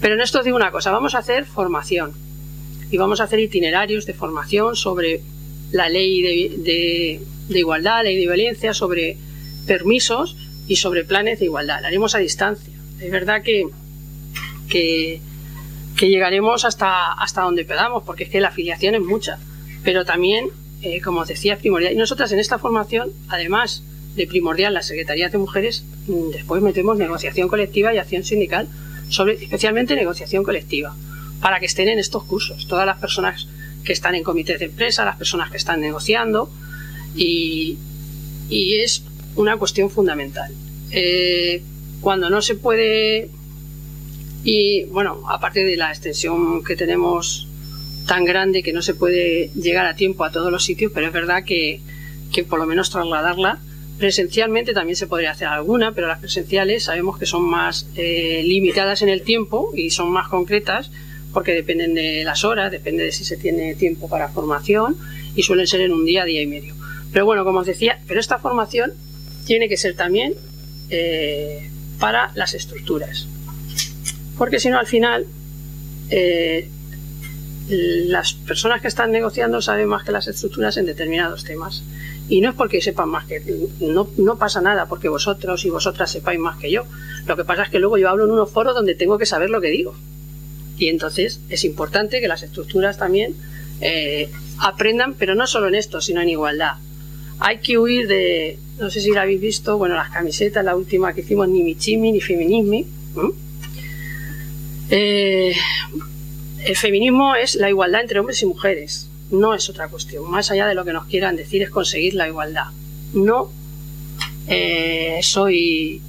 Pero 0.00 0.14
en 0.14 0.20
esto 0.20 0.42
digo 0.42 0.56
una 0.56 0.70
cosa, 0.70 0.90
vamos 0.90 1.14
a 1.14 1.18
hacer 1.18 1.44
formación 1.44 2.12
y 2.90 2.96
vamos 2.96 3.20
a 3.20 3.24
hacer 3.24 3.40
itinerarios 3.40 4.06
de 4.06 4.14
formación 4.14 4.76
sobre 4.76 5.22
la 5.72 5.88
ley 5.88 6.22
de, 6.22 7.20
igualdad, 7.48 8.04
ley 8.04 8.16
de 8.16 8.22
violencia, 8.22 8.72
sobre 8.72 9.18
permisos 9.66 10.36
y 10.66 10.76
sobre 10.76 11.04
planes 11.04 11.40
de 11.40 11.46
igualdad. 11.46 11.80
Lo 11.80 11.88
haremos 11.88 12.14
a 12.14 12.18
distancia. 12.18 12.72
Es 13.00 13.10
verdad 13.10 13.42
que, 13.42 13.66
que, 14.68 15.20
que 15.96 16.08
llegaremos 16.08 16.64
hasta, 16.64 17.12
hasta 17.12 17.42
donde 17.42 17.64
podamos, 17.64 18.04
porque 18.04 18.24
es 18.24 18.30
que 18.30 18.40
la 18.40 18.48
afiliación 18.48 18.94
es 18.94 19.02
mucha 19.02 19.38
pero 19.82 20.04
también, 20.04 20.50
eh, 20.82 21.00
como 21.00 21.20
os 21.20 21.28
decía, 21.28 21.54
es 21.54 21.60
primordial. 21.60 21.92
Y 21.92 21.96
nosotras 21.96 22.32
en 22.32 22.38
esta 22.38 22.58
formación, 22.58 23.12
además 23.28 23.82
de 24.18 24.26
primordial 24.26 24.74
la 24.74 24.82
Secretaría 24.82 25.30
de 25.30 25.38
Mujeres, 25.38 25.84
mm, 26.06 26.30
después 26.30 26.60
metemos 26.60 26.98
negociación 26.98 27.48
colectiva 27.48 27.94
y 27.94 27.98
acción 27.98 28.24
sindical, 28.24 28.68
sobre, 29.08 29.34
especialmente 29.34 29.94
negociación 29.94 30.44
colectiva, 30.44 30.94
para 31.40 31.60
que 31.60 31.66
estén 31.66 31.88
en 31.88 31.98
estos 31.98 32.24
cursos. 32.24 32.66
Todas 32.66 32.84
las 32.84 32.98
personas 32.98 33.48
que 33.84 33.94
están 33.94 34.14
en 34.14 34.24
comités 34.24 34.58
de 34.58 34.66
empresa, 34.66 35.04
las 35.04 35.16
personas 35.16 35.50
que 35.50 35.56
están 35.56 35.80
negociando, 35.80 36.50
y, 37.16 37.78
es 38.50 39.02
una 39.36 39.56
cuestión 39.56 39.88
fundamental. 39.88 40.52
Eh, 40.90 41.62
cuando 42.00 42.28
no 42.28 42.42
se 42.42 42.54
puede, 42.54 43.30
y 44.44 44.84
bueno, 44.84 45.22
aparte 45.28 45.64
de 45.64 45.76
la 45.76 45.90
extensión 45.90 46.64
que 46.64 46.76
tenemos 46.76 47.46
tan 48.06 48.24
grande 48.24 48.62
que 48.62 48.72
no 48.72 48.82
se 48.82 48.94
puede 48.94 49.50
llegar 49.54 49.86
a 49.86 49.94
tiempo 49.94 50.24
a 50.24 50.32
todos 50.32 50.50
los 50.50 50.64
sitios, 50.64 50.90
pero 50.94 51.06
es 51.06 51.12
verdad 51.12 51.44
que, 51.44 51.80
que 52.32 52.42
por 52.42 52.58
lo 52.58 52.66
menos 52.66 52.90
trasladarla 52.90 53.60
presencialmente 53.98 54.72
también 54.72 54.96
se 54.96 55.06
podría 55.06 55.32
hacer 55.32 55.48
alguna, 55.48 55.92
pero 55.92 56.06
las 56.06 56.20
presenciales 56.20 56.84
sabemos 56.84 57.18
que 57.18 57.26
son 57.26 57.42
más 57.42 57.86
eh, 57.96 58.42
limitadas 58.44 59.02
en 59.02 59.08
el 59.08 59.22
tiempo 59.22 59.70
y 59.74 59.90
son 59.90 60.10
más 60.10 60.28
concretas 60.28 60.90
porque 61.32 61.52
dependen 61.52 61.94
de 61.94 62.24
las 62.24 62.44
horas, 62.44 62.70
depende 62.70 63.04
de 63.04 63.12
si 63.12 63.24
se 63.24 63.36
tiene 63.36 63.74
tiempo 63.74 64.08
para 64.08 64.28
formación 64.28 64.96
y 65.34 65.42
suelen 65.42 65.66
ser 65.66 65.82
en 65.82 65.92
un 65.92 66.04
día, 66.04 66.24
día 66.24 66.40
y 66.40 66.46
medio. 66.46 66.74
Pero 67.12 67.26
bueno, 67.26 67.44
como 67.44 67.60
os 67.60 67.66
decía, 67.66 68.00
pero 68.06 68.20
esta 68.20 68.38
formación 68.38 68.92
tiene 69.46 69.68
que 69.68 69.76
ser 69.76 69.94
también 69.94 70.34
eh, 70.90 71.68
para 71.98 72.32
las 72.34 72.54
estructuras. 72.54 73.26
Porque 74.36 74.60
si 74.60 74.70
no, 74.70 74.78
al 74.78 74.86
final 74.86 75.26
eh, 76.10 76.68
las 77.68 78.32
personas 78.32 78.80
que 78.80 78.88
están 78.88 79.12
negociando 79.12 79.60
saben 79.60 79.88
más 79.88 80.04
que 80.04 80.12
las 80.12 80.26
estructuras 80.26 80.76
en 80.76 80.86
determinados 80.86 81.44
temas. 81.44 81.82
Y 82.28 82.40
no 82.40 82.50
es 82.50 82.54
porque 82.54 82.80
sepan 82.80 83.08
más 83.08 83.26
que... 83.26 83.42
No, 83.80 84.08
no 84.16 84.38
pasa 84.38 84.60
nada 84.60 84.86
porque 84.86 85.08
vosotros 85.08 85.64
y 85.64 85.70
vosotras 85.70 86.10
sepáis 86.10 86.38
más 86.38 86.58
que 86.58 86.70
yo. 86.70 86.84
Lo 87.26 87.36
que 87.36 87.44
pasa 87.44 87.64
es 87.64 87.70
que 87.70 87.78
luego 87.78 87.98
yo 87.98 88.08
hablo 88.08 88.24
en 88.24 88.30
unos 88.30 88.50
foros 88.50 88.74
donde 88.74 88.94
tengo 88.94 89.18
que 89.18 89.26
saber 89.26 89.50
lo 89.50 89.60
que 89.60 89.68
digo. 89.68 89.94
Y 90.78 90.88
entonces 90.88 91.40
es 91.48 91.64
importante 91.64 92.20
que 92.20 92.28
las 92.28 92.42
estructuras 92.42 92.98
también 92.98 93.34
eh, 93.80 94.30
aprendan, 94.58 95.14
pero 95.14 95.34
no 95.34 95.46
solo 95.46 95.68
en 95.68 95.74
esto, 95.74 96.00
sino 96.00 96.20
en 96.20 96.28
igualdad. 96.28 96.74
Hay 97.40 97.58
que 97.58 97.78
huir 97.78 98.08
de, 98.08 98.58
no 98.78 98.90
sé 98.90 99.00
si 99.00 99.10
la 99.10 99.22
habéis 99.22 99.40
visto, 99.40 99.78
bueno, 99.78 99.94
las 99.94 100.10
camisetas, 100.10 100.64
la 100.64 100.76
última 100.76 101.12
que 101.12 101.20
hicimos, 101.20 101.48
ni 101.48 101.62
michimi, 101.62 102.12
ni 102.12 102.20
feminismi. 102.20 102.86
Eh, 104.90 105.54
el 106.64 106.76
feminismo 106.76 107.34
es 107.34 107.54
la 107.54 107.68
igualdad 107.68 108.00
entre 108.02 108.20
hombres 108.20 108.42
y 108.42 108.46
mujeres, 108.46 109.08
no 109.30 109.54
es 109.54 109.68
otra 109.68 109.88
cuestión. 109.88 110.30
Más 110.30 110.50
allá 110.50 110.66
de 110.66 110.74
lo 110.74 110.84
que 110.84 110.92
nos 110.92 111.06
quieran 111.06 111.36
decir 111.36 111.62
es 111.62 111.70
conseguir 111.70 112.14
la 112.14 112.28
igualdad. 112.28 112.66
No 113.14 113.50
eh, 114.48 115.18
soy 115.22 116.00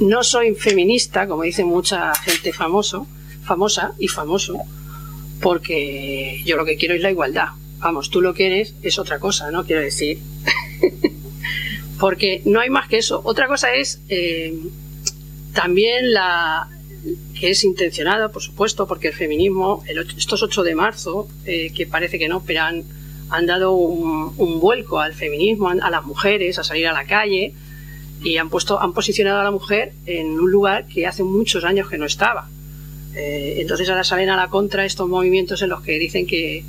no 0.00 0.24
soy 0.24 0.54
feminista, 0.54 1.28
como 1.28 1.42
dice 1.42 1.64
mucha 1.64 2.14
gente 2.14 2.52
famoso, 2.52 3.06
famosa 3.44 3.92
y 3.98 4.08
famoso, 4.08 4.58
porque 5.40 6.42
yo 6.44 6.56
lo 6.56 6.64
que 6.64 6.76
quiero 6.76 6.94
es 6.94 7.02
la 7.02 7.10
igualdad. 7.10 7.48
Vamos, 7.78 8.10
tú 8.10 8.20
lo 8.20 8.34
quieres 8.34 8.74
es 8.82 8.98
otra 8.98 9.18
cosa, 9.18 9.50
¿no? 9.50 9.64
Quiero 9.64 9.82
decir. 9.82 10.18
porque 12.00 12.42
no 12.44 12.60
hay 12.60 12.70
más 12.70 12.88
que 12.88 12.98
eso. 12.98 13.20
Otra 13.24 13.46
cosa 13.46 13.74
es 13.74 14.00
eh, 14.08 14.54
también 15.54 16.12
la 16.12 16.68
es 17.50 17.64
intencionada, 17.64 18.30
por 18.30 18.42
supuesto, 18.42 18.86
porque 18.86 19.08
el 19.08 19.14
feminismo, 19.14 19.82
estos 20.16 20.42
8 20.42 20.62
de 20.62 20.74
marzo, 20.74 21.28
eh, 21.44 21.72
que 21.74 21.86
parece 21.86 22.18
que 22.18 22.28
no, 22.28 22.42
pero 22.44 22.62
han, 22.62 22.84
dado 23.46 23.72
un, 23.72 24.34
un, 24.36 24.60
vuelco 24.60 25.00
al 25.00 25.14
feminismo, 25.14 25.70
a 25.70 25.90
las 25.90 26.04
mujeres, 26.04 26.58
a 26.58 26.64
salir 26.64 26.86
a 26.86 26.92
la 26.92 27.04
calle, 27.04 27.54
y 28.22 28.36
han 28.36 28.50
puesto 28.50 28.80
han 28.80 28.92
posicionado 28.92 29.40
a 29.40 29.44
la 29.44 29.50
mujer 29.50 29.92
en 30.06 30.38
un 30.38 30.50
lugar 30.50 30.86
que 30.86 31.06
hace 31.06 31.22
muchos 31.22 31.64
años 31.64 31.88
que 31.88 31.98
no 31.98 32.06
estaba. 32.06 32.48
Eh, 33.14 33.56
entonces 33.58 33.88
ahora 33.88 34.04
salen 34.04 34.30
a 34.30 34.36
la 34.36 34.48
contra 34.48 34.84
estos 34.84 35.08
movimientos 35.08 35.60
en 35.62 35.68
los 35.68 35.82
que 35.82 35.98
dicen 35.98 36.26
que, 36.26 36.64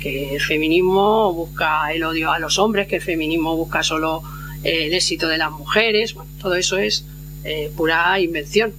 que, 0.00 0.34
el 0.34 0.40
feminismo 0.40 1.32
busca 1.32 1.92
el 1.92 2.02
odio 2.02 2.32
a 2.32 2.38
los 2.38 2.58
hombres 2.58 2.88
que 2.88 2.96
el 2.96 3.02
feminismo 3.02 3.56
busca 3.56 3.82
solo 3.82 4.22
eh, 4.64 4.86
el 4.86 4.94
éxito 4.94 5.28
de 5.28 5.38
las 5.38 5.52
mujeres. 5.52 6.14
Bueno, 6.14 6.30
todo 6.40 6.54
eso 6.54 6.78
es 6.78 7.04
eh, 7.44 7.70
pura 7.76 8.18
invención 8.18 8.72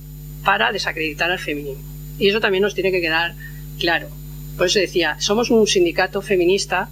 para 0.47 0.71
desacreditar 0.71 1.29
al 1.29 1.39
feminismo 1.39 1.83
y 2.17 2.29
eso 2.29 2.39
también 2.39 2.63
nos 2.63 2.73
tiene 2.73 2.91
que 2.91 3.01
quedar 3.01 3.35
claro 3.79 4.07
por 4.57 4.67
eso 4.67 4.79
decía 4.79 5.17
somos 5.19 5.49
un 5.49 5.67
sindicato 5.67 6.21
feminista 6.21 6.89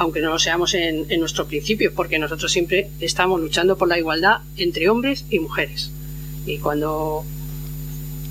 aunque 0.00 0.20
no 0.20 0.30
lo 0.30 0.38
seamos 0.38 0.74
en, 0.74 1.06
en 1.08 1.18
nuestro 1.18 1.48
principio, 1.48 1.92
porque 1.92 2.20
nosotros 2.20 2.52
siempre 2.52 2.88
estamos 3.00 3.40
luchando 3.40 3.76
por 3.76 3.88
la 3.88 3.98
igualdad 3.98 4.42
entre 4.56 4.88
hombres 4.88 5.24
y 5.28 5.40
mujeres. 5.40 5.90
Y 6.46 6.58
cuando 6.58 7.24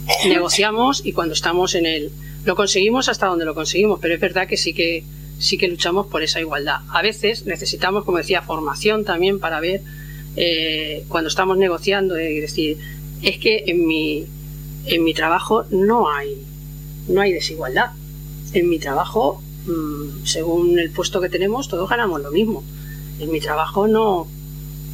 negociamos 0.30 1.06
y 1.06 1.12
cuando 1.12 1.34
estamos 1.34 1.76
en 1.76 1.86
el 1.86 2.12
lo 2.46 2.56
conseguimos 2.56 3.10
hasta 3.10 3.26
donde 3.26 3.44
lo 3.44 3.54
conseguimos, 3.54 4.00
pero 4.02 4.14
es 4.14 4.22
verdad 4.22 4.48
que 4.48 4.56
sí 4.56 4.74
que 4.74 5.04
sí 5.40 5.58
que 5.58 5.68
luchamos 5.68 6.08
por 6.08 6.24
esa 6.24 6.40
igualdad. 6.40 6.78
A 6.90 7.02
veces 7.02 7.46
necesitamos, 7.46 8.06
como 8.06 8.18
decía, 8.18 8.42
formación 8.42 9.04
también 9.04 9.40
para 9.40 9.60
ver 9.60 9.82
eh, 10.38 11.04
cuando 11.10 11.28
estamos 11.28 11.58
negociando 11.58 12.18
y 12.18 12.40
decir 12.40 12.78
es 13.22 13.38
que 13.40 13.66
en 13.68 13.86
mi 13.86 14.26
en 14.88 15.04
mi 15.04 15.14
trabajo 15.14 15.66
no 15.70 16.10
hay 16.10 16.44
no 17.08 17.22
hay 17.22 17.32
desigualdad. 17.32 17.92
En 18.54 18.70
mi 18.70 18.80
trabajo 18.80 19.42
Mm, 19.68 20.26
según 20.26 20.80
el 20.80 20.92
puesto 20.92 21.20
que 21.20 21.30
tenemos, 21.30 21.68
todos 21.68 21.90
ganamos 21.90 22.22
lo 22.22 22.32
mismo. 22.32 22.64
En 23.20 23.32
mi 23.32 23.42
trabajo 23.42 23.88
no, 23.88 24.28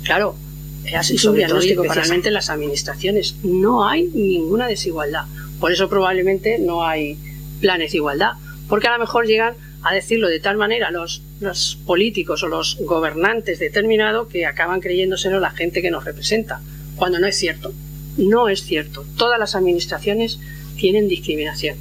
claro, 0.04 0.36
es 0.84 0.96
así 0.96 1.18
sobre 1.18 1.46
todo 1.46 1.60
especialmente 1.60 2.30
en 2.30 2.34
las 2.34 2.50
administraciones, 2.50 3.36
no 3.44 3.88
hay 3.88 4.08
ninguna 4.08 4.68
desigualdad. 4.68 5.26
Por 5.60 5.72
eso 5.72 5.90
probablemente 5.90 6.58
no 6.58 6.86
hay 6.86 7.18
planes 7.62 7.92
de 7.92 7.98
igualdad, 7.98 8.32
porque 8.68 8.88
a 8.88 8.94
lo 8.94 9.00
mejor 9.00 9.28
llegan 9.28 9.54
a 9.84 9.94
decirlo 9.94 10.28
de 10.28 10.40
tal 10.40 10.58
manera 10.58 10.90
los, 10.90 11.22
los 11.40 11.78
políticos 11.86 12.42
o 12.44 12.48
los 12.48 12.78
gobernantes 12.82 13.60
determinados 13.60 14.28
que 14.28 14.46
acaban 14.46 14.82
creyéndoselo 14.82 15.40
la 15.40 15.52
gente 15.52 15.82
que 15.82 15.92
nos 15.92 16.04
representa, 16.04 16.62
cuando 16.96 17.20
no 17.20 17.28
es 17.28 17.38
cierto. 17.38 17.74
No 18.18 18.50
es 18.50 18.64
cierto. 18.64 19.06
Todas 19.18 19.40
las 19.40 19.56
administraciones 19.56 20.40
tienen 20.78 21.08
discriminación. 21.08 21.78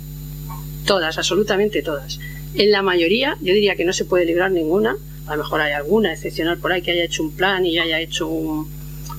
Todas, 0.86 1.18
absolutamente 1.18 1.82
todas. 1.82 2.18
En 2.54 2.70
la 2.70 2.82
mayoría, 2.82 3.36
yo 3.40 3.54
diría 3.54 3.76
que 3.76 3.84
no 3.84 3.92
se 3.92 4.04
puede 4.04 4.24
librar 4.24 4.50
ninguna, 4.50 4.96
a 5.26 5.36
lo 5.36 5.42
mejor 5.42 5.60
hay 5.60 5.72
alguna 5.72 6.12
excepcional 6.12 6.58
por 6.58 6.72
ahí 6.72 6.82
que 6.82 6.90
haya 6.90 7.04
hecho 7.04 7.22
un 7.22 7.32
plan 7.32 7.64
y 7.64 7.78
haya 7.78 8.00
hecho 8.00 8.28
un, 8.28 8.68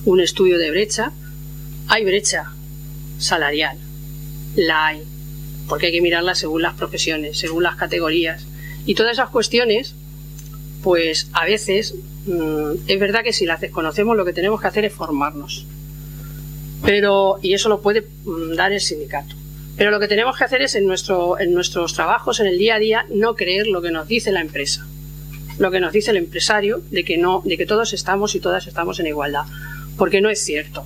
un 0.04 0.20
estudio 0.20 0.58
de 0.58 0.70
brecha. 0.70 1.12
Hay 1.88 2.04
brecha 2.04 2.52
salarial, 3.18 3.78
la 4.56 4.86
hay, 4.86 5.02
porque 5.68 5.86
hay 5.86 5.92
que 5.92 6.00
mirarla 6.00 6.34
según 6.34 6.62
las 6.62 6.74
profesiones, 6.74 7.38
según 7.38 7.62
las 7.62 7.76
categorías. 7.76 8.46
Y 8.86 8.94
todas 8.94 9.12
esas 9.12 9.30
cuestiones, 9.30 9.94
pues 10.82 11.28
a 11.32 11.44
veces 11.44 11.94
mmm, 12.26 12.72
es 12.86 13.00
verdad 13.00 13.22
que 13.22 13.32
si 13.32 13.46
las 13.46 13.60
desconocemos 13.60 14.16
lo 14.16 14.24
que 14.24 14.32
tenemos 14.32 14.60
que 14.60 14.66
hacer 14.66 14.84
es 14.84 14.92
formarnos. 14.92 15.66
Pero, 16.84 17.38
y 17.42 17.54
eso 17.54 17.68
lo 17.68 17.80
puede 17.80 18.04
mmm, 18.24 18.54
dar 18.54 18.72
el 18.72 18.80
sindicato. 18.80 19.34
Pero 19.76 19.90
lo 19.90 19.98
que 19.98 20.08
tenemos 20.08 20.36
que 20.36 20.44
hacer 20.44 20.62
es 20.62 20.74
en, 20.74 20.86
nuestro, 20.86 21.38
en 21.40 21.52
nuestros 21.52 21.94
trabajos, 21.94 22.38
en 22.40 22.46
el 22.46 22.58
día 22.58 22.76
a 22.76 22.78
día, 22.78 23.06
no 23.10 23.34
creer 23.34 23.66
lo 23.66 23.82
que 23.82 23.90
nos 23.90 24.06
dice 24.06 24.30
la 24.30 24.40
empresa, 24.40 24.86
lo 25.58 25.70
que 25.70 25.80
nos 25.80 25.92
dice 25.92 26.12
el 26.12 26.16
empresario 26.16 26.82
de 26.90 27.04
que, 27.04 27.16
no, 27.18 27.42
de 27.44 27.56
que 27.56 27.66
todos 27.66 27.92
estamos 27.92 28.34
y 28.34 28.40
todas 28.40 28.66
estamos 28.66 29.00
en 29.00 29.08
igualdad, 29.08 29.44
porque 29.96 30.20
no 30.20 30.30
es 30.30 30.44
cierto. 30.44 30.84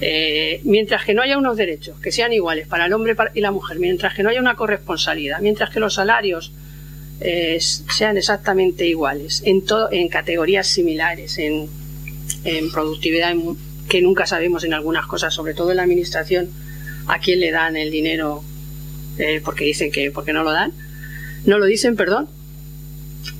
Eh, 0.00 0.60
mientras 0.64 1.04
que 1.04 1.12
no 1.12 1.22
haya 1.22 1.38
unos 1.38 1.56
derechos 1.56 1.98
que 2.00 2.12
sean 2.12 2.32
iguales 2.32 2.68
para 2.68 2.86
el 2.86 2.92
hombre 2.92 3.16
y 3.34 3.40
la 3.40 3.50
mujer, 3.50 3.78
mientras 3.78 4.14
que 4.14 4.22
no 4.22 4.30
haya 4.30 4.40
una 4.40 4.54
corresponsabilidad, 4.54 5.40
mientras 5.40 5.70
que 5.70 5.80
los 5.80 5.94
salarios 5.94 6.52
eh, 7.20 7.58
sean 7.60 8.16
exactamente 8.16 8.86
iguales 8.86 9.42
en, 9.44 9.64
todo, 9.64 9.90
en 9.90 10.08
categorías 10.08 10.68
similares, 10.68 11.38
en, 11.38 11.68
en 12.44 12.70
productividad 12.70 13.32
en, 13.32 13.56
que 13.88 14.02
nunca 14.02 14.26
sabemos 14.26 14.64
en 14.64 14.74
algunas 14.74 15.06
cosas, 15.06 15.34
sobre 15.34 15.54
todo 15.54 15.70
en 15.70 15.78
la 15.78 15.82
administración, 15.82 16.48
a 17.06 17.18
quién 17.18 17.40
le 17.40 17.50
dan 17.50 17.76
el 17.76 17.90
dinero 17.90 18.42
eh, 19.18 19.40
porque 19.44 19.64
dicen 19.64 19.90
que 19.90 20.10
porque 20.10 20.32
no 20.32 20.44
lo 20.44 20.52
dan, 20.52 20.72
no 21.44 21.58
lo 21.58 21.66
dicen, 21.66 21.96
perdón, 21.96 22.28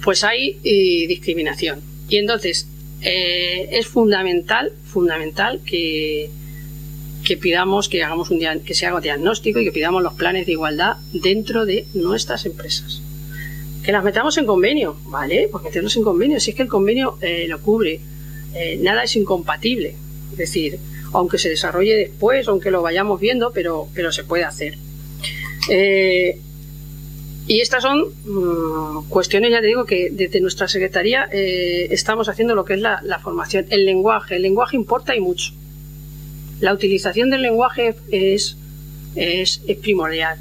pues 0.02 0.24
hay 0.24 0.58
eh, 0.64 1.06
discriminación. 1.06 1.80
Y 2.08 2.16
entonces 2.16 2.66
eh, 3.02 3.68
es 3.72 3.86
fundamental, 3.86 4.72
fundamental 4.84 5.60
que, 5.64 6.30
que 7.24 7.36
pidamos 7.36 7.88
que 7.88 8.02
hagamos 8.02 8.30
un 8.30 8.40
que 8.64 8.74
se 8.74 8.86
haga 8.86 9.00
diagnóstico 9.00 9.60
y 9.60 9.64
que 9.64 9.72
pidamos 9.72 10.02
los 10.02 10.14
planes 10.14 10.46
de 10.46 10.52
igualdad 10.52 10.96
dentro 11.12 11.66
de 11.66 11.86
nuestras 11.94 12.46
empresas. 12.46 13.02
Que 13.84 13.92
las 13.92 14.02
metamos 14.02 14.36
en 14.38 14.46
convenio, 14.46 14.96
¿vale? 15.06 15.48
Pues 15.50 15.64
meterlos 15.64 15.96
en 15.96 16.02
convenio, 16.02 16.40
si 16.40 16.50
es 16.50 16.56
que 16.56 16.62
el 16.62 16.68
convenio 16.68 17.18
eh, 17.20 17.46
lo 17.48 17.60
cubre, 17.60 18.00
nada 18.80 19.04
es 19.04 19.14
incompatible. 19.14 19.94
Decir, 20.38 20.78
aunque 21.12 21.36
se 21.36 21.50
desarrolle 21.50 21.96
después, 21.96 22.48
aunque 22.48 22.70
lo 22.70 22.80
vayamos 22.80 23.20
viendo, 23.20 23.52
pero, 23.52 23.88
pero 23.94 24.12
se 24.12 24.24
puede 24.24 24.44
hacer. 24.44 24.78
Eh, 25.68 26.40
y 27.46 27.60
estas 27.60 27.82
son 27.82 28.04
mmm, 28.24 29.08
cuestiones, 29.08 29.50
ya 29.50 29.60
te 29.60 29.66
digo, 29.66 29.84
que 29.84 30.10
desde 30.10 30.40
nuestra 30.40 30.68
Secretaría 30.68 31.28
eh, 31.32 31.88
estamos 31.90 32.28
haciendo 32.28 32.54
lo 32.54 32.64
que 32.64 32.74
es 32.74 32.80
la, 32.80 33.20
formación. 33.22 33.66
El 33.70 33.84
lenguaje, 33.84 34.36
el 34.36 34.42
lenguaje 34.42 34.76
importa 34.76 35.16
y 35.16 35.20
mucho. 35.20 35.52
La 36.60 36.72
utilización 36.72 37.30
del 37.30 37.42
lenguaje 37.42 37.94
es 38.10 38.56
primordial. 39.82 40.38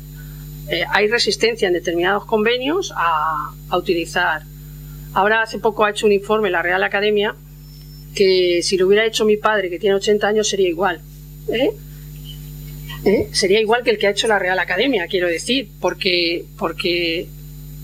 Eh, 0.69 0.83
hay 0.89 1.07
resistencia 1.07 1.67
en 1.67 1.73
determinados 1.73 2.25
convenios 2.25 2.93
a, 2.95 3.53
a 3.69 3.77
utilizar. 3.77 4.43
Ahora 5.13 5.41
hace 5.41 5.59
poco 5.59 5.85
ha 5.85 5.89
hecho 5.89 6.05
un 6.05 6.11
informe 6.11 6.49
la 6.49 6.61
Real 6.61 6.83
Academia 6.83 7.35
que 8.17 8.63
si 8.63 8.77
lo 8.77 8.87
hubiera 8.87 9.05
hecho 9.05 9.25
mi 9.25 9.37
padre, 9.37 9.69
que 9.69 9.77
tiene 9.77 9.95
80 9.95 10.27
años, 10.27 10.49
sería 10.49 10.67
igual. 10.67 11.01
¿Eh? 11.49 11.69
¿Eh? 13.05 13.27
Sería 13.31 13.61
igual 13.61 13.83
que 13.83 13.91
el 13.91 13.99
que 13.99 14.07
ha 14.07 14.09
hecho 14.09 14.27
la 14.27 14.39
Real 14.39 14.57
Academia, 14.57 15.05
quiero 15.05 15.27
decir, 15.27 15.69
porque, 15.79 16.43
porque 16.57 17.27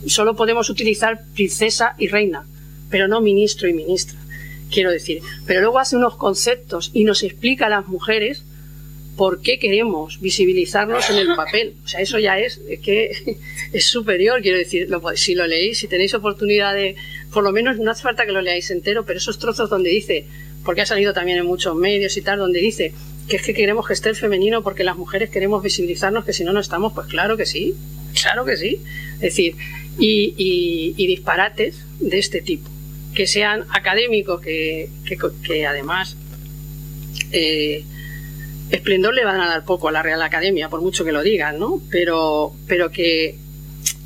solo 0.07 0.35
podemos 0.35 0.71
utilizar 0.71 1.21
princesa 1.35 1.93
y 1.99 2.07
reina, 2.07 2.47
pero 2.89 3.07
no 3.07 3.21
ministro 3.21 3.69
y 3.69 3.73
ministra, 3.73 4.17
quiero 4.71 4.89
decir. 4.89 5.21
Pero 5.45 5.61
luego 5.61 5.77
hace 5.77 5.97
unos 5.97 6.15
conceptos 6.15 6.89
y 6.95 7.03
nos 7.03 7.21
explica 7.21 7.67
a 7.67 7.69
las 7.69 7.87
mujeres 7.87 8.43
por 9.15 9.41
qué 9.41 9.59
queremos 9.59 10.19
visibilizarnos 10.19 11.09
en 11.09 11.17
el 11.17 11.27
papel. 11.35 11.73
O 11.83 11.87
sea, 11.87 12.01
eso 12.01 12.19
ya 12.19 12.39
es, 12.39 12.61
es 12.67 12.79
que 12.79 13.37
es 13.73 13.85
superior, 13.85 14.41
quiero 14.41 14.57
decir, 14.57 14.89
lo, 14.89 15.01
si 15.15 15.35
lo 15.35 15.47
leéis, 15.47 15.79
si 15.79 15.87
tenéis 15.87 16.13
oportunidad 16.13 16.73
de, 16.73 16.95
por 17.31 17.43
lo 17.43 17.51
menos 17.51 17.77
no 17.77 17.91
hace 17.91 18.03
falta 18.03 18.25
que 18.25 18.31
lo 18.31 18.41
leáis 18.41 18.71
entero, 18.71 19.05
pero 19.05 19.17
esos 19.19 19.39
trozos 19.39 19.69
donde 19.69 19.89
dice, 19.89 20.25
porque 20.63 20.81
ha 20.81 20.85
salido 20.85 21.13
también 21.13 21.37
en 21.37 21.45
muchos 21.45 21.75
medios 21.75 22.17
y 22.17 22.21
tal, 22.21 22.39
donde 22.39 22.59
dice 22.59 22.93
que 23.27 23.37
es 23.37 23.41
que 23.41 23.53
queremos 23.53 23.87
que 23.87 23.93
esté 23.93 24.09
el 24.09 24.15
femenino 24.15 24.63
porque 24.63 24.83
las 24.83 24.97
mujeres 24.97 25.29
queremos 25.29 25.63
visibilizarnos, 25.63 26.25
que 26.25 26.33
si 26.33 26.43
no, 26.43 26.51
no 26.51 26.59
estamos, 26.59 26.93
pues 26.93 27.07
claro 27.07 27.37
que 27.37 27.45
sí, 27.45 27.73
claro 28.21 28.43
que 28.45 28.57
sí. 28.57 28.81
Es 29.15 29.21
decir, 29.21 29.55
y, 29.97 30.33
y, 30.37 30.93
y 30.97 31.07
disparates 31.07 31.85
de 31.99 32.19
este 32.19 32.41
tipo, 32.41 32.69
que 33.13 33.27
sean 33.27 33.65
académicos, 33.69 34.41
que, 34.41 34.89
que, 35.05 35.17
que 35.45 35.65
además 35.65 36.17
eh, 37.31 37.83
esplendor 38.69 39.13
le 39.13 39.25
van 39.25 39.39
a 39.41 39.47
dar 39.47 39.65
poco 39.65 39.87
a 39.87 39.91
la 39.91 40.01
Real 40.01 40.21
Academia, 40.21 40.69
por 40.69 40.81
mucho 40.81 41.05
que 41.05 41.11
lo 41.11 41.21
digan, 41.21 41.59
¿no? 41.59 41.81
Pero, 41.89 42.53
pero 42.67 42.91
que 42.91 43.35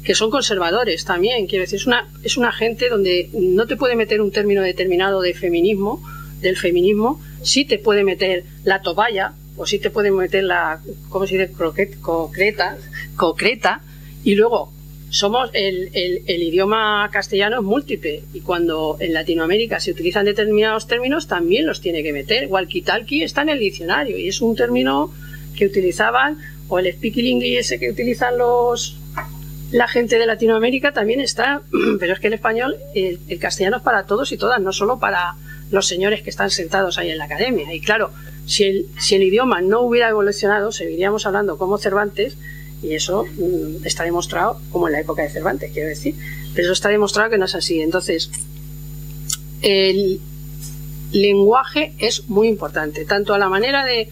que 0.08 0.16
son 0.16 0.32
conservadores 0.32 1.04
también. 1.04 1.48
Quiero 1.48 1.64
decir, 1.64 1.80
es 1.80 1.86
una, 1.86 2.10
es 2.24 2.38
una 2.38 2.54
gente 2.54 2.88
donde 2.88 3.30
no 3.34 3.68
te 3.68 3.76
puede 3.76 3.98
meter 3.98 4.22
un 4.22 4.32
término 4.32 4.62
determinado 4.62 5.20
de 5.20 5.34
feminismo, 5.34 6.02
del 6.40 6.56
feminismo, 6.56 7.20
sí 7.42 7.66
te 7.66 7.78
puede 7.78 8.06
meter 8.06 8.46
la 8.64 8.82
toalla, 8.82 9.34
o 9.58 9.66
sí 9.66 9.80
te 9.80 9.90
puede 9.90 10.12
meter 10.12 10.46
la, 10.46 10.82
¿cómo 11.10 11.28
se 11.28 11.38
dice? 11.38 11.52
Croquet, 11.52 12.00
concreta, 12.00 12.78
concreta, 13.18 13.82
y 14.24 14.36
luego 14.36 14.72
somos 15.10 15.50
el, 15.54 15.90
el, 15.94 16.44
idioma 16.44 17.10
castellano 17.12 17.58
es 17.58 17.64
múltiple 17.64 18.24
y 18.34 18.42
cuando 18.42 18.98
en 19.00 19.14
Latinoamérica 19.14 19.80
se 19.80 19.92
utilizan 19.92 20.26
determinados 20.26 20.88
términos 20.88 21.28
también 21.28 21.66
los 21.66 21.82
tiene 21.82 22.04
que 22.04 22.12
meter. 22.12 22.50
Walkie-talkie 22.50 23.24
está 23.24 23.42
en 23.44 23.50
el 23.50 23.60
diccionario 23.60 24.18
y 24.18 24.28
es 24.28 24.42
un 24.42 24.56
término 24.56 25.14
que 25.56 25.66
utilizaban 25.66 26.38
o 26.68 26.80
el 26.80 26.92
speaking 26.92 27.42
ese 27.42 27.80
que 27.80 27.90
utilizan 27.90 28.38
los 28.38 28.98
la 29.72 29.88
gente 29.88 30.18
de 30.18 30.26
Latinoamérica 30.26 30.94
también 30.94 31.20
está, 31.20 31.62
pero 32.00 32.14
es 32.14 32.20
que 32.20 32.28
el 32.28 32.34
español, 32.34 32.78
el, 32.94 33.20
el 33.28 33.40
castellano 33.40 33.78
es 33.78 33.84
para 33.84 34.06
todos 34.06 34.32
y 34.32 34.38
todas, 34.38 34.62
no 34.62 34.72
solo 34.72 35.00
para 35.00 35.36
los 35.72 35.88
señores 35.88 36.22
que 36.22 36.30
están 36.30 36.50
sentados 36.50 36.98
ahí 36.98 37.10
en 37.10 37.18
la 37.18 37.26
academia. 37.26 37.74
Y 37.74 37.82
claro, 37.82 38.12
si 38.46 38.64
el, 38.64 38.86
si 38.98 39.16
el 39.16 39.24
idioma 39.24 39.62
no 39.62 39.82
hubiera 39.82 40.10
evolucionado, 40.10 40.72
seguiríamos 40.72 41.26
hablando 41.26 41.58
como 41.58 41.78
Cervantes 41.78 42.38
y 42.82 42.94
eso 42.94 43.26
mm, 43.26 43.86
está 43.86 44.04
demostrado, 44.04 44.60
como 44.72 44.88
en 44.88 44.94
la 44.94 45.00
época 45.00 45.24
de 45.24 45.30
Cervantes, 45.30 45.72
quiero 45.74 45.90
decir, 45.90 46.16
pero 46.54 46.68
eso 46.68 46.74
está 46.74 46.90
demostrado 46.90 47.30
que 47.30 47.38
no 47.38 47.46
es 47.46 47.56
así. 47.56 47.82
Entonces, 47.82 48.30
el 49.62 50.20
lenguaje 51.12 51.94
es 52.00 52.28
muy 52.30 52.48
importante, 52.48 53.06
tanto 53.06 53.34
a 53.34 53.40
la 53.40 53.50
manera 53.50 53.86
de, 53.86 54.10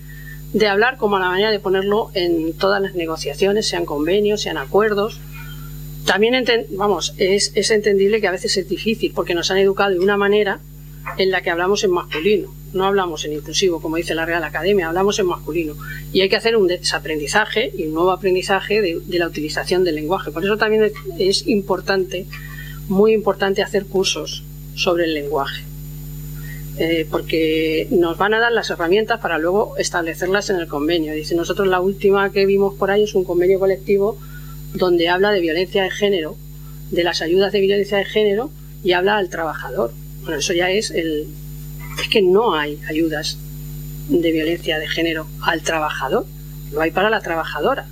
de 0.53 0.67
hablar 0.67 0.97
como 0.97 1.17
a 1.17 1.19
la 1.19 1.29
manera 1.29 1.51
de 1.51 1.59
ponerlo 1.59 2.11
en 2.13 2.53
todas 2.53 2.81
las 2.81 2.95
negociaciones, 2.95 3.67
sean 3.67 3.85
convenios, 3.85 4.41
sean 4.41 4.57
acuerdos. 4.57 5.19
También, 6.05 6.45
vamos, 6.71 7.13
es, 7.17 7.51
es 7.55 7.71
entendible 7.71 8.21
que 8.21 8.27
a 8.27 8.31
veces 8.31 8.55
es 8.57 8.69
difícil 8.69 9.11
porque 9.13 9.33
nos 9.33 9.51
han 9.51 9.57
educado 9.57 9.91
de 9.91 9.99
una 9.99 10.17
manera 10.17 10.59
en 11.17 11.31
la 11.31 11.41
que 11.41 11.49
hablamos 11.49 11.83
en 11.83 11.91
masculino, 11.91 12.53
no 12.75 12.85
hablamos 12.85 13.25
en 13.25 13.33
inclusivo, 13.33 13.81
como 13.81 13.95
dice 13.95 14.13
la 14.13 14.25
Real 14.25 14.43
Academia, 14.43 14.89
hablamos 14.89 15.17
en 15.19 15.27
masculino. 15.27 15.75
Y 16.11 16.21
hay 16.21 16.29
que 16.29 16.35
hacer 16.35 16.55
un 16.57 16.67
desaprendizaje 16.67 17.71
y 17.75 17.87
un 17.87 17.93
nuevo 17.93 18.11
aprendizaje 18.11 18.81
de, 18.81 19.17
la 19.17 19.27
utilización 19.27 19.83
del 19.83 19.95
lenguaje. 19.95 20.31
Por 20.31 20.43
eso 20.43 20.57
también 20.57 20.91
es, 21.17 21.47
importante, 21.47 22.25
muy 22.87 23.13
importante 23.13 23.63
hacer 23.63 23.85
cursos 23.85 24.43
sobre 24.75 25.05
el 25.05 25.13
lenguaje. 25.13 25.63
Eh, 26.77 27.07
porque 27.09 27.87
nos 27.91 28.17
van 28.17 28.33
a 28.33 28.39
dar 28.39 28.51
las 28.51 28.69
herramientas 28.69 29.21
para 29.21 29.37
luego 29.37 29.77
establecerlas 29.77 30.49
en 30.49 30.57
el 30.57 30.67
convenio. 30.67 31.13
Dice, 31.13 31.33
nosotros 31.33 31.69
la 31.69 31.79
última 31.79 32.31
que 32.33 32.45
vimos 32.45 32.75
por 32.75 32.91
ahí 32.91 33.03
es 33.03 33.15
un 33.15 33.23
convenio 33.23 33.59
colectivo 33.59 34.17
donde 34.73 35.07
habla 35.07 35.31
de 35.31 35.39
violencia 35.39 35.83
de 35.83 35.89
género, 35.89 36.35
de 36.91 37.05
las 37.05 37.21
ayudas 37.21 37.53
de 37.53 37.61
violencia 37.61 37.97
de 37.97 38.05
género 38.05 38.51
y 38.83 38.91
habla 38.91 39.15
al 39.15 39.29
trabajador. 39.29 39.93
Bueno, 40.23 40.39
eso 40.39 40.51
ya 40.53 40.69
es 40.69 40.91
el... 40.91 41.27
Es 41.99 42.07
que 42.09 42.21
no 42.21 42.55
hay 42.55 42.79
ayudas 42.89 43.37
de 44.09 44.31
violencia 44.31 44.79
de 44.79 44.87
género 44.87 45.27
al 45.41 45.61
trabajador, 45.61 46.25
lo 46.71 46.81
hay 46.81 46.91
para 46.91 47.09
la 47.09 47.21
trabajadora, 47.21 47.87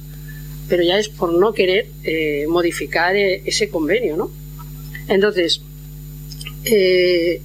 pero 0.70 0.84
ya 0.84 0.98
es 0.98 1.10
por 1.10 1.34
no 1.34 1.54
querer 1.54 1.88
eh, 2.04 2.46
modificar 2.48 3.16
eh, 3.16 3.42
ese 3.46 3.70
convenio, 3.70 4.18
¿no? 4.18 4.32
Entonces, 5.08 5.62
eh, 6.66 7.42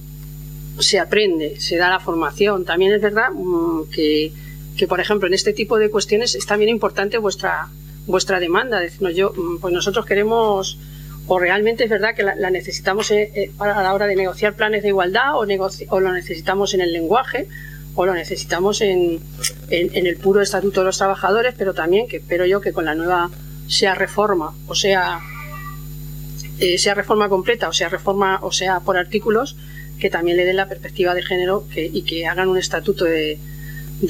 se 0.79 0.99
aprende, 0.99 1.59
se 1.59 1.77
da 1.77 1.89
la 1.89 1.99
formación. 1.99 2.65
También 2.65 2.93
es 2.93 3.01
verdad 3.01 3.31
mm, 3.31 3.89
que, 3.91 4.31
que, 4.77 4.87
por 4.87 4.99
ejemplo, 4.99 5.27
en 5.27 5.33
este 5.33 5.53
tipo 5.53 5.77
de 5.77 5.89
cuestiones 5.89 6.35
es 6.35 6.45
también 6.45 6.69
importante 6.69 7.17
vuestra, 7.17 7.67
vuestra 8.07 8.39
demanda. 8.39 8.79
Decirnos, 8.79 9.15
yo, 9.15 9.33
mm, 9.35 9.59
pues 9.59 9.73
nosotros 9.73 10.05
queremos 10.05 10.77
o 11.29 11.37
realmente 11.37 11.83
es 11.83 11.89
verdad 11.91 12.15
que 12.15 12.23
la, 12.23 12.49
necesitamos 12.49 13.11
eh, 13.11 13.31
eh, 13.35 13.51
para 13.55 13.83
la 13.83 13.93
hora 13.93 14.07
de 14.07 14.15
negociar 14.15 14.55
planes 14.55 14.81
de 14.81 14.89
igualdad 14.89 15.35
o, 15.35 15.41
o 15.41 15.99
lo 15.99 16.11
necesitamos 16.11 16.73
en 16.73 16.81
el 16.81 16.91
lenguaje 16.91 17.47
o 17.93 18.05
lo 18.07 18.15
necesitamos 18.15 18.81
en, 18.81 19.19
el 19.69 20.17
puro 20.17 20.41
estatuto 20.41 20.81
de 20.81 20.87
los 20.87 20.97
trabajadores, 20.97 21.53
pero 21.55 21.75
también 21.75 22.07
que 22.07 22.17
espero 22.17 22.47
yo 22.47 22.61
que 22.61 22.73
con 22.73 22.85
la 22.85 22.95
nueva 22.95 23.29
sea 23.67 23.93
reforma 23.93 24.55
o 24.67 24.73
sea 24.73 25.19
eh, 26.59 26.79
sea 26.79 26.95
reforma 26.95 27.29
completa 27.29 27.69
o 27.69 27.73
sea 27.73 27.89
reforma 27.89 28.39
o 28.41 28.51
sea 28.51 28.79
por 28.79 28.97
artículos 28.97 29.55
que 29.99 30.09
también 30.09 30.35
le 30.35 30.45
den 30.45 30.55
la 30.55 30.67
perspectiva 30.67 31.13
de 31.13 31.21
género 31.21 31.65
que, 31.71 31.85
y 31.85 32.01
que 32.01 32.25
hagan 32.25 32.49
un 32.49 32.57
estatuto 32.57 33.05
de, 33.05 33.37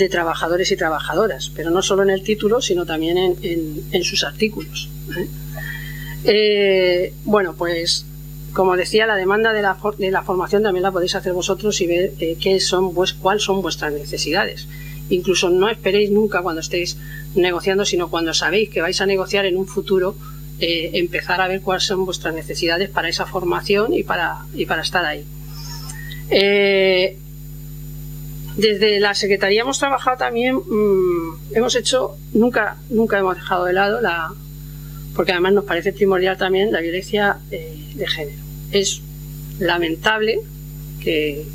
trabajadores 0.10 0.72
y 0.72 0.78
trabajadoras, 0.78 1.52
pero 1.54 1.72
no 1.72 1.82
solo 1.82 2.04
en 2.04 2.12
el 2.12 2.22
título, 2.22 2.62
sino 2.62 2.86
también 2.86 3.18
en, 3.18 3.84
en 3.92 4.04
sus 4.04 4.24
artículos. 4.24 4.88
Eh, 5.18 5.28
bueno, 7.26 7.56
pues 7.58 8.06
como 8.54 8.76
decía, 8.76 9.06
la 9.06 9.16
demanda 9.16 9.54
de 9.54 9.62
la, 9.62 9.78
de 9.98 10.12
la, 10.12 10.24
formación 10.24 10.64
también 10.64 10.84
la 10.84 10.92
podéis 10.92 11.16
hacer 11.16 11.34
vosotros 11.34 11.80
y 11.82 11.88
ver 11.88 12.12
eh, 12.20 12.38
qué 12.40 12.60
son, 12.60 12.94
pues, 12.94 13.14
cuáles 13.14 13.44
son 13.44 13.62
vuestras 13.62 13.94
necesidades. 13.94 14.68
Incluso 15.10 15.50
no 15.50 15.70
esperéis 15.70 16.12
nunca 16.12 16.42
cuando 16.42 16.62
estéis 16.62 16.98
negociando, 17.36 17.86
sino 17.86 18.10
cuando 18.10 18.34
sabéis 18.34 18.70
que 18.70 18.82
vais 18.82 19.00
a 19.02 19.06
negociar 19.06 19.46
en 19.46 19.58
un 19.58 19.68
futuro, 19.68 20.16
eh, 20.60 20.92
empezar 20.94 21.42
a 21.42 21.48
ver 21.48 21.62
cuáles 21.62 21.84
son 21.84 22.06
vuestras 22.06 22.34
necesidades 22.34 22.90
para 22.90 23.10
esa 23.10 23.26
formación 23.26 23.94
y 23.94 24.04
para, 24.04 24.46
y 24.54 24.66
para 24.66 24.82
estar 24.82 25.06
ahí. 25.06 25.24
desde 28.58 29.00
la 29.00 29.14
Secretaría 29.16 29.62
hemos 29.62 29.80
trabajado 29.80 30.18
también, 30.18 30.56
mm, 30.58 31.56
hemos 31.56 31.76
hecho, 31.76 32.18
nunca, 32.34 32.78
nunca 32.90 33.18
hemos 33.18 33.36
dejado 33.36 33.66
de 33.66 33.74
lado 33.74 34.02
la, 34.02 34.34
porque 35.20 35.34
además 35.34 35.52
nos 35.52 35.66
parece 35.66 35.92
primordial 35.92 36.38
también 36.38 36.72
la 36.72 36.80
violencia 36.80 37.40
eh, 37.52 37.92
de 37.94 38.08
género. 38.08 38.38
Es 38.72 39.02
lamentable 39.60 40.40
que, 41.04 41.46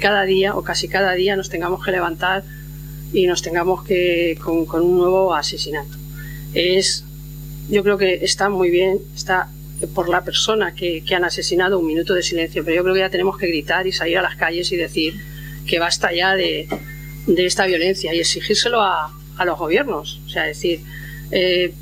cada 0.00 0.24
día 0.24 0.56
o 0.56 0.64
casi 0.64 0.88
cada 0.88 1.12
día 1.12 1.36
nos 1.36 1.48
tengamos 1.48 1.84
que 1.84 1.92
levantar 1.92 2.42
y 3.12 3.28
nos 3.28 3.42
tengamos 3.42 3.84
que 3.84 4.36
con, 4.42 4.82
un 4.82 4.96
nuevo 4.96 5.32
asesinato. 5.36 5.96
Es, 6.52 7.04
yo 7.70 7.84
creo 7.84 7.96
que 7.96 8.24
está 8.24 8.48
muy 8.48 8.70
bien, 8.70 8.98
está 9.14 9.50
por 9.94 10.08
la 10.08 10.24
persona 10.24 10.74
que, 10.74 11.04
han 11.14 11.22
asesinado 11.22 11.78
un 11.78 11.86
minuto 11.86 12.12
de 12.12 12.24
silencio, 12.24 12.64
pero 12.64 12.74
yo 12.74 12.82
creo 12.82 12.94
que 12.94 13.00
ya 13.02 13.10
tenemos 13.10 13.38
que 13.38 13.46
gritar 13.46 13.86
y 13.86 13.92
salir 13.92 14.18
a 14.18 14.22
las 14.22 14.34
calles 14.34 14.72
y 14.72 14.76
decir 14.76 15.14
que 15.64 15.78
basta 15.78 16.12
ya 16.12 16.34
de, 16.34 16.66
esta 17.36 17.66
violencia 17.66 18.12
y 18.12 18.18
exigírselo 18.18 18.82
a, 18.82 19.12
los 19.44 19.56
gobiernos. 19.56 20.20
O 20.26 20.28
sea, 20.28 20.42
decir, 20.42 20.80
eh, 21.30 21.72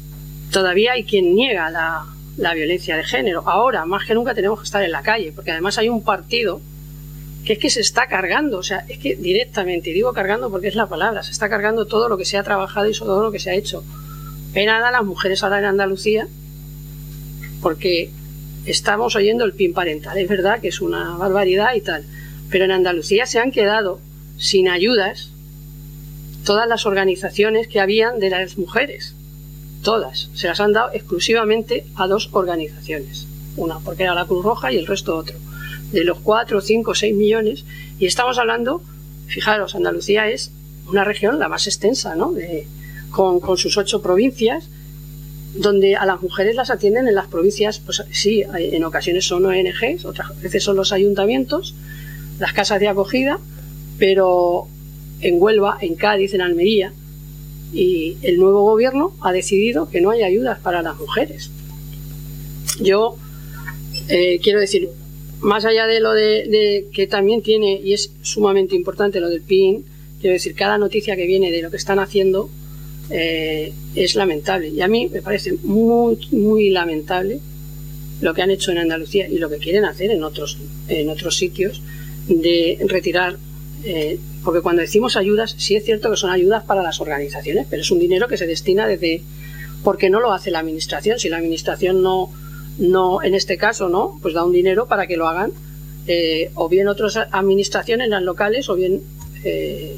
todavía 0.50 0.92
hay 0.92 1.04
quien 1.04 1.34
niega 1.34 1.70
la, 1.70 2.54
violencia 2.54 2.96
de 2.96 3.04
género. 3.04 3.42
Ahora, 3.46 3.84
más 3.86 4.06
que 4.06 4.14
nunca, 4.14 4.34
tenemos 4.34 4.60
que 4.60 4.64
estar 4.64 4.82
en 4.82 4.92
la 4.92 5.02
calle, 5.02 5.32
porque 5.32 5.52
además 5.52 5.78
hay 5.78 5.88
un 5.88 6.02
partido 6.02 6.60
que 7.44 7.54
es 7.54 7.58
que 7.58 7.70
se 7.70 7.80
está 7.80 8.06
cargando, 8.06 8.58
o 8.58 8.62
sea, 8.62 8.86
es 8.88 8.98
que 8.98 9.16
directamente, 9.16 9.90
digo 9.90 10.12
cargando 10.14 10.50
porque 10.50 10.68
es 10.68 10.74
la 10.74 10.88
palabra, 10.88 11.22
se 11.22 11.30
está 11.30 11.48
cargando 11.48 11.86
todo 11.86 12.08
lo 12.08 12.16
que 12.16 12.24
se 12.24 12.38
ha 12.38 12.42
trabajado 12.42 12.88
y 12.88 12.92
todo 12.92 13.22
lo 13.22 13.30
que 13.30 13.38
se 13.38 13.50
ha 13.50 13.54
hecho. 13.54 13.84
Pena 14.54 14.86
a 14.86 14.90
las 14.90 15.04
mujeres 15.04 15.42
ahora 15.42 15.58
en 15.58 15.66
Andalucía, 15.66 16.26
porque 17.60 18.10
estamos 18.64 19.14
oyendo 19.14 19.44
el 19.44 19.52
PIN 19.52 19.74
parental, 19.74 20.16
es 20.16 20.28
verdad 20.28 20.60
que 20.60 20.68
es 20.68 20.80
una 20.80 21.16
barbaridad 21.16 21.74
y 21.74 21.82
tal, 21.82 22.04
pero 22.50 22.64
en 22.64 22.70
Andalucía 22.70 23.26
se 23.26 23.38
han 23.38 23.50
quedado 23.50 24.00
sin 24.38 24.68
ayudas 24.68 25.30
todas 26.44 26.68
las 26.68 26.86
organizaciones 26.86 27.68
que 27.68 27.80
habían 27.80 28.20
de 28.20 28.30
las 28.30 28.56
mujeres 28.56 29.14
todas, 29.84 30.30
se 30.34 30.48
las 30.48 30.58
han 30.58 30.72
dado 30.72 30.90
exclusivamente 30.92 31.86
a 31.94 32.08
dos 32.08 32.30
organizaciones. 32.32 33.28
Una 33.56 33.78
porque 33.78 34.02
era 34.02 34.14
la 34.14 34.24
Cruz 34.24 34.44
Roja 34.44 34.72
y 34.72 34.76
el 34.78 34.86
resto 34.86 35.16
otro. 35.16 35.36
De 35.92 36.02
los 36.02 36.18
4, 36.18 36.60
5, 36.60 36.94
6 36.94 37.14
millones. 37.14 37.64
Y 38.00 38.06
estamos 38.06 38.38
hablando, 38.38 38.82
fijaros, 39.28 39.76
Andalucía 39.76 40.28
es 40.28 40.50
una 40.88 41.04
región 41.04 41.38
la 41.38 41.48
más 41.48 41.68
extensa, 41.68 42.16
¿no? 42.16 42.34
con, 43.10 43.56
sus 43.56 43.78
ocho 43.78 44.02
provincias, 44.02 44.68
donde 45.54 45.94
a 45.94 46.04
las 46.04 46.20
mujeres 46.20 46.56
las 46.56 46.70
atienden 46.70 47.06
en 47.06 47.14
las 47.14 47.28
provincias, 47.28 47.78
pues 47.78 48.02
sí, 48.10 48.42
en 48.58 48.82
ocasiones 48.82 49.24
son 49.24 49.46
ONGs, 49.46 50.04
otras 50.04 50.40
veces 50.40 50.64
son 50.64 50.76
los 50.76 50.92
ayuntamientos, 50.92 51.76
las 52.40 52.52
casas 52.52 52.80
de 52.80 52.88
acogida, 52.88 53.38
pero 53.98 54.66
en 55.20 55.40
Huelva, 55.40 55.78
en 55.80 55.94
Cádiz, 55.94 56.34
en 56.34 56.40
Almería, 56.40 56.92
y 57.74 58.16
el 58.22 58.38
nuevo 58.38 58.62
gobierno 58.62 59.12
ha 59.20 59.32
decidido 59.32 59.90
que 59.90 60.00
no 60.00 60.10
hay 60.10 60.22
ayudas 60.22 60.58
para 60.60 60.82
las 60.82 60.96
mujeres. 60.96 61.50
Yo 62.80 63.16
eh, 64.08 64.38
quiero 64.42 64.60
decir, 64.60 64.88
más 65.40 65.64
allá 65.64 65.86
de 65.86 66.00
lo 66.00 66.12
de, 66.12 66.86
que 66.92 67.06
también 67.06 67.42
tiene, 67.42 67.80
y 67.82 67.92
es 67.92 68.12
sumamente 68.22 68.76
importante 68.76 69.20
lo 69.20 69.28
del 69.28 69.42
PIN, 69.42 69.84
quiero 70.20 70.34
decir, 70.34 70.54
cada 70.54 70.78
noticia 70.78 71.16
que 71.16 71.26
viene 71.26 71.50
de 71.50 71.62
lo 71.62 71.70
que 71.70 71.76
están 71.76 71.98
haciendo 71.98 72.48
eh, 73.10 73.72
es 73.94 74.14
lamentable. 74.14 74.68
Y 74.68 74.80
a 74.80 74.88
mí 74.88 75.08
me 75.12 75.20
parece 75.20 75.54
muy, 75.64 76.18
muy 76.30 76.70
lamentable 76.70 77.40
lo 78.20 78.32
que 78.32 78.42
han 78.42 78.50
hecho 78.50 78.70
en 78.70 78.78
Andalucía 78.78 79.28
y 79.28 79.38
lo 79.38 79.50
que 79.50 79.58
quieren 79.58 79.84
hacer 79.84 80.10
en 80.10 80.22
otros, 80.22 80.58
en 80.88 81.10
otros 81.10 81.36
sitios 81.36 81.82
de 82.28 82.78
retirar 82.88 83.36
eh, 83.84 84.18
porque 84.44 84.60
cuando 84.60 84.82
decimos 84.82 85.16
ayudas, 85.16 85.54
sí 85.58 85.74
es 85.74 85.84
cierto 85.84 86.10
que 86.10 86.16
son 86.16 86.30
ayudas 86.30 86.64
para 86.64 86.82
las 86.82 87.00
organizaciones, 87.00 87.66
pero 87.70 87.82
es 87.82 87.90
un 87.90 87.98
dinero 87.98 88.28
que 88.28 88.36
se 88.36 88.46
destina 88.46 88.86
desde... 88.86 89.22
porque 89.82 90.10
no 90.10 90.20
lo 90.20 90.32
hace 90.32 90.50
la 90.50 90.60
administración. 90.60 91.18
Si 91.18 91.28
la 91.28 91.38
administración 91.38 92.02
no, 92.02 92.30
no 92.78 93.22
en 93.22 93.34
este 93.34 93.56
caso, 93.56 93.88
no, 93.88 94.18
pues 94.22 94.34
da 94.34 94.44
un 94.44 94.52
dinero 94.52 94.86
para 94.86 95.06
que 95.06 95.16
lo 95.16 95.28
hagan 95.28 95.52
eh, 96.06 96.50
o 96.54 96.68
bien 96.68 96.88
otras 96.88 97.16
administraciones, 97.16 98.08
las 98.08 98.22
locales, 98.22 98.68
o 98.68 98.74
bien 98.74 99.00
eh, 99.42 99.96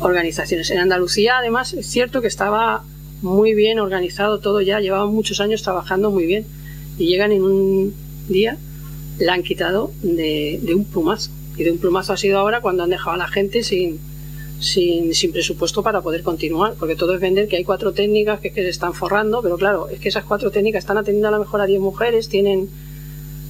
organizaciones. 0.00 0.70
En 0.70 0.78
Andalucía, 0.78 1.38
además, 1.38 1.72
es 1.72 1.86
cierto 1.86 2.20
que 2.20 2.28
estaba 2.28 2.84
muy 3.22 3.54
bien 3.54 3.78
organizado 3.78 4.40
todo 4.40 4.60
ya, 4.60 4.80
llevaban 4.80 5.14
muchos 5.14 5.40
años 5.40 5.62
trabajando 5.62 6.10
muy 6.10 6.26
bien 6.26 6.44
y 6.98 7.06
llegan 7.06 7.32
en 7.32 7.42
un 7.42 7.94
día, 8.28 8.58
la 9.18 9.32
han 9.32 9.42
quitado 9.42 9.92
de, 10.02 10.60
un 10.74 10.84
plumazo. 10.84 11.30
Y 11.56 11.64
de 11.64 11.70
un 11.70 11.78
plumazo 11.78 12.12
ha 12.12 12.16
sido 12.16 12.38
ahora 12.38 12.60
cuando 12.60 12.82
han 12.82 12.90
dejado 12.90 13.12
a 13.12 13.16
la 13.16 13.28
gente 13.28 13.62
sin, 13.62 14.00
sin, 14.60 15.32
presupuesto 15.32 15.82
para 15.82 16.00
poder 16.00 16.22
continuar, 16.22 16.74
porque 16.78 16.96
todo 16.96 17.14
es 17.14 17.20
vender 17.20 17.48
que 17.48 17.56
hay 17.56 17.64
cuatro 17.64 17.92
técnicas 17.92 18.40
que, 18.40 18.52
que 18.52 18.62
se 18.62 18.68
están 18.70 18.94
forrando, 18.94 19.42
pero 19.42 19.56
claro, 19.56 19.88
es 19.88 20.00
que 20.00 20.08
esas 20.08 20.24
cuatro 20.24 20.50
técnicas 20.50 20.84
están 20.84 20.98
atendiendo 20.98 21.28
a 21.28 21.32
lo 21.32 21.38
mejor 21.38 21.60
a 21.60 21.66
10 21.66 21.80
mujeres, 21.80 22.28
tienen 22.28 22.68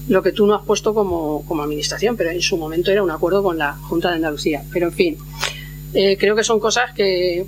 lo 0.09 0.23
que 0.23 0.33
tú 0.33 0.47
no 0.47 0.55
has 0.55 0.65
puesto 0.65 0.93
como, 0.93 1.45
como 1.47 1.63
administración, 1.63 2.17
pero 2.17 2.31
en 2.31 2.43
su 2.43 2.57
momento 2.57 2.91
era 2.91 3.03
un 3.03 3.11
acuerdo 3.11 3.43
con 3.43 3.59
la 3.59 3.75
Junta 3.75 4.11
de 4.11 4.17
Andalucía. 4.17 4.65
Pero 4.73 4.89
en 4.89 4.93
fin, 4.93 5.17
eh, 5.95 6.17
creo 6.19 6.37
que 6.37 6.45
son 6.45 6.61
cosas 6.61 6.93
que, 6.93 7.47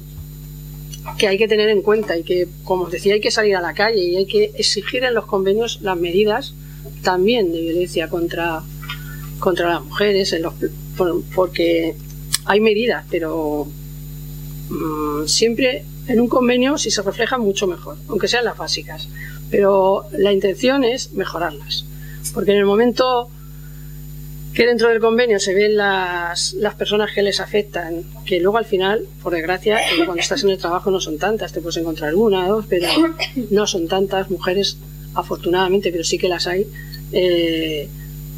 que 1.19 1.29
hay 1.29 1.39
que 1.39 1.49
tener 1.49 1.69
en 1.69 1.83
cuenta 1.83 2.17
y 2.17 2.23
que, 2.23 2.49
como 2.65 2.85
os 2.85 2.93
decía, 2.93 3.15
hay 3.15 3.21
que 3.21 3.31
salir 3.31 3.57
a 3.57 3.61
la 3.61 3.75
calle 3.75 4.03
y 4.03 4.17
hay 4.17 4.27
que 4.27 4.53
exigir 4.57 5.05
en 5.05 5.15
los 5.15 5.27
convenios 5.27 5.81
las 5.83 5.99
medidas 5.99 6.55
también 7.03 7.53
de 7.53 7.61
violencia 7.61 8.09
contra, 8.09 8.63
contra 9.39 9.69
las 9.69 9.85
mujeres, 9.85 10.33
en 10.33 10.43
los, 10.43 10.55
porque 11.35 11.95
hay 12.45 12.61
medidas, 12.61 13.05
pero 13.11 13.67
mm, 14.71 15.27
siempre 15.27 15.85
en 16.09 16.21
un 16.21 16.29
convenio 16.29 16.79
si 16.79 16.91
se 16.91 17.03
refleja 17.03 17.39
mucho 17.39 17.67
mejor, 17.67 17.97
aunque 18.09 18.29
sean 18.29 18.45
las 18.45 18.57
básicas. 18.57 19.09
Pero 19.51 20.07
la 20.13 20.33
intención 20.33 20.85
es 20.85 21.13
mejorarlas. 21.13 21.85
Porque 22.35 22.53
en 22.53 22.59
el 22.59 22.65
momento 22.65 23.31
que 24.57 24.67
dentro 24.67 24.89
del 24.89 25.01
convenio 25.01 25.39
se 25.39 25.53
ven 25.53 25.77
las, 25.77 26.55
las 26.55 26.75
personas 26.75 27.13
que 27.13 27.23
les 27.23 27.41
afectan, 27.41 28.05
que 28.25 28.41
luego 28.41 28.57
al 28.57 28.65
final, 28.65 29.07
por 29.23 29.35
desgracia, 29.35 29.79
cuando 30.07 30.23
estás 30.23 30.45
en 30.45 30.51
el 30.51 30.59
trabajo 30.59 30.91
no 30.91 30.99
son 30.99 31.19
tantas, 31.19 31.53
te 31.53 31.61
puedes 31.61 31.77
encontrar 31.77 32.15
una, 32.15 32.49
dos, 32.49 32.65
pero 32.67 32.89
no 33.51 33.67
son 33.67 33.87
tantas 33.87 34.31
mujeres, 34.31 34.79
afortunadamente, 35.15 35.93
pero 35.93 36.05
sí 36.05 36.17
que 36.17 36.29
las 36.29 36.47
hay, 36.47 36.67
eh, 37.13 37.89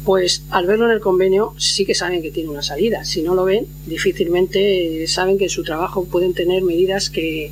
pues 0.09 0.41
al 0.49 0.65
verlo 0.65 0.85
en 0.85 0.91
el 0.91 1.01
convenio 1.01 1.53
sí 1.59 1.85
que 1.85 1.93
saben 1.93 2.23
que 2.23 2.31
tiene 2.31 2.49
una 2.49 2.63
salida. 2.63 3.05
Si 3.05 3.21
no 3.21 3.35
lo 3.35 3.45
ven, 3.45 3.67
difícilmente 3.85 5.05
saben 5.05 5.37
que 5.37 5.43
en 5.43 5.49
su 5.51 5.63
trabajo 5.63 6.05
pueden 6.05 6.33
tener 6.33 6.63
medidas 6.63 7.11
que, 7.11 7.51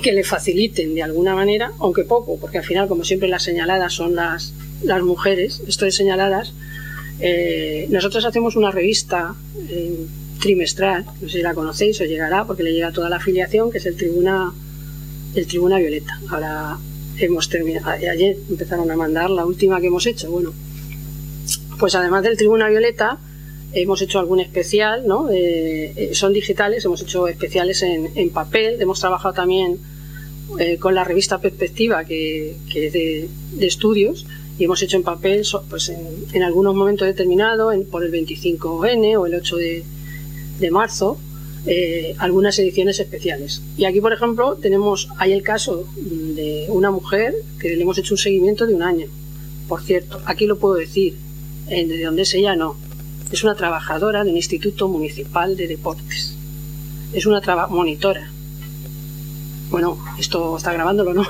que 0.00 0.12
le 0.12 0.22
faciliten 0.22 0.94
de 0.94 1.02
alguna 1.02 1.34
manera, 1.34 1.72
aunque 1.80 2.04
poco, 2.04 2.38
porque 2.38 2.58
al 2.58 2.64
final, 2.64 2.86
como 2.86 3.02
siempre, 3.02 3.28
las 3.28 3.42
señaladas 3.42 3.92
son 3.92 4.14
las, 4.14 4.54
las 4.84 5.02
mujeres, 5.02 5.62
estoy 5.66 5.90
señaladas, 5.90 6.52
eh, 7.18 7.88
nosotros 7.90 8.24
hacemos 8.24 8.54
una 8.54 8.70
revista 8.70 9.34
eh, 9.68 10.06
trimestral, 10.40 11.04
no 11.20 11.28
sé 11.28 11.38
si 11.38 11.42
la 11.42 11.54
conocéis 11.54 12.00
o 12.00 12.04
llegará, 12.04 12.44
porque 12.44 12.62
le 12.62 12.72
llega 12.72 12.92
toda 12.92 13.10
la 13.10 13.16
afiliación, 13.16 13.72
que 13.72 13.78
es 13.78 13.86
el 13.86 13.96
Tribuna, 13.96 14.54
el 15.34 15.46
Tribuna 15.48 15.78
Violeta. 15.78 16.20
Ahora 16.30 16.78
hemos 17.18 17.48
terminado, 17.48 17.90
ayer 17.90 18.36
empezaron 18.48 18.88
a 18.92 18.94
mandar 18.94 19.28
la 19.28 19.44
última 19.44 19.80
que 19.80 19.88
hemos 19.88 20.06
hecho. 20.06 20.30
Bueno, 20.30 20.52
pues 21.78 21.94
además 21.94 22.22
del 22.22 22.36
Tribuna 22.36 22.68
Violeta, 22.68 23.18
hemos 23.72 24.00
hecho 24.02 24.18
algún 24.18 24.40
especial, 24.40 25.06
¿no? 25.06 25.28
Eh, 25.30 26.10
son 26.12 26.32
digitales, 26.32 26.84
hemos 26.84 27.02
hecho 27.02 27.26
especiales 27.28 27.82
en, 27.82 28.30
papel, 28.30 28.80
hemos 28.80 29.00
trabajado 29.00 29.34
también 29.34 29.78
con 30.78 30.94
la 30.94 31.02
revista 31.04 31.40
Perspectiva, 31.40 32.04
que, 32.04 32.56
es 32.74 32.92
de, 32.92 33.28
estudios, 33.60 34.26
y 34.58 34.64
hemos 34.64 34.82
hecho 34.82 34.96
en 34.96 35.02
papel 35.02 35.44
pues 35.68 35.88
en, 36.32 36.42
algunos 36.42 36.74
momentos 36.74 37.06
determinados, 37.06 37.74
por 37.90 38.04
el 38.04 38.12
25N 38.12 39.18
o 39.18 39.26
el 39.26 39.34
8 39.34 39.56
de, 39.56 40.70
marzo, 40.70 41.18
eh, 41.66 42.14
algunas 42.18 42.58
ediciones 42.58 43.00
especiales. 43.00 43.62
Y 43.76 43.84
aquí, 43.86 44.00
por 44.00 44.12
ejemplo, 44.12 44.56
tenemos, 44.56 45.08
hay 45.18 45.32
el 45.32 45.42
caso 45.42 45.88
de 45.96 46.66
una 46.68 46.90
mujer 46.90 47.34
que 47.58 47.74
le 47.74 47.82
hemos 47.82 47.98
hecho 47.98 48.14
un 48.14 48.18
seguimiento 48.18 48.66
de 48.66 48.74
un 48.74 48.82
año. 48.82 49.06
Por 49.68 49.82
cierto, 49.82 50.20
aquí 50.26 50.46
lo 50.46 50.58
puedo 50.58 50.74
decir, 50.74 51.16
de 51.66 52.02
dónde 52.04 52.22
es 52.22 52.34
ella 52.34 52.56
no. 52.56 52.76
Es 53.32 53.42
una 53.42 53.54
trabajadora 53.54 54.24
del 54.24 54.36
Instituto 54.36 54.88
Municipal 54.88 55.56
de 55.56 55.66
Deportes. 55.66 56.36
Es 57.12 57.26
una 57.26 57.40
monitora. 57.68 58.30
Bueno, 59.70 59.98
esto 60.18 60.56
está 60.56 60.72
grabándolo, 60.72 61.14
¿no? 61.14 61.26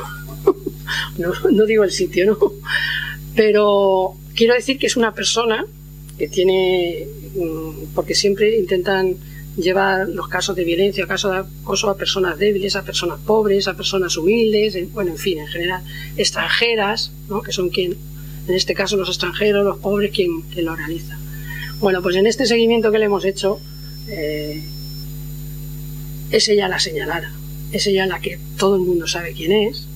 no, 1.19 1.33
no 1.51 1.67
digo 1.67 1.85
el 1.85 1.91
sitio, 1.91 2.27
¿no? 2.27 2.39
Pero 3.35 4.15
quiero 4.35 4.55
decir 4.55 4.79
que 4.79 4.87
es 4.87 4.97
una 4.97 5.15
persona 5.15 5.67
que 6.19 6.29
tiene, 6.29 7.07
mm, 7.37 7.95
porque 7.95 8.15
siempre 8.15 8.59
intentan 8.59 9.17
llevar 9.57 10.09
los 10.09 10.29
casos 10.29 10.57
de 10.57 10.65
violencia, 10.65 11.07
casos 11.07 11.33
de 11.33 11.39
acoso 11.39 11.89
a 11.89 11.97
personas 11.97 12.39
débiles, 12.39 12.77
a 12.77 12.83
personas 12.83 13.21
pobres, 13.21 13.69
a 13.69 13.75
personas 13.75 14.17
humildes, 14.17 14.93
bueno, 14.93 15.13
en 15.13 15.19
fin, 15.19 15.39
en 15.39 15.47
general, 15.47 15.83
extranjeras, 16.17 17.13
¿no? 17.29 17.41
que 17.41 17.53
son 17.53 17.69
quien, 17.69 17.97
en 18.49 18.55
este 18.55 18.75
caso 18.75 18.97
los 18.97 19.09
extranjeros, 19.09 19.65
los 19.65 19.79
pobres, 19.79 20.13
quien, 20.13 20.43
lo 20.57 20.77
realiza. 20.77 21.19
Bueno, 21.81 22.03
pues 22.03 22.17
en 22.17 22.27
este 22.27 22.47
seguimiento 22.47 22.93
que 22.93 22.99
le 22.99 23.07
hemos 23.07 23.25
hecho, 23.25 23.61
eh, 24.09 24.63
es 26.31 26.49
ella 26.49 26.69
la 26.69 26.79
señalada, 26.79 27.33
es 27.73 27.87
ella 27.87 28.07
la 28.07 28.21
que 28.21 28.39
todo 28.59 28.77
el 28.77 28.83
mundo 28.83 29.07
sabe 29.07 29.33
quién 29.33 29.53
es, 29.53 29.87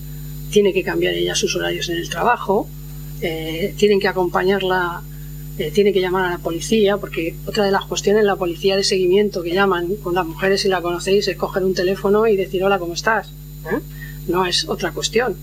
tiene 0.51 0.73
que 0.73 0.83
cambiar 0.83 1.15
ella 1.15 1.35
sus 1.35 1.55
horarios 1.57 1.89
en 1.89 1.99
el 1.99 2.09
trabajo, 2.09 2.69
eh, 3.21 3.75
tienen 3.77 4.01
que 4.01 4.09
acompañarla, 4.09 5.03
eh, 5.59 5.71
tienen 5.73 5.93
que 5.93 6.01
llamar 6.01 6.27
a 6.27 6.31
la 6.31 6.39
policía, 6.39 6.97
porque 6.97 7.35
otra 7.47 7.65
de 7.65 7.73
las 7.73 7.85
cuestiones, 7.85 8.25
la 8.25 8.37
policía 8.37 8.77
de 8.77 8.85
seguimiento 8.85 9.43
que 9.43 9.53
llaman 9.53 9.97
con 9.97 10.15
las 10.15 10.27
mujeres, 10.27 10.63
si 10.63 10.69
la 10.69 10.81
conocéis, 10.81 11.27
es 11.29 11.37
coger 11.37 11.65
un 11.65 11.75
teléfono 11.75 12.27
y 12.27 12.37
decir 12.37 12.63
hola, 12.63 12.79
¿cómo 12.79 12.95
estás? 12.95 13.29
¿Eh? 13.71 13.81
No 14.29 14.47
es 14.47 14.69
otra 14.69 14.93
cuestión. 14.93 15.37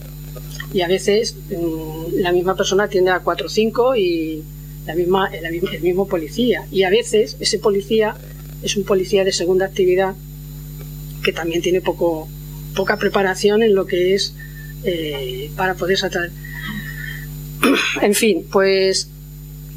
Y 0.73 0.81
a 0.81 0.87
veces 0.87 1.35
mm, 1.49 2.19
la 2.19 2.31
misma 2.31 2.55
persona 2.55 2.83
atiende 2.85 3.11
a 3.11 3.19
cuatro 3.19 3.47
o 3.47 3.49
cinco 3.49 3.95
y 3.95 4.43
la 4.85 4.95
misma, 4.95 5.29
el, 5.33 5.81
mismo 5.81 6.07
policía. 6.07 6.65
Y 6.71 6.83
a 6.83 6.89
veces 6.89 7.37
ese 7.39 7.59
policía 7.59 8.15
es 8.61 8.75
un 8.77 8.83
policía 8.83 9.23
de 9.23 9.31
segunda 9.31 9.65
actividad 9.65 10.15
que 11.23 11.31
también 11.31 11.61
tiene 11.61 11.81
poco, 11.81 12.27
poca 12.75 12.97
preparación 12.97 13.63
en 13.63 13.73
lo 13.73 13.85
que 13.85 14.13
es 14.13 14.33
para 15.55 15.73
poder 15.73 15.97
tratar 15.97 16.29
en 18.01 18.13
fin, 18.13 18.45
pues 18.51 19.09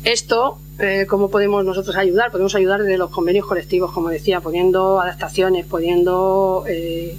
esto, 0.05 0.59
eh, 0.79 1.07
¿cómo 1.09 1.31
podemos 1.31 1.65
nosotros 1.65 1.97
ayudar? 1.97 2.31
Podemos 2.31 2.55
ayudar 2.55 2.83
desde 2.83 2.99
los 2.99 3.11
convenios 3.11 3.47
colectivos, 3.47 3.93
como 3.93 4.09
decía, 4.09 4.41
poniendo 4.41 5.01
adaptaciones, 5.01 5.67
poniendo, 5.67 6.65
eh, 6.69 7.17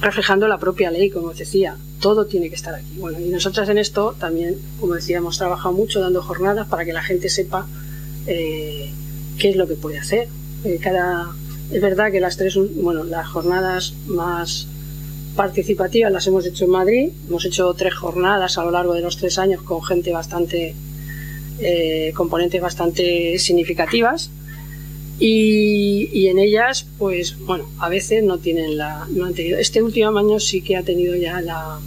reflejando 0.00 0.46
la 0.48 0.58
propia 0.58 0.90
ley, 0.90 1.10
como 1.10 1.28
os 1.28 1.38
decía. 1.38 1.76
Todo 2.00 2.26
tiene 2.26 2.48
que 2.48 2.54
estar 2.54 2.74
aquí. 2.74 2.96
Bueno, 2.98 3.18
y 3.20 3.28
nosotras 3.28 3.68
en 3.68 3.78
esto 3.78 4.14
también, 4.18 4.56
como 4.80 4.94
decía, 4.94 5.18
hemos 5.18 5.38
trabajado 5.38 5.74
mucho 5.74 6.00
dando 6.00 6.22
jornadas 6.22 6.68
para 6.68 6.84
que 6.84 6.92
la 6.92 7.02
gente 7.02 7.28
sepa 7.28 7.66
eh, 8.26 8.90
qué 9.38 9.50
es 9.50 9.56
lo 9.56 9.66
que 9.66 9.74
puede 9.74 9.98
hacer. 9.98 10.28
cada, 10.80 11.32
es 11.72 11.80
verdad 11.80 12.12
que 12.12 12.20
las 12.20 12.36
tres, 12.36 12.56
bueno, 12.76 13.04
las 13.04 13.26
jornadas 13.28 13.94
más 14.06 14.68
participativas 15.34 16.10
las 16.12 16.26
hemos 16.26 16.46
hecho 16.46 16.64
en 16.64 16.70
Madrid. 16.70 17.10
Hemos 17.28 17.44
hecho 17.44 17.72
tres 17.74 17.94
jornadas 17.94 18.58
a 18.58 18.64
lo 18.64 18.70
largo 18.70 18.94
de 18.94 19.02
los 19.02 19.16
tres 19.16 19.38
años 19.38 19.62
con 19.62 19.82
gente 19.82 20.12
bastante, 20.12 20.74
eh, 21.60 22.12
componentes 22.14 22.60
bastante 22.60 23.38
significativas. 23.38 24.30
Y, 25.20 26.28
en 26.28 26.38
ellas, 26.38 26.86
pues 26.96 27.38
bueno, 27.40 27.68
a 27.78 27.88
veces 27.88 28.22
no 28.22 28.38
tienen 28.38 28.76
la. 28.76 29.06
No 29.10 29.24
han 29.24 29.34
tenido, 29.34 29.58
este 29.58 29.82
último 29.82 30.16
año 30.16 30.38
sí 30.38 30.62
que 30.62 30.76
ha 30.76 30.82
tenido 30.84 31.16
ya 31.16 31.40
la, 31.40 31.80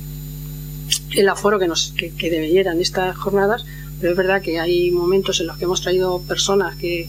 el 1.15 1.29
aforo 1.29 1.57
que, 1.57 1.67
nos, 1.67 1.93
que, 1.97 2.11
que 2.11 2.63
estas 2.79 3.15
jornadas, 3.15 3.65
pero 3.99 4.11
es 4.11 4.17
verdad 4.17 4.41
que 4.41 4.59
hay 4.59 4.91
momentos 4.91 5.39
en 5.39 5.47
los 5.47 5.57
que 5.57 5.63
hemos 5.63 5.81
traído 5.81 6.21
personas 6.23 6.75
que, 6.75 7.07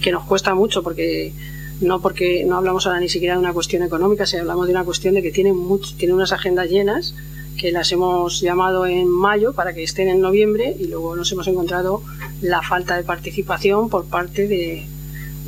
que 0.00 0.10
nos 0.10 0.24
cuesta 0.24 0.54
mucho 0.54 0.82
porque 0.82 1.32
no 1.80 2.00
porque 2.00 2.44
no 2.44 2.56
hablamos 2.56 2.86
ahora 2.86 3.00
ni 3.00 3.08
siquiera 3.08 3.34
de 3.34 3.40
una 3.40 3.52
cuestión 3.52 3.82
económica, 3.82 4.26
sino 4.26 4.42
hablamos 4.42 4.66
de 4.66 4.72
una 4.72 4.84
cuestión 4.84 5.14
de 5.14 5.22
que 5.22 5.30
tienen, 5.30 5.56
mucho, 5.56 5.94
tienen 5.96 6.16
unas 6.16 6.32
agendas 6.32 6.70
llenas 6.70 7.14
que 7.56 7.72
las 7.72 7.92
hemos 7.92 8.40
llamado 8.40 8.86
en 8.86 9.08
mayo 9.08 9.52
para 9.52 9.74
que 9.74 9.82
estén 9.82 10.08
en 10.08 10.20
noviembre 10.20 10.76
y 10.78 10.86
luego 10.86 11.14
nos 11.14 11.30
hemos 11.32 11.46
encontrado 11.46 12.02
la 12.40 12.62
falta 12.62 12.96
de 12.96 13.02
participación 13.02 13.90
por 13.90 14.06
parte 14.06 14.46
de, 14.46 14.86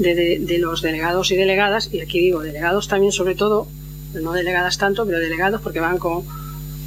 de, 0.00 0.58
los 0.58 0.82
delegados 0.82 1.30
y 1.30 1.36
delegadas, 1.36 1.90
y 1.92 2.00
aquí 2.00 2.20
digo 2.20 2.40
delegados 2.40 2.88
también 2.88 3.12
sobre 3.12 3.34
todo, 3.34 3.68
no 4.14 4.32
delegadas 4.32 4.78
tanto, 4.78 5.06
pero 5.06 5.18
delegados 5.18 5.60
porque 5.60 5.80
van 5.80 5.98
con, 5.98 6.24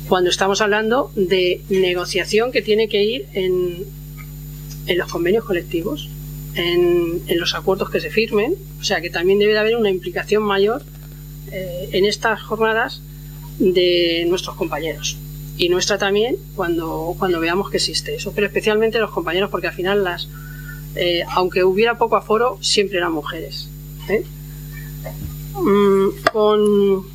cuando 0.10 0.30
estamos 0.30 0.62
hablando 0.62 1.12
de 1.16 1.62
negociación 1.70 2.52
que 2.52 2.62
tiene 2.62 2.88
que 2.88 3.04
ir 3.04 3.28
en, 3.34 3.86
en 4.88 4.98
los 4.98 5.12
convenios 5.12 5.46
colectivos 5.46 6.10
en, 6.56 7.40
los 7.40 7.56
acuerdos 7.56 7.90
que 7.90 8.00
se 8.00 8.10
firmen, 8.10 8.56
o 8.80 8.84
sea 8.84 9.02
que 9.02 9.10
también 9.10 9.40
debe 9.40 9.54
de 9.54 9.60
haber 9.60 9.76
una 9.76 9.90
implicación 9.90 10.44
mayor 10.44 10.84
eh, 11.52 11.90
en 11.94 12.06
estas 12.06 12.42
jornadas 12.42 13.02
de 13.60 14.26
nuestros 14.28 14.56
compañeros. 14.56 15.18
Y 15.58 15.70
nuestra 15.70 15.98
también 15.98 16.38
cuando, 16.56 17.16
cuando 17.20 17.40
veamos 17.40 17.70
que 17.70 17.78
existe 17.78 18.16
eso, 18.16 18.32
pero 18.34 18.48
especialmente 18.48 19.00
los 19.00 19.12
compañeros 19.12 19.50
porque 19.50 19.68
al 19.68 19.74
final 19.74 20.04
las, 20.04 20.28
eh, 20.96 21.24
aunque 21.32 21.64
hubiera 21.64 21.98
poco 21.98 22.16
aforo, 22.16 22.58
siempre 22.62 22.98
eran 22.98 23.12
mujeres. 23.12 23.70
¿eh? 24.10 24.24
Mm, 25.56 26.10
con, 26.32 27.06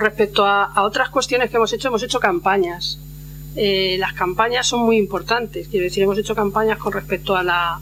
respecto 0.00 0.46
a, 0.46 0.82
otras 0.82 1.10
cuestiones 1.10 1.50
que 1.50 1.56
hemos 1.56 1.72
hecho, 1.72 1.88
hemos 1.88 2.02
hecho 2.02 2.20
campañas. 2.20 2.98
Eh, 3.56 3.96
las 3.98 4.12
campañas 4.12 4.66
son 4.66 4.80
muy 4.80 4.96
importantes, 4.96 5.68
quiero 5.68 5.84
decir, 5.84 6.02
hemos 6.02 6.18
hecho 6.18 6.34
campañas 6.34 6.78
con 6.78 6.92
respecto 6.92 7.34
a 7.34 7.42
la, 7.42 7.80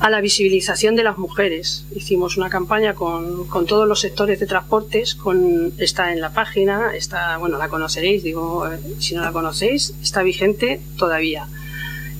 a 0.00 0.10
la 0.10 0.20
visibilización 0.20 0.96
de 0.96 1.02
las 1.02 1.18
mujeres. 1.18 1.84
Hicimos 1.94 2.36
una 2.36 2.48
campaña 2.48 2.94
con, 2.94 3.46
con, 3.48 3.66
todos 3.66 3.86
los 3.86 4.00
sectores 4.00 4.40
de 4.40 4.46
transportes, 4.46 5.14
con, 5.14 5.72
está 5.78 6.12
en 6.12 6.20
la 6.20 6.32
página, 6.32 6.94
está, 6.94 7.36
bueno, 7.36 7.58
la 7.58 7.68
conoceréis, 7.68 8.22
digo, 8.22 8.68
si 8.98 9.14
no 9.14 9.22
la 9.22 9.32
conocéis, 9.32 9.94
está 10.00 10.22
vigente 10.22 10.80
todavía, 10.96 11.48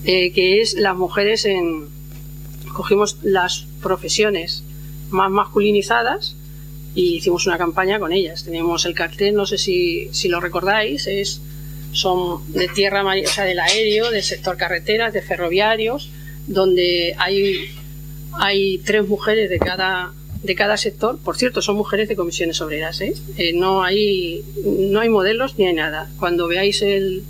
eh, 0.05 0.33
que 0.33 0.61
es 0.61 0.75
las 0.75 0.97
mujeres 0.97 1.45
en, 1.45 1.89
cogimos 2.73 3.19
las 3.23 3.67
profesiones 3.83 4.63
más 5.11 5.31
masculinizadas 5.31 6.37
y 6.95 7.17
hicimos 7.17 7.47
una 7.47 7.59
campaña 7.59 7.99
con 7.99 8.13
ellas. 8.13 8.45
Teníamos 8.45 8.85
el 8.85 8.95
cartel, 8.95 9.35
no 9.35 9.47
sé 9.47 9.59
si, 9.59 10.09
si 10.13 10.29
lo 10.29 10.41
recordáis, 10.41 11.07
es, 11.07 11.41
son 11.93 12.41
de 12.53 12.69
tierra, 12.69 13.05
o 13.05 13.29
sea, 13.29 13.45
del 13.45 13.59
aéreo, 13.59 14.11
del 14.11 14.23
sector 14.23 14.57
carreteras, 14.57 15.13
de 15.13 15.23
ferroviarios, 15.23 16.11
donde 16.47 17.15
hay, 17.19 17.71
hay 18.33 18.79
tres 18.79 19.07
mujeres 19.07 19.51
de 19.51 19.59
cada, 19.59 20.13
de 20.43 20.55
cada 20.55 20.77
sector. 20.77 21.19
Por 21.19 21.37
cierto, 21.37 21.63
son 21.63 21.77
mujeres 21.77 22.09
de 22.09 22.17
comisiones 22.17 22.61
obreras. 22.61 23.01
¿eh? 23.01 23.15
Eh, 23.37 23.53
no, 23.53 23.83
hay, 23.83 24.45
no 24.65 25.01
hay 25.01 25.09
modelos 25.09 25.59
ni 25.59 25.67
hay 25.67 25.75
nada. 25.75 26.11
Cuando 26.19 26.49
veáis 26.49 26.83
el, 26.83 27.23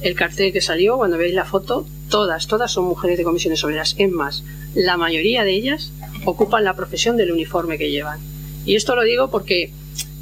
el 0.00 0.14
cartel 0.14 0.52
que 0.52 0.60
salió, 0.60 0.96
cuando 0.96 1.18
veáis 1.18 1.34
la 1.34 1.44
foto, 1.44 1.86
todas, 2.08 2.46
todas 2.46 2.70
son 2.72 2.84
mujeres 2.84 3.18
de 3.18 3.24
comisiones 3.24 3.62
obreras. 3.64 3.94
Es 3.98 4.10
más, 4.10 4.44
la 4.74 4.96
mayoría 4.96 5.44
de 5.44 5.52
ellas 5.52 5.92
ocupan 6.24 6.64
la 6.64 6.74
profesión 6.74 7.16
del 7.16 7.32
uniforme 7.32 7.78
que 7.78 7.90
llevan. 7.90 8.20
Y 8.64 8.76
esto 8.76 8.94
lo 8.94 9.02
digo 9.02 9.30
porque 9.30 9.72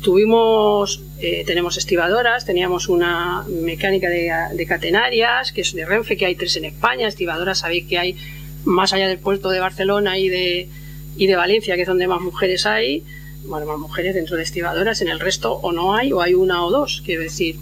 tuvimos, 0.03 1.03
eh, 1.19 1.45
tenemos 1.47 1.77
estibadoras, 1.77 2.45
teníamos 2.45 2.89
una 2.89 3.45
mecánica 3.49 4.09
de, 4.09 4.67
catenarias, 4.67 5.53
que 5.53 5.63
es 5.63 5.75
de 5.75 5.85
Renfe, 5.85 6.17
que 6.17 6.27
hay 6.27 6.37
tres 6.37 6.57
en 6.57 6.65
España, 6.65 7.09
estibadoras 7.09 7.59
sabéis 7.59 7.87
que 7.87 7.99
hay 7.99 8.17
más 8.65 8.93
allá 8.93 9.09
del 9.09 9.19
puerto 9.19 9.51
de 9.51 9.61
Barcelona 9.61 10.19
y 10.19 10.29
de, 10.29 10.69
y 11.17 11.27
de 11.27 11.37
Valencia, 11.37 11.75
que 11.77 11.83
es 11.83 11.89
donde 11.89 12.07
más 12.07 12.21
mujeres 12.21 12.67
hay, 12.67 13.05
bueno, 13.47 13.67
más 13.67 13.79
mujeres 13.79 14.15
dentro 14.15 14.37
de 14.37 14.43
estibadoras, 14.43 15.01
en 15.03 15.09
el 15.09 15.21
resto 15.21 15.53
o 15.53 15.73
no 15.73 15.95
hay, 15.95 16.13
o 16.13 16.21
hay 16.21 16.35
una 16.35 16.65
o 16.65 16.71
dos, 16.71 17.03
quiero 17.05 17.23
decir. 17.23 17.57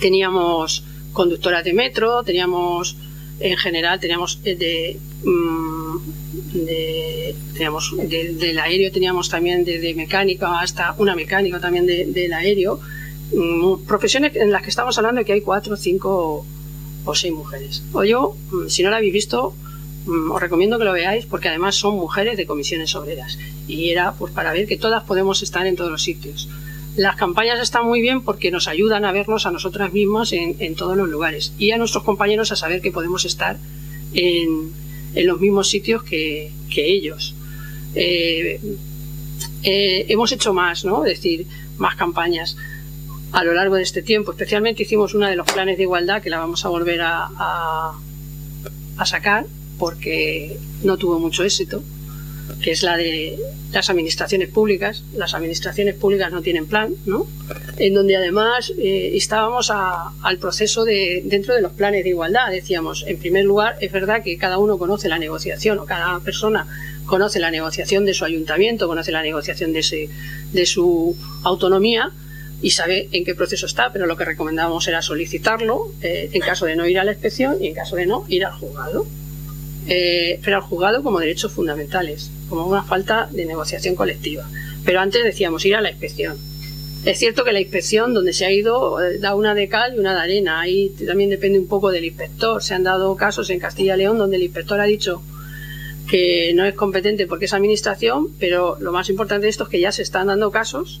Teníamos 0.00 0.84
conductoras 1.12 1.64
de 1.64 1.72
metro, 1.72 2.22
teníamos, 2.22 2.96
en 3.40 3.56
general, 3.56 4.00
teníamos 4.00 4.40
eh, 4.44 4.54
de, 4.54 4.98
mm, 5.24 5.96
de 6.66 7.36
teníamos 7.52 7.94
del 7.96 8.58
aéreo 8.58 8.90
teníamos 8.90 9.28
también 9.28 9.64
de, 9.64 9.94
mecánica 9.94 10.60
hasta 10.60 10.94
una 10.98 11.14
mecánica 11.14 11.60
también 11.60 11.86
del 11.86 12.32
aéreo. 12.32 12.80
Mm, 13.32 13.84
profesiones 13.86 14.34
en 14.34 14.50
las 14.50 14.62
que 14.62 14.70
estamos 14.70 14.96
hablando 14.98 15.20
de 15.20 15.24
que 15.24 15.34
hay 15.34 15.40
cuatro 15.40 15.76
cinco 15.76 16.44
o 17.04 17.14
seis 17.14 17.32
mujeres. 17.32 17.82
O 17.92 18.04
yo 18.04 18.36
mm, 18.50 18.68
si 18.68 18.82
no 18.82 18.90
la 18.90 18.96
habéis 18.96 19.12
visto 19.12 19.54
os 20.06 20.40
recomiendo 20.40 20.78
que 20.78 20.84
lo 20.84 20.92
veáis 20.92 21.26
porque 21.26 21.48
además 21.48 21.76
son 21.76 21.94
mujeres 21.94 22.36
de 22.36 22.46
comisiones 22.46 22.94
obreras 22.94 23.38
y 23.68 23.90
era 23.90 24.12
pues 24.12 24.32
para 24.32 24.52
ver 24.52 24.66
que 24.66 24.76
todas 24.78 25.04
podemos 25.04 25.42
estar 25.42 25.66
en 25.66 25.76
todos 25.76 25.90
los 25.90 26.02
sitios 26.02 26.48
las 26.96 27.16
campañas 27.16 27.60
están 27.60 27.86
muy 27.86 28.00
bien 28.00 28.22
porque 28.22 28.50
nos 28.50 28.68
ayudan 28.68 29.04
a 29.04 29.12
vernos 29.12 29.46
a 29.46 29.50
nosotras 29.50 29.92
mismas 29.92 30.32
en, 30.32 30.56
en 30.58 30.74
todos 30.74 30.96
los 30.96 31.08
lugares 31.08 31.52
y 31.58 31.70
a 31.70 31.78
nuestros 31.78 32.04
compañeros 32.04 32.52
a 32.52 32.56
saber 32.56 32.80
que 32.80 32.90
podemos 32.90 33.24
estar 33.24 33.56
en, 34.12 34.72
en 35.14 35.26
los 35.26 35.40
mismos 35.40 35.68
sitios 35.68 36.02
que, 36.02 36.52
ellos. 36.74 37.34
Eh, 37.94 38.60
eh, 39.62 40.06
hemos 40.08 40.32
hecho 40.32 40.54
más, 40.54 40.84
¿no? 40.84 41.04
Es 41.04 41.16
decir, 41.16 41.46
más 41.78 41.96
campañas 41.96 42.56
a 43.32 43.44
lo 43.44 43.52
largo 43.52 43.76
de 43.76 43.82
este 43.82 44.02
tiempo. 44.02 44.32
Especialmente 44.32 44.82
hicimos 44.84 45.14
una 45.14 45.28
de 45.28 45.36
los 45.36 45.46
planes 45.46 45.76
de 45.76 45.82
igualdad 45.82 46.22
que 46.22 46.30
la 46.30 46.38
vamos 46.38 46.64
a 46.64 46.68
volver 46.68 47.00
a, 47.02 47.92
a 48.96 49.06
sacar 49.06 49.46
porque 49.78 50.58
no 50.82 50.96
tuvo 50.96 51.18
mucho 51.18 51.42
éxito 51.42 51.82
que 52.62 52.72
es 52.72 52.82
la 52.82 52.96
de 52.96 53.38
las 53.72 53.90
administraciones 53.90 54.48
públicas. 54.48 55.02
Las 55.14 55.34
administraciones 55.34 55.94
públicas 55.94 56.32
no 56.32 56.42
tienen 56.42 56.66
plan, 56.66 56.94
¿no? 57.06 57.26
En 57.78 57.94
donde 57.94 58.16
además 58.16 58.72
eh, 58.78 59.12
estábamos 59.14 59.70
al 59.70 60.38
proceso 60.38 60.84
de, 60.84 61.22
dentro 61.24 61.54
de 61.54 61.62
los 61.62 61.72
planes 61.72 62.04
de 62.04 62.10
igualdad. 62.10 62.50
Decíamos, 62.50 63.04
en 63.06 63.18
primer 63.18 63.44
lugar, 63.44 63.76
es 63.80 63.92
verdad 63.92 64.22
que 64.22 64.36
cada 64.38 64.58
uno 64.58 64.78
conoce 64.78 65.08
la 65.08 65.18
negociación 65.18 65.78
o 65.78 65.86
cada 65.86 66.20
persona 66.20 66.66
conoce 67.06 67.40
la 67.40 67.50
negociación 67.50 68.04
de 68.04 68.14
su 68.14 68.24
ayuntamiento, 68.24 68.86
conoce 68.86 69.10
la 69.10 69.22
negociación 69.22 69.72
de, 69.72 70.08
de 70.52 70.66
su 70.66 71.16
autonomía 71.42 72.12
y 72.62 72.70
sabe 72.70 73.08
en 73.12 73.24
qué 73.24 73.34
proceso 73.34 73.66
está, 73.66 73.92
pero 73.92 74.06
lo 74.06 74.16
que 74.16 74.24
recomendábamos 74.24 74.86
era 74.86 75.02
solicitarlo 75.02 75.92
eh, 76.02 76.30
en 76.32 76.40
caso 76.40 76.66
de 76.66 76.76
no 76.76 76.86
ir 76.86 76.98
a 76.98 77.04
la 77.04 77.12
inspección 77.12 77.56
y 77.62 77.68
en 77.68 77.74
caso 77.74 77.96
de 77.96 78.06
no 78.06 78.24
ir 78.28 78.44
al 78.44 78.52
juzgado. 78.52 79.06
Eh, 79.88 80.38
pero 80.44 80.56
al 80.56 80.62
juzgado 80.62 81.02
como 81.02 81.20
derechos 81.20 81.52
fundamentales 81.52 82.30
como 82.48 82.66
una 82.66 82.82
falta 82.82 83.28
de 83.30 83.46
negociación 83.46 83.94
colectiva. 83.94 84.46
Pero 84.84 85.00
antes 85.00 85.24
decíamos 85.24 85.64
ir 85.64 85.74
a 85.74 85.80
la 85.80 85.90
inspección. 85.90 86.36
Es 87.04 87.18
cierto 87.18 87.44
que 87.44 87.52
la 87.52 87.60
inspección, 87.60 88.12
donde 88.12 88.34
se 88.34 88.44
ha 88.44 88.52
ido, 88.52 89.02
eh, 89.02 89.18
da 89.18 89.34
una 89.34 89.54
de 89.54 89.68
cal 89.68 89.94
y 89.94 89.98
una 89.98 90.14
de 90.14 90.20
arena. 90.20 90.60
Ahí 90.60 90.90
también 91.06 91.30
depende 91.30 91.58
un 91.58 91.66
poco 91.66 91.90
del 91.90 92.04
inspector. 92.04 92.62
Se 92.62 92.74
han 92.74 92.82
dado 92.82 93.16
casos 93.16 93.48
en 93.48 93.58
Castilla 93.58 93.94
y 93.94 93.98
León 93.98 94.18
donde 94.18 94.36
el 94.36 94.42
inspector 94.42 94.80
ha 94.80 94.84
dicho 94.84 95.22
que 96.10 96.52
no 96.54 96.64
es 96.64 96.74
competente 96.74 97.26
porque 97.26 97.44
es 97.44 97.54
administración, 97.54 98.28
pero 98.38 98.76
lo 98.80 98.92
más 98.92 99.08
importante 99.08 99.44
de 99.44 99.50
esto 99.50 99.64
es 99.64 99.70
que 99.70 99.80
ya 99.80 99.92
se 99.92 100.02
están 100.02 100.26
dando 100.26 100.50
casos, 100.50 101.00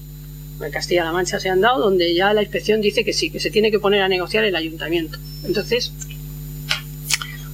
en 0.62 0.70
Castilla-La 0.70 1.12
Mancha 1.12 1.40
se 1.40 1.48
han 1.48 1.60
dado, 1.60 1.80
donde 1.80 2.14
ya 2.14 2.32
la 2.32 2.42
inspección 2.42 2.80
dice 2.80 3.04
que 3.04 3.12
sí, 3.12 3.30
que 3.30 3.40
se 3.40 3.50
tiene 3.50 3.70
que 3.70 3.78
poner 3.78 4.02
a 4.02 4.08
negociar 4.08 4.44
el 4.44 4.54
ayuntamiento. 4.54 5.18
Entonces, 5.44 5.92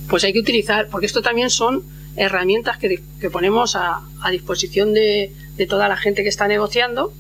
pues 0.08 0.24
hay 0.24 0.32
que 0.32 0.40
utilizar, 0.40 0.88
porque 0.88 1.06
esto 1.06 1.22
también 1.22 1.50
son 1.50 1.82
herramientas 2.16 2.78
que, 2.78 3.00
ponemos 3.30 3.76
a, 3.76 4.02
disposición 4.30 4.94
de, 4.94 5.32
toda 5.68 5.88
la 5.88 5.96
gente 5.96 6.22
que 6.22 6.28
está 6.28 6.48
negociando 6.48 7.12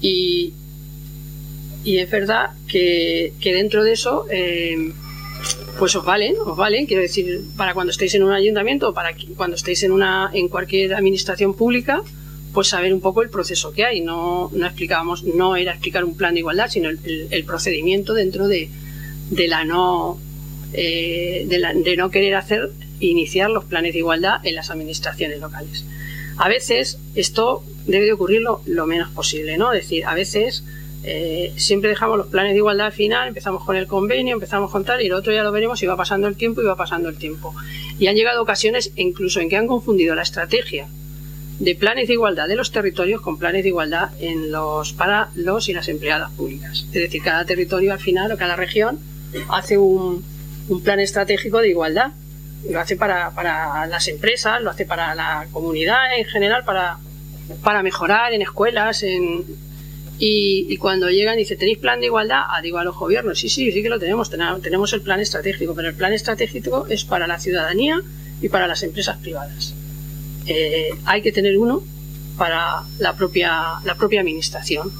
y, 0.00 0.52
es 1.84 2.10
verdad 2.10 2.50
que, 2.68 3.32
dentro 3.42 3.84
de 3.84 3.92
eso 3.92 4.26
eh, 4.30 4.92
pues 5.78 5.94
os 5.94 6.04
valen, 6.04 6.34
os 6.44 6.56
valen, 6.56 6.86
quiero 6.86 7.02
decir, 7.02 7.44
para 7.56 7.74
cuando 7.74 7.90
estéis 7.90 8.14
en 8.14 8.22
un 8.22 8.32
ayuntamiento 8.32 8.88
o 8.88 8.94
para 8.94 9.14
cuando 9.36 9.56
estéis 9.56 9.82
en 9.82 9.92
una 9.92 10.30
en 10.32 10.48
cualquier 10.48 10.94
administración 10.94 11.54
pública, 11.54 12.02
pues 12.52 12.68
saber 12.68 12.94
un 12.94 13.00
poco 13.00 13.22
el 13.22 13.28
proceso 13.28 13.72
que 13.72 13.84
hay. 13.84 14.00
No, 14.00 14.50
no 14.52 14.66
explicábamos, 14.66 15.24
no 15.24 15.56
era 15.56 15.72
explicar 15.72 16.04
un 16.04 16.16
plan 16.16 16.32
de 16.32 16.40
igualdad, 16.40 16.68
sino 16.70 16.88
el, 16.88 17.44
procedimiento 17.44 18.14
dentro 18.14 18.48
de, 18.48 18.70
de 19.30 19.48
la 19.48 19.64
no 19.64 20.18
eh, 20.78 21.46
de, 21.48 21.96
no 21.96 22.10
querer 22.10 22.34
hacer 22.34 22.70
iniciar 23.00 23.48
los 23.48 23.64
planes 23.64 23.94
de 23.94 24.00
igualdad 24.00 24.44
en 24.44 24.54
las 24.54 24.70
administraciones 24.70 25.40
locales. 25.40 25.86
A 26.36 26.48
veces 26.48 26.98
esto 27.14 27.64
debe 27.86 28.04
de 28.04 28.12
ocurrir 28.12 28.42
lo, 28.42 28.86
menos 28.86 29.10
posible, 29.10 29.56
¿no? 29.56 29.72
Es 29.72 29.84
decir, 29.84 30.04
a 30.04 30.14
veces 30.14 30.64
eh, 31.02 31.54
siempre 31.56 31.88
dejamos 31.88 32.18
los 32.18 32.26
planes 32.26 32.52
de 32.52 32.58
igualdad 32.58 32.88
al 32.88 32.92
final, 32.92 33.28
empezamos 33.28 33.64
con 33.64 33.76
el 33.76 33.86
convenio, 33.86 34.34
empezamos 34.34 34.70
con 34.70 34.84
tal 34.84 35.00
y 35.00 35.08
lo 35.08 35.16
otro 35.16 35.32
ya 35.32 35.42
lo 35.42 35.50
veremos 35.50 35.82
y 35.82 35.86
va 35.86 35.96
pasando 35.96 36.28
el 36.28 36.36
tiempo 36.36 36.60
y 36.60 36.66
va 36.66 36.76
pasando 36.76 37.08
el 37.08 37.16
tiempo. 37.16 37.54
Y 37.98 38.08
han 38.08 38.14
llegado 38.14 38.42
ocasiones 38.42 38.92
incluso 38.96 39.40
en 39.40 39.48
que 39.48 39.56
han 39.56 39.66
confundido 39.66 40.14
la 40.14 40.22
estrategia 40.22 40.88
de 41.58 41.74
planes 41.74 42.08
de 42.08 42.12
igualdad 42.12 42.48
de 42.48 42.56
los 42.56 42.70
territorios 42.70 43.22
con 43.22 43.38
planes 43.38 43.62
de 43.62 43.70
igualdad 43.70 44.10
en 44.20 44.52
los 44.52 44.92
para 44.92 45.30
los 45.36 45.70
y 45.70 45.72
las 45.72 45.88
empleadas 45.88 46.30
públicas. 46.32 46.84
Es 46.88 47.00
decir, 47.00 47.22
cada 47.22 47.46
territorio 47.46 47.94
al 47.94 47.98
final 47.98 48.30
o 48.30 48.36
cada 48.36 48.56
región 48.56 48.98
hace 49.48 49.78
un, 49.78 50.22
un 50.68 50.82
plan 50.82 51.00
estratégico 51.00 51.58
de 51.58 51.70
igualdad 51.70 52.12
lo 52.70 52.80
hace 52.80 52.96
para, 52.96 53.30
para 53.30 53.86
las 53.86 54.08
empresas, 54.08 54.60
lo 54.60 54.70
hace 54.70 54.86
para 54.86 55.14
la 55.14 55.46
comunidad 55.52 56.18
en 56.18 56.24
general, 56.24 56.64
para, 56.64 56.98
para 57.62 57.82
mejorar 57.82 58.32
en 58.32 58.42
escuelas, 58.42 59.02
en, 59.02 59.44
y, 60.18 60.76
cuando 60.78 61.10
llegan 61.10 61.36
y 61.36 61.40
dicen, 61.40 61.58
¿tenéis 61.58 61.78
plan 61.78 62.00
de 62.00 62.06
igualdad? 62.06 62.42
Ah, 62.48 62.60
digo 62.62 62.78
a 62.78 62.84
los 62.84 62.96
gobiernos, 62.96 63.38
sí, 63.38 63.48
sí, 63.48 63.70
sí 63.70 63.82
que 63.82 63.88
lo 63.88 63.98
tenemos, 63.98 64.30
tenemos 64.62 64.92
el 64.92 65.02
plan 65.02 65.20
estratégico, 65.20 65.74
pero 65.74 65.88
el 65.88 65.94
plan 65.94 66.12
estratégico 66.12 66.86
es 66.88 67.04
para 67.04 67.26
la 67.26 67.38
ciudadanía 67.38 68.02
y 68.40 68.48
para 68.48 68.66
las 68.66 68.82
empresas 68.82 69.18
privadas. 69.18 69.74
Eh, 70.46 70.90
hay 71.04 71.22
que 71.22 71.32
tener 71.32 71.58
uno 71.58 71.82
para 72.38 72.82
la 72.98 73.14
propia, 73.14 73.74
la 73.84 73.94
propia 73.96 74.20
administración. 74.20 74.90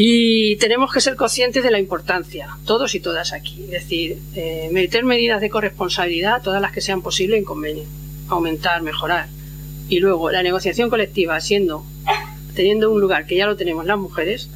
Y 0.00 0.54
tenemos 0.58 0.92
que 0.92 1.00
ser 1.00 1.16
conscientes 1.16 1.64
de 1.64 1.72
la 1.72 1.80
importancia, 1.80 2.56
todos 2.64 2.94
y 2.94 3.00
todas 3.00 3.32
aquí. 3.32 3.64
Es 3.64 3.70
decir, 3.70 4.18
eh, 4.36 4.68
meter 4.70 5.02
medidas 5.02 5.40
de 5.40 5.50
corresponsabilidad, 5.50 6.40
todas 6.40 6.62
las 6.62 6.70
que 6.70 6.80
sean 6.80 7.02
posibles 7.02 7.36
en 7.36 7.44
convenio. 7.44 7.82
Aumentar, 8.28 8.80
mejorar. 8.82 9.26
Y 9.88 9.98
luego 9.98 10.30
la 10.30 10.44
negociación 10.44 10.88
colectiva, 10.88 11.40
siendo, 11.40 11.84
teniendo 12.54 12.92
un 12.92 13.00
lugar 13.00 13.26
que 13.26 13.34
ya 13.34 13.46
lo 13.46 13.56
tenemos 13.56 13.86
las 13.86 13.98
mujeres, 13.98 14.48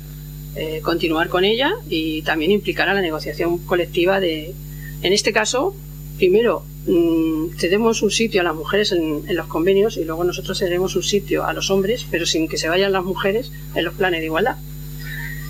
eh, 0.55 0.79
continuar 0.81 1.29
con 1.29 1.43
ella 1.43 1.73
y 1.89 2.23
también 2.23 2.53
implicar 2.53 2.89
a 2.89 2.95
la 2.95 3.01
negociación 3.01 3.59
colectiva 3.59 4.21
de, 4.21 4.55
en 5.03 5.13
este 5.13 5.33
caso, 5.33 5.75
primero 6.19 6.65
mm, 6.87 7.57
cedemos 7.59 8.01
un 8.03 8.13
sitio 8.13 8.43
a 8.43 8.45
las 8.45 8.55
mujeres 8.55 8.93
en, 8.93 9.25
los 9.35 9.49
convenios 9.49 9.97
y 9.97 10.05
luego 10.05 10.23
nosotros 10.23 10.57
cedemos 10.61 10.95
un 10.95 11.03
sitio 11.03 11.45
a 11.45 11.53
los 11.53 11.69
hombres, 11.69 12.07
pero 12.13 12.27
sin 12.27 12.47
que 12.47 12.59
se 12.59 12.69
vayan 12.69 12.93
las 12.93 13.03
mujeres 13.03 13.51
en 13.75 13.85
los 13.85 13.95
planes 13.95 14.21
de 14.21 14.27
igualdad. 14.27 14.57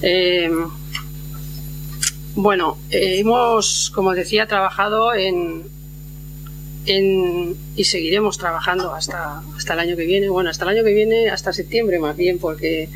Eh, 0.03 0.51
bueno, 2.35 2.77
eh, 2.91 3.19
hemos, 3.21 3.91
como 3.95 4.15
decía, 4.15 4.47
trabajado 4.47 5.15
en, 5.15 5.63
en, 6.87 7.57
y 7.77 7.85
seguiremos 7.85 8.37
trabajando 8.37 8.93
hasta, 8.93 9.43
hasta 9.57 9.75
el 9.75 9.79
año 9.79 9.97
que 9.97 10.05
viene. 10.05 10.29
Bueno, 10.29 10.51
hasta 10.51 10.65
el 10.65 10.77
año 10.77 10.85
que 10.85 10.93
viene, 10.93 11.31
hasta 11.31 11.53
septiembre 11.53 11.99
más 12.01 12.17
bien, 12.17 12.39
porque 12.39 12.89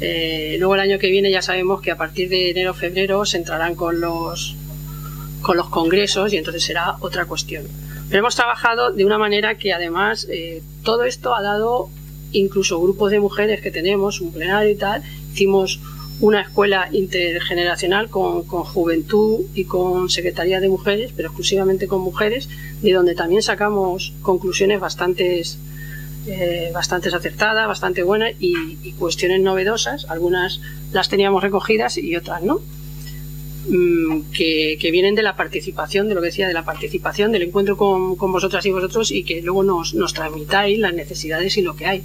eh, 0.00 0.56
luego 0.58 0.74
el 0.76 0.80
año 0.80 0.98
que 0.98 1.10
viene 1.10 1.30
ya 1.30 1.42
sabemos 1.42 1.82
que 1.82 1.90
a 1.90 1.96
partir 1.96 2.28
de 2.30 2.50
enero 2.50 2.74
febrero 2.74 3.24
se 3.26 3.36
entrarán 3.38 3.74
con 3.74 4.00
los 4.00 4.56
con 5.42 5.56
los 5.56 5.68
congresos 5.68 6.32
y 6.32 6.38
entonces 6.38 6.64
será 6.64 6.96
otra 7.00 7.26
cuestión. 7.26 7.66
Pero 8.08 8.20
hemos 8.20 8.34
trabajado 8.34 8.90
de 8.90 9.04
una 9.04 9.16
manera 9.18 9.58
que 9.58 9.72
además 9.72 10.26
todo 10.82 11.04
esto 11.04 11.36
ha 11.36 11.42
dado 11.42 11.88
incluso 12.32 12.80
grupos 12.80 13.12
de 13.12 13.20
mujeres 13.20 13.60
que 13.60 13.70
tenemos, 13.70 14.20
un 14.20 14.32
plenario 14.32 14.70
y 14.70 14.74
tal, 14.74 15.04
hicimos 15.32 15.80
una 16.20 16.40
escuela 16.40 16.88
intergeneracional 16.92 18.08
con, 18.08 18.44
con, 18.44 18.64
juventud 18.64 19.44
y 19.54 19.64
con 19.64 20.08
secretaría 20.08 20.60
de 20.60 20.68
mujeres, 20.68 21.12
pero 21.14 21.28
exclusivamente 21.28 21.86
con 21.86 22.00
mujeres, 22.00 22.48
de 22.80 22.92
donde 22.92 23.14
también 23.14 23.42
sacamos 23.42 24.14
conclusiones 24.22 24.80
bastantes, 24.80 25.58
eh, 26.26 26.70
bastantes 26.72 27.12
acertadas, 27.12 27.68
bastante 27.68 28.02
buenas 28.02 28.32
y, 28.38 28.92
cuestiones 28.92 29.40
novedosas. 29.40 30.06
Algunas 30.08 30.60
las 30.92 31.08
teníamos 31.08 31.42
recogidas 31.42 31.98
y 31.98 32.16
otras 32.16 32.42
no. 32.42 32.60
Mm, 33.68 34.30
que, 34.32 34.78
vienen 34.90 35.16
de 35.16 35.22
la 35.22 35.36
participación, 35.36 36.08
de 36.08 36.14
lo 36.14 36.20
que 36.22 36.28
decía, 36.28 36.48
de 36.48 36.54
la 36.54 36.64
participación, 36.64 37.32
del 37.32 37.42
encuentro 37.42 37.76
con, 37.76 38.16
con 38.16 38.32
vosotras 38.32 38.64
y 38.64 38.70
vosotros 38.70 39.10
y 39.10 39.24
que 39.24 39.42
luego 39.42 39.64
nos, 39.64 39.92
nos 39.92 40.14
transmitáis 40.14 40.78
las 40.78 40.94
necesidades 40.94 41.58
y 41.58 41.62
lo 41.62 41.76
que 41.76 41.86
hay. 41.86 42.02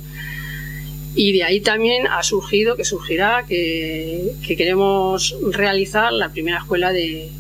Y 1.14 1.34
de 1.34 1.44
ahí 1.44 1.60
también 1.60 2.08
ha 2.08 2.24
surgido, 2.24 2.76
que 2.76 2.86
surgirá, 2.86 3.46
que, 3.48 4.34
queremos 4.58 5.36
realizar 5.52 6.14
la 6.14 6.30
primera 6.30 6.60
escuela 6.60 6.94
de, 6.94 7.32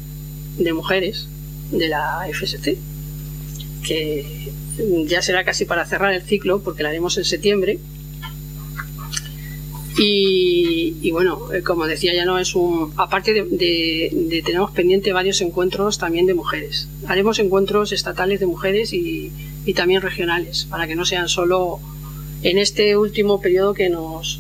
mujeres 0.73 1.27
de 1.71 1.87
la 1.87 2.27
FSC, 2.31 2.77
que 3.83 4.51
ya 5.05 5.21
será 5.21 5.45
casi 5.45 5.65
para 5.65 5.85
cerrar 5.85 6.13
el 6.13 6.21
ciclo, 6.21 6.61
porque 6.61 6.83
la 6.83 6.89
haremos 6.89 7.17
en 7.17 7.23
septiembre. 7.23 7.79
Y, 9.97 11.11
bueno, 11.11 11.53
eh, 11.53 11.61
como 11.61 11.85
decía, 11.85 12.13
ya 12.13 12.25
no 12.25 12.39
es 12.39 12.55
un. 12.55 12.93
Aparte 12.97 13.33
de, 13.33 14.43
tenemos 14.43 14.71
pendiente 14.71 15.13
varios 15.13 15.41
encuentros 15.41 15.97
también 15.97 16.25
de 16.25 16.33
mujeres. 16.33 16.89
Haremos 17.07 17.39
encuentros 17.39 17.91
estatales 17.91 18.39
de 18.39 18.47
mujeres 18.47 18.91
y 18.93 19.31
también 19.75 20.01
regionales, 20.01 20.65
para 20.69 20.87
que 20.87 20.95
no 20.95 21.05
sean 21.05 21.29
solo 21.29 21.79
en 22.43 22.57
este 22.57 22.97
último 22.97 23.41
periodo 23.41 23.73
que 23.73 23.89
nos, 23.89 24.39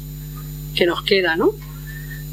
que 0.75 0.85
nos 0.85 1.03
queda, 1.03 1.35
¿no? 1.35 1.53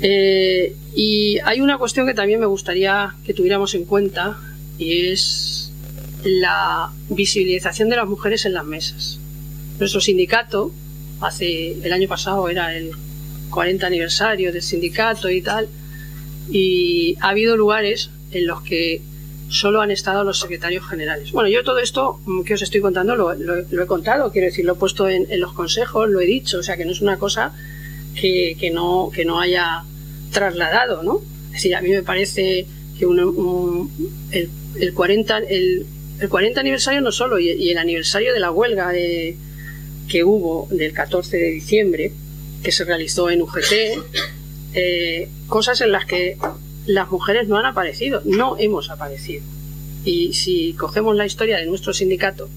Eh, 0.00 0.74
y 0.94 1.38
hay 1.44 1.60
una 1.60 1.78
cuestión 1.78 2.06
que 2.06 2.14
también 2.14 2.40
me 2.40 2.46
gustaría 2.46 3.14
que 3.24 3.34
tuviéramos 3.34 3.74
en 3.74 3.84
cuenta 3.84 4.38
y 4.78 5.08
es 5.08 5.72
la 6.24 6.92
visibilización 7.08 7.88
de 7.88 7.96
las 7.96 8.06
mujeres 8.06 8.44
en 8.44 8.54
las 8.54 8.64
mesas. 8.64 9.18
Nuestro 9.78 10.00
sindicato, 10.00 10.72
hace 11.20 11.72
el 11.82 11.92
año 11.92 12.08
pasado 12.08 12.48
era 12.48 12.76
el 12.76 12.92
40 13.50 13.86
aniversario 13.86 14.52
del 14.52 14.62
sindicato 14.62 15.30
y 15.30 15.42
tal, 15.42 15.68
y 16.50 17.16
ha 17.20 17.30
habido 17.30 17.56
lugares 17.56 18.10
en 18.30 18.46
los 18.46 18.62
que 18.62 19.00
solo 19.48 19.80
han 19.80 19.90
estado 19.90 20.24
los 20.24 20.40
secretarios 20.40 20.86
generales. 20.86 21.32
Bueno, 21.32 21.48
yo 21.48 21.64
todo 21.64 21.78
esto 21.78 22.20
mm, 22.24 22.42
que 22.42 22.54
os 22.54 22.62
estoy 22.62 22.80
contando 22.80 23.16
lo, 23.16 23.32
he 23.32 23.86
contado, 23.86 24.30
quiero 24.30 24.46
decir, 24.46 24.64
lo 24.64 24.74
he 24.74 24.76
puesto 24.76 25.08
en, 25.08 25.26
los 25.40 25.52
consejos, 25.52 26.08
lo 26.08 26.20
he 26.20 26.26
dicho, 26.26 26.58
o 26.58 26.62
sea 26.62 26.76
que 26.76 26.84
no 26.84 26.92
es 26.92 27.00
una 27.00 27.18
cosa 27.18 27.52
que, 28.14 28.70
no, 28.72 29.10
que 29.14 29.24
no 29.24 29.40
haya 29.40 29.84
trasladado, 30.32 31.02
¿no? 31.02 31.20
Es 31.46 31.52
decir, 31.52 31.76
a 31.76 31.80
mí 31.80 31.90
me 31.90 32.02
parece 32.02 32.66
que 32.98 33.04
el, 34.80 34.94
40, 34.94 35.38
el, 35.38 35.86
40 36.28 36.60
aniversario 36.60 37.00
no 37.00 37.12
solo, 37.12 37.38
y, 37.38 37.70
el 37.70 37.78
aniversario 37.78 38.34
de 38.34 38.40
la 38.40 38.50
huelga 38.50 38.92
que 38.92 40.24
hubo 40.24 40.68
del 40.70 40.92
14 40.92 41.36
de 41.36 41.50
diciembre, 41.50 42.12
que 42.62 42.72
se 42.72 42.84
realizó 42.84 43.30
en 43.30 43.42
UGT, 43.42 43.72
eh, 44.74 45.28
cosas 45.46 45.80
en 45.80 45.92
las 45.92 46.06
que 46.06 46.36
las 46.88 47.10
mujeres 47.10 47.48
no 47.48 47.58
han 47.58 47.66
aparecido, 47.66 48.22
no 48.24 48.56
hemos 48.58 48.88
aparecido. 48.88 49.42
Y 50.06 50.32
si 50.32 50.72
cogemos 50.72 51.14
la 51.14 51.26
historia 51.26 51.58
de 51.58 51.66
nuestro 51.66 51.92
sindicato, 51.92 52.48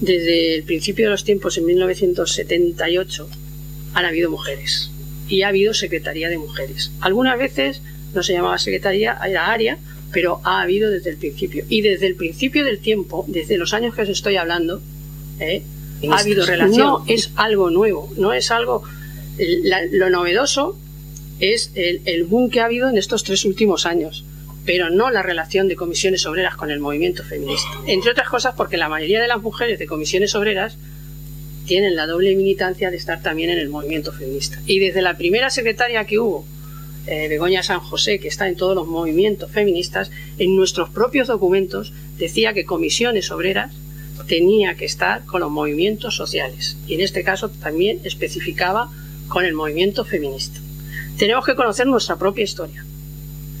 desde 0.00 0.54
el 0.54 0.64
principio 0.64 1.04
de 1.06 1.10
los 1.10 1.24
tiempos, 1.24 1.58
en 1.58 1.66
1978, 1.66 3.28
han 3.92 4.04
habido 4.06 4.30
mujeres 4.30 4.90
y 5.28 5.42
ha 5.42 5.48
habido 5.48 5.74
secretaría 5.74 6.30
de 6.30 6.38
mujeres. 6.38 6.90
Algunas 7.00 7.38
veces 7.38 7.82
no 8.14 8.22
se 8.22 8.32
llamaba 8.32 8.58
secretaría, 8.58 9.18
era 9.26 9.52
área, 9.52 9.78
pero 10.10 10.40
ha 10.42 10.62
habido 10.62 10.90
desde 10.90 11.10
el 11.10 11.18
principio. 11.18 11.66
Y 11.68 11.82
desde 11.82 12.06
el 12.06 12.16
principio 12.16 12.64
del 12.64 12.78
tiempo, 12.78 13.26
desde 13.28 13.58
los 13.58 13.74
años 13.74 13.94
que 13.94 14.02
os 14.02 14.08
estoy 14.08 14.36
hablando, 14.36 14.80
¿eh? 15.38 15.62
ha 16.10 16.18
habido 16.18 16.46
relación. 16.46 16.78
No 16.78 17.04
es 17.08 17.30
algo 17.36 17.68
nuevo, 17.68 18.10
no 18.16 18.32
es 18.32 18.50
algo. 18.50 18.84
lo 19.92 20.08
novedoso 20.08 20.78
es 21.52 21.70
el, 21.74 22.24
boom 22.24 22.48
que 22.48 22.60
ha 22.60 22.64
habido 22.64 22.88
en 22.88 22.96
estos 22.96 23.22
tres 23.22 23.44
últimos 23.44 23.84
años, 23.84 24.24
pero 24.64 24.88
no 24.88 25.10
la 25.10 25.22
relación 25.22 25.68
de 25.68 25.76
comisiones 25.76 26.24
obreras 26.24 26.56
con 26.56 26.70
el 26.70 26.80
movimiento 26.80 27.22
feminista. 27.22 27.68
Entre 27.86 28.10
otras 28.10 28.28
cosas 28.28 28.54
porque 28.56 28.78
la 28.78 28.88
mayoría 28.88 29.20
de 29.20 29.28
las 29.28 29.42
mujeres 29.42 29.78
de 29.78 29.86
comisiones 29.86 30.34
obreras 30.34 30.78
tienen 31.66 31.96
la 31.96 32.06
doble 32.06 32.34
militancia 32.34 32.90
de 32.90 32.96
estar 32.96 33.22
también 33.22 33.50
en 33.50 33.58
el 33.58 33.68
movimiento 33.68 34.12
feminista. 34.12 34.58
Y 34.66 34.78
desde 34.78 35.02
la 35.02 35.16
primera 35.18 35.50
secretaria 35.50 36.06
que 36.06 36.18
hubo, 36.18 36.46
eh, 37.06 37.28
Begoña 37.28 37.62
San 37.62 37.80
José, 37.80 38.18
que 38.18 38.28
está 38.28 38.48
en 38.48 38.56
todos 38.56 38.74
los 38.74 38.86
movimientos 38.86 39.50
feministas, 39.50 40.10
en 40.38 40.56
nuestros 40.56 40.88
propios 40.88 41.28
documentos 41.28 41.92
decía 42.16 42.54
que 42.54 42.64
comisiones 42.64 43.30
obreras 43.30 43.74
tenía 44.26 44.76
que 44.76 44.86
estar 44.86 45.26
con 45.26 45.40
los 45.40 45.50
movimientos 45.50 46.16
sociales. 46.16 46.78
Y 46.86 46.94
en 46.94 47.02
este 47.02 47.22
caso 47.22 47.50
también 47.50 48.00
especificaba 48.04 48.90
con 49.28 49.44
el 49.44 49.52
movimiento 49.52 50.04
feminista 50.04 50.63
tenemos 51.18 51.44
que 51.44 51.54
conocer 51.54 51.86
nuestra 51.86 52.16
propia 52.16 52.44
historia. 52.44 52.84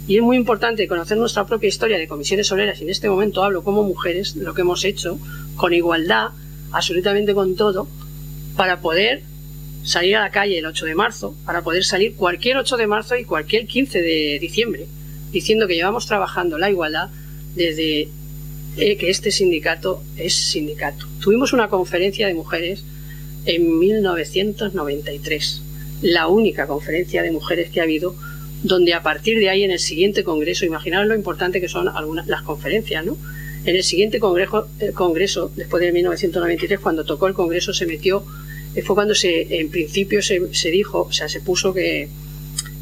Y 0.06 0.16
es 0.16 0.22
muy 0.22 0.36
importante 0.36 0.86
conocer 0.86 1.16
nuestra 1.16 1.46
propia 1.46 1.68
historia 1.68 1.96
de 1.96 2.06
comisiones 2.06 2.50
obreras, 2.52 2.80
y 2.80 2.84
en 2.84 2.90
este 2.90 3.08
momento 3.08 3.42
hablo 3.42 3.64
como 3.64 3.82
mujeres, 3.82 4.36
lo 4.36 4.52
que 4.52 4.60
hemos 4.60 4.84
hecho, 4.84 5.18
con 5.56 5.72
igualdad, 5.72 6.28
absolutamente 6.72 7.32
con 7.32 7.56
todo, 7.56 7.88
para 8.56 8.80
poder 8.80 9.22
salir 9.82 10.16
a 10.16 10.22
la 10.22 10.30
calle 10.30 10.58
el 10.58 10.66
8 10.66 10.86
de 10.86 10.94
marzo, 10.94 11.34
para 11.46 11.62
poder 11.62 11.84
salir 11.84 12.16
cualquier 12.16 12.56
8 12.58 12.76
de 12.76 12.86
marzo 12.86 13.16
y 13.16 13.24
cualquier 13.24 13.66
15 13.66 14.02
de 14.02 14.38
diciembre, 14.40 14.86
diciendo 15.32 15.66
que 15.66 15.74
llevamos 15.74 16.06
trabajando 16.06 16.58
la 16.58 16.70
igualdad 16.70 17.08
desde 17.54 18.08
eh, 18.76 18.96
que 18.96 19.10
este 19.10 19.30
sindicato 19.30 20.02
es 20.16 20.34
sindicato. 20.34 21.06
Tuvimos 21.20 21.52
una 21.52 21.68
conferencia 21.68 22.26
de 22.26 22.34
mujeres 22.34 22.84
en 23.46 23.78
1993 23.78 25.63
la 26.04 26.28
única 26.28 26.66
conferencia 26.66 27.22
de 27.22 27.30
mujeres 27.30 27.70
que 27.70 27.80
ha 27.80 27.84
habido, 27.84 28.14
donde 28.62 28.92
a 28.92 29.02
partir 29.02 29.38
de 29.38 29.48
ahí 29.48 29.64
en 29.64 29.70
el 29.70 29.78
siguiente 29.78 30.22
congreso, 30.22 30.66
imaginaos 30.66 31.06
lo 31.06 31.14
importante 31.14 31.62
que 31.62 31.68
son 31.68 31.88
algunas 31.88 32.26
las 32.26 32.42
conferencias, 32.42 33.06
¿no? 33.06 33.16
En 33.64 33.74
el 33.74 33.82
siguiente 33.82 34.20
congreso, 34.20 34.68
el 34.80 34.92
congreso, 34.92 35.50
después 35.56 35.80
de 35.80 35.92
1993, 35.92 36.78
cuando 36.80 37.06
tocó 37.06 37.26
el 37.26 37.32
congreso, 37.32 37.72
se 37.72 37.86
metió, 37.86 38.22
eh, 38.74 38.82
fue 38.82 38.94
cuando 38.94 39.14
se, 39.14 39.60
en 39.60 39.70
principio 39.70 40.20
se, 40.20 40.54
se 40.54 40.70
dijo, 40.70 41.06
o 41.08 41.12
sea, 41.12 41.30
se 41.30 41.40
puso 41.40 41.72
que, 41.72 42.10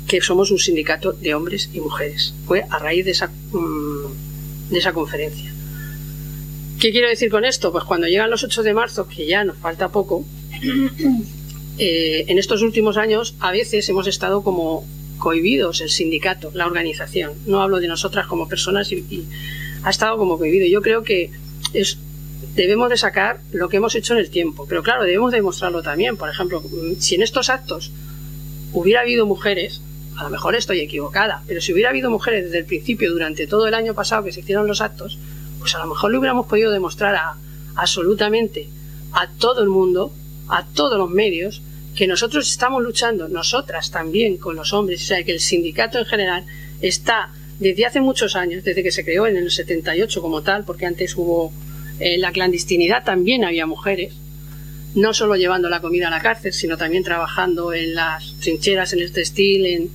que 0.08 0.20
somos 0.20 0.50
un 0.50 0.58
sindicato 0.58 1.12
de 1.12 1.32
hombres 1.32 1.70
y 1.72 1.78
mujeres. 1.78 2.34
Fue 2.46 2.64
a 2.68 2.78
raíz 2.80 3.04
de 3.04 3.12
esa, 3.12 3.28
mm, 3.28 4.72
de 4.72 4.78
esa 4.80 4.92
conferencia. 4.92 5.52
¿Qué 6.80 6.90
quiero 6.90 7.08
decir 7.08 7.30
con 7.30 7.44
esto? 7.44 7.70
Pues 7.70 7.84
cuando 7.84 8.08
llegan 8.08 8.30
los 8.30 8.42
8 8.42 8.64
de 8.64 8.74
marzo, 8.74 9.06
que 9.06 9.26
ya 9.26 9.44
nos 9.44 9.58
falta 9.58 9.90
poco, 9.90 10.24
eh, 11.78 12.24
en 12.28 12.38
estos 12.38 12.62
últimos 12.62 12.96
años 12.96 13.34
a 13.40 13.50
veces 13.50 13.88
hemos 13.88 14.06
estado 14.06 14.42
como 14.42 14.84
cohibidos 15.18 15.80
el 15.80 15.90
sindicato, 15.90 16.50
la 16.54 16.66
organización. 16.66 17.32
No 17.46 17.62
hablo 17.62 17.80
de 17.80 17.88
nosotras 17.88 18.26
como 18.26 18.48
personas 18.48 18.90
y, 18.92 19.26
ha 19.84 19.90
estado 19.90 20.16
como 20.18 20.38
cohibido. 20.38 20.66
Yo 20.66 20.82
creo 20.82 21.02
que 21.02 21.30
es, 21.72 21.98
debemos 22.54 22.90
de 22.90 22.96
sacar 22.96 23.40
lo 23.52 23.68
que 23.68 23.78
hemos 23.78 23.94
hecho 23.94 24.14
en 24.14 24.20
el 24.20 24.30
tiempo, 24.30 24.66
pero 24.68 24.82
claro, 24.82 25.04
debemos 25.04 25.32
demostrarlo 25.32 25.82
también. 25.82 26.16
Por 26.16 26.28
ejemplo, 26.28 26.62
si 26.98 27.14
en 27.14 27.22
estos 27.22 27.50
actos 27.50 27.92
hubiera 28.72 29.00
habido 29.00 29.26
mujeres, 29.26 29.80
a 30.16 30.24
lo 30.24 30.30
mejor 30.30 30.54
estoy 30.54 30.80
equivocada, 30.80 31.42
pero 31.46 31.60
si 31.60 31.72
hubiera 31.72 31.90
habido 31.90 32.10
mujeres 32.10 32.44
desde 32.44 32.58
el 32.58 32.64
principio, 32.64 33.10
durante 33.10 33.46
todo 33.46 33.66
el 33.66 33.74
año 33.74 33.94
pasado 33.94 34.24
que 34.24 34.32
se 34.32 34.40
hicieron 34.40 34.66
los 34.66 34.80
actos, 34.80 35.18
pues 35.58 35.74
a 35.74 35.78
lo 35.78 35.86
mejor 35.86 36.10
le 36.10 36.18
hubiéramos 36.18 36.46
podido 36.46 36.70
demostrar 36.70 37.14
a, 37.14 37.36
absolutamente 37.76 38.68
a 39.12 39.28
todo 39.28 39.62
el 39.62 39.68
mundo 39.68 40.12
a 40.48 40.66
todos 40.66 40.98
los 40.98 41.10
medios 41.10 41.62
que 41.94 42.06
nosotros 42.06 42.50
estamos 42.50 42.82
luchando, 42.82 43.28
nosotras 43.28 43.90
también 43.90 44.38
con 44.38 44.56
los 44.56 44.72
hombres, 44.72 45.02
o 45.02 45.06
sea, 45.06 45.24
que 45.24 45.32
el 45.32 45.40
sindicato 45.40 45.98
en 45.98 46.06
general 46.06 46.44
está 46.80 47.30
desde 47.58 47.86
hace 47.86 48.00
muchos 48.00 48.34
años, 48.34 48.64
desde 48.64 48.82
que 48.82 48.90
se 48.90 49.04
creó 49.04 49.26
en 49.26 49.36
el 49.36 49.50
78 49.50 50.20
como 50.20 50.42
tal, 50.42 50.64
porque 50.64 50.86
antes 50.86 51.14
hubo 51.16 51.52
eh, 52.00 52.18
la 52.18 52.32
clandestinidad, 52.32 53.04
también 53.04 53.44
había 53.44 53.66
mujeres, 53.66 54.14
no 54.94 55.14
solo 55.14 55.36
llevando 55.36 55.68
la 55.68 55.80
comida 55.80 56.08
a 56.08 56.10
la 56.10 56.20
cárcel, 56.20 56.52
sino 56.52 56.76
también 56.76 57.04
trabajando 57.04 57.72
en 57.72 57.94
las 57.94 58.34
trincheras, 58.40 58.92
en 58.92 59.00
el 59.00 59.12
textil, 59.12 59.66
en... 59.66 59.90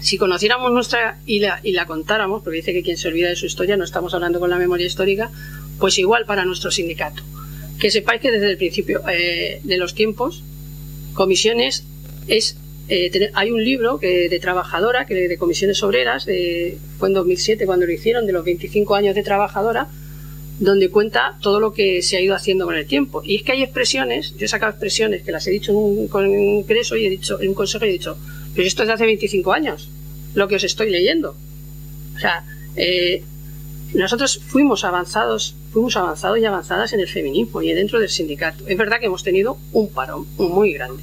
Si 0.00 0.18
conociéramos 0.18 0.72
nuestra 0.72 1.18
y 1.26 1.40
la, 1.40 1.58
y 1.62 1.72
la 1.72 1.86
contáramos, 1.86 2.42
porque 2.42 2.58
dice 2.58 2.72
que 2.72 2.82
quien 2.82 2.96
se 2.96 3.08
olvida 3.08 3.28
de 3.28 3.36
su 3.36 3.46
historia, 3.46 3.76
no 3.76 3.84
estamos 3.84 4.14
hablando 4.14 4.38
con 4.38 4.50
la 4.50 4.56
memoria 4.56 4.86
histórica, 4.86 5.30
pues 5.78 5.98
igual 5.98 6.26
para 6.26 6.44
nuestro 6.44 6.70
sindicato. 6.70 7.22
Que 7.80 7.90
sepáis 7.90 8.20
que 8.20 8.32
desde 8.32 8.50
el 8.50 8.56
principio 8.56 9.02
eh, 9.08 9.60
de 9.62 9.76
los 9.76 9.94
tiempos, 9.94 10.42
comisiones 11.14 11.84
es 12.26 12.56
eh, 12.88 13.30
hay 13.34 13.50
un 13.50 13.64
libro 13.64 13.98
que, 13.98 14.28
de 14.28 14.38
trabajadora, 14.38 15.06
que 15.06 15.14
de 15.14 15.38
comisiones 15.38 15.82
obreras, 15.82 16.24
fue 16.98 17.08
en 17.08 17.14
2007 17.14 17.66
cuando 17.66 17.84
lo 17.84 17.92
hicieron, 17.92 18.26
de 18.26 18.32
los 18.32 18.44
25 18.44 18.94
años 18.94 19.14
de 19.14 19.24
trabajadora, 19.24 19.88
donde 20.58 20.88
cuenta 20.88 21.36
todo 21.42 21.60
lo 21.60 21.72
que 21.72 22.02
se 22.02 22.16
ha 22.16 22.20
ido 22.20 22.34
haciendo 22.34 22.64
con 22.64 22.76
el 22.76 22.86
tiempo. 22.86 23.22
Y 23.24 23.36
es 23.36 23.42
que 23.42 23.52
hay 23.52 23.62
expresiones, 23.62 24.34
yo 24.36 24.46
he 24.46 24.48
sacado 24.48 24.70
expresiones 24.70 25.22
que 25.22 25.32
las 25.32 25.46
he 25.46 25.50
dicho 25.50 25.72
en 25.72 25.78
un 25.78 26.08
congreso 26.08 26.96
y 26.96 27.06
he 27.06 27.10
dicho, 27.10 27.40
en 27.40 27.48
un 27.48 27.54
consejo 27.54 27.84
y 27.84 27.88
he 27.90 27.92
dicho, 27.92 28.16
pero 28.54 28.66
esto 28.66 28.82
es 28.82 28.88
de 28.88 28.94
hace 28.94 29.06
25 29.06 29.52
años, 29.52 29.88
lo 30.34 30.48
que 30.48 30.56
os 30.56 30.64
estoy 30.64 30.90
leyendo. 30.90 31.36
O 32.14 32.18
sea, 32.18 32.44
eh, 32.76 33.22
nosotros 33.94 34.40
fuimos 34.46 34.84
avanzados, 34.84 35.54
fuimos 35.72 35.96
avanzados 35.96 36.38
y 36.38 36.44
avanzadas 36.44 36.92
en 36.92 37.00
el 37.00 37.08
feminismo 37.08 37.62
y 37.62 37.72
dentro 37.72 38.00
del 38.00 38.08
sindicato. 38.08 38.64
Es 38.66 38.76
verdad 38.76 38.98
que 39.00 39.06
hemos 39.06 39.22
tenido 39.22 39.58
un 39.72 39.88
parón 39.88 40.26
muy 40.36 40.72
grande, 40.72 41.02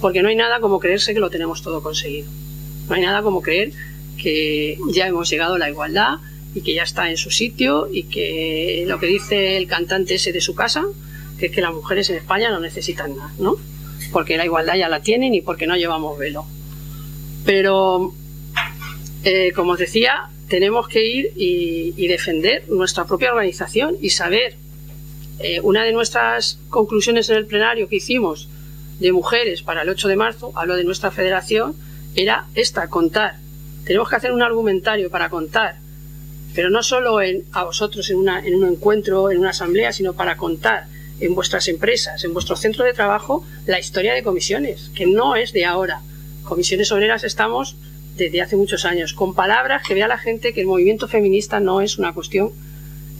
porque 0.00 0.22
no 0.22 0.28
hay 0.28 0.36
nada 0.36 0.60
como 0.60 0.78
creerse 0.78 1.14
que 1.14 1.20
lo 1.20 1.30
tenemos 1.30 1.62
todo 1.62 1.82
conseguido. 1.82 2.30
No 2.88 2.94
hay 2.94 3.02
nada 3.02 3.22
como 3.22 3.42
creer 3.42 3.72
que 4.20 4.78
ya 4.92 5.06
hemos 5.06 5.30
llegado 5.30 5.54
a 5.54 5.58
la 5.58 5.70
igualdad, 5.70 6.18
y 6.54 6.62
que 6.62 6.74
ya 6.74 6.82
está 6.82 7.10
en 7.10 7.16
su 7.16 7.30
sitio 7.30 7.88
y 7.90 8.04
que 8.04 8.84
lo 8.86 8.98
que 8.98 9.06
dice 9.06 9.56
el 9.56 9.66
cantante 9.66 10.14
ese 10.14 10.32
de 10.32 10.40
su 10.40 10.54
casa, 10.54 10.84
que 11.38 11.46
es 11.46 11.52
que 11.52 11.60
las 11.60 11.72
mujeres 11.72 12.10
en 12.10 12.16
España 12.16 12.50
no 12.50 12.60
necesitan 12.60 13.16
nada, 13.16 13.32
¿no? 13.38 13.56
Porque 14.12 14.36
la 14.36 14.44
igualdad 14.44 14.74
ya 14.76 14.88
la 14.88 15.00
tienen 15.00 15.34
y 15.34 15.40
porque 15.40 15.66
no 15.66 15.76
llevamos 15.76 16.18
velo. 16.18 16.46
Pero, 17.44 18.12
eh, 19.24 19.52
como 19.54 19.72
os 19.72 19.78
decía, 19.78 20.30
tenemos 20.48 20.88
que 20.88 21.06
ir 21.06 21.32
y, 21.36 22.06
defender 22.08 22.64
nuestra 22.68 23.04
propia 23.04 23.32
organización 23.32 23.96
y 24.00 24.10
saber. 24.10 24.56
Eh, 25.40 25.60
una 25.60 25.84
de 25.84 25.92
nuestras 25.92 26.58
conclusiones 26.68 27.30
en 27.30 27.36
el 27.36 27.46
plenario 27.46 27.88
que 27.88 27.96
hicimos 27.96 28.48
de 28.98 29.12
mujeres 29.12 29.62
para 29.62 29.82
el 29.82 29.88
8 29.88 30.08
de 30.08 30.16
marzo, 30.16 30.50
hablo 30.56 30.74
de 30.74 30.82
nuestra 30.82 31.12
federación, 31.12 31.76
era 32.16 32.46
esta, 32.56 32.88
contar. 32.88 33.36
Tenemos 33.84 34.08
que 34.08 34.16
hacer 34.16 34.32
un 34.32 34.42
argumentario 34.42 35.10
para 35.10 35.30
contar 35.30 35.76
pero 36.54 36.70
no 36.70 36.82
solo 36.82 37.20
en, 37.20 37.44
a 37.52 37.62
vosotros 37.62 38.10
en, 38.10 38.16
una, 38.16 38.44
en 38.44 38.54
un 38.54 38.66
encuentro, 38.66 39.30
en 39.30 39.38
una 39.38 39.50
asamblea, 39.50 39.92
sino 39.92 40.14
para 40.14 40.36
contar 40.36 40.86
en 41.20 41.34
vuestras 41.34 41.68
empresas, 41.68 42.24
en 42.24 42.32
vuestro 42.32 42.56
centro 42.56 42.84
de 42.84 42.92
trabajo, 42.92 43.44
la 43.66 43.78
historia 43.78 44.14
de 44.14 44.24
comisiones, 44.24 44.90
que 44.94 45.06
no 45.06 45.36
es 45.36 45.52
de 45.52 45.64
ahora. 45.64 46.00
Comisiones 46.42 46.90
obreras 46.90 47.24
estamos 47.24 47.76
desde 48.18 48.42
hace 48.42 48.56
muchos 48.56 48.84
años, 48.84 49.14
con 49.14 49.34
palabras 49.34 49.82
que 49.86 49.94
vea 49.94 50.08
la 50.08 50.18
gente 50.18 50.52
que 50.52 50.60
el 50.60 50.66
movimiento 50.66 51.08
feminista 51.08 51.60
no 51.60 51.80
es 51.80 51.98
una 51.98 52.12
cuestión 52.12 52.50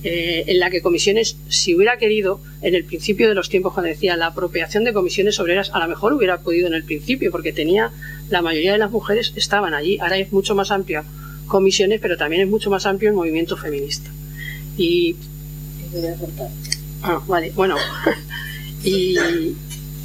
eh, 0.05 0.44
en 0.46 0.61
la 0.61 0.70
que 0.70 0.82
comisiones, 0.82 1.36
si 1.49 1.74
hubiera 1.74 1.96
querido, 1.96 2.40
en 2.62 2.74
el 2.74 2.84
principio 2.84 3.28
de 3.28 3.34
los 3.34 3.49
tiempos, 3.49 3.72
cuando 3.74 3.88
decía 3.88 4.16
la 4.16 4.26
apropiación 4.26 4.84
de 4.84 4.92
comisiones 4.92 5.40
obreras, 5.40 5.70
a 5.72 5.78
lo 5.78 5.88
mejor 5.88 6.12
hubiera 6.12 6.38
podido 6.38 6.66
en 6.66 6.74
el 6.74 6.84
principio, 6.84 7.30
porque 7.32 7.53
tenía, 7.53 7.90
la 8.28 8.42
mayoría 8.42 8.72
de 8.72 8.78
las 8.78 8.90
mujeres 8.90 9.32
estaban 9.34 9.74
allí, 9.74 9.99
ahora 9.99 10.18
es 10.18 10.32
mucho 10.32 10.55
más 10.55 10.70
amplio 10.70 11.05
comisiones, 11.49 12.01
pero 12.01 12.16
también 12.16 12.42
es 12.42 12.49
mucho 12.49 12.70
más 12.70 12.86
amplio 12.86 13.11
el 13.11 13.16
movimiento 13.16 13.57
feminista. 13.57 14.11
Y. 14.76 15.16
Ah, 17.03 17.20
vale, 17.26 17.51
bueno. 17.57 17.76
y, 18.84 19.16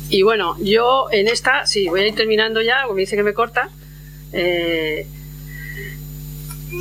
y, 0.09 0.21
bueno, 0.23 0.55
yo 0.59 1.07
en 1.11 1.27
esta, 1.27 1.67
sí, 1.67 1.87
voy 1.87 2.01
a 2.01 2.07
ir 2.07 2.15
terminando 2.15 2.61
ya, 2.61 2.83
porque 2.87 3.01
dice 3.01 3.15
que 3.15 3.23
me 3.23 3.33
corta. 3.33 3.69
Eh, 4.33 5.07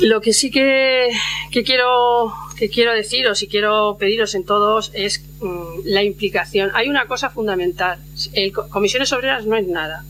lo 0.01 0.21
que 0.21 0.33
sí 0.33 0.51
que, 0.51 1.09
quiero 1.51 2.33
que 2.57 2.69
quiero 2.69 2.93
deciros 2.93 3.41
y 3.43 3.47
quiero 3.47 3.97
pediros 3.99 4.35
en 4.35 4.43
todos 4.43 4.91
es 4.93 5.23
mm, 5.39 5.81
la 5.85 6.03
implicación. 6.03 6.71
Hay 6.73 6.89
una 6.89 7.05
cosa 7.05 7.29
fundamental. 7.29 7.99
El, 8.33 8.51
comisiones 8.51 9.13
obreras 9.13 9.45
no 9.45 9.55
es 9.55 9.67
nada 9.67 10.03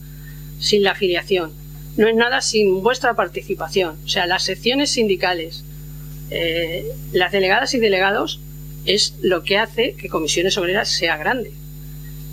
sin 0.58 0.82
la 0.82 0.92
afiliación 0.92 1.64
no 1.96 2.08
es 2.08 2.16
nada 2.16 2.40
sin 2.40 2.82
vuestra 2.82 3.14
participación. 3.14 3.96
O 4.04 4.08
sea, 4.08 4.26
las 4.26 4.44
secciones 4.44 4.90
sindicales, 4.90 5.64
eh, 6.30 6.84
las 7.12 7.32
delegadas 7.32 7.74
y 7.74 7.78
delegados, 7.78 8.40
es 8.84 9.14
lo 9.22 9.44
que 9.44 9.58
hace 9.58 9.94
que 9.94 10.08
Comisiones 10.08 10.58
Obreras 10.58 10.88
sea 10.88 11.16
grande. 11.16 11.52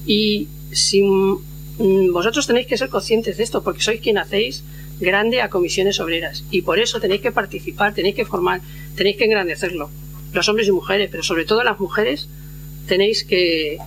Y 0.06 0.48
si, 0.72 1.04
mm, 1.04 2.12
vosotros 2.12 2.48
tenéis 2.48 2.68
que 2.68 2.78
ser 2.78 2.90
conscientes 2.90 3.38
de 3.38 3.44
esto, 3.44 3.64
porque 3.64 3.82
sois 3.82 4.02
quien 4.02 4.18
hacéis 4.18 4.64
grande 5.02 5.42
a 5.42 5.50
Comisiones 5.50 6.00
Obreras. 6.00 6.46
Y 6.52 6.62
por 6.62 6.80
eso 6.80 7.02
tenéis 7.02 7.22
que 7.22 7.32
participar, 7.34 7.94
tenéis 7.94 8.16
que 8.16 8.26
formar, 8.26 8.62
tenéis 8.96 9.18
que 9.18 9.26
engrandecerlo. 9.26 9.90
Los 10.32 10.48
hombres 10.48 10.68
y 10.70 10.72
mujeres, 10.72 11.10
pero 11.12 11.24
sobre 11.24 11.44
todo 11.44 11.64
las 11.64 11.80
mujeres, 11.80 12.30
tenéis 12.88 13.26
que, 13.26 13.78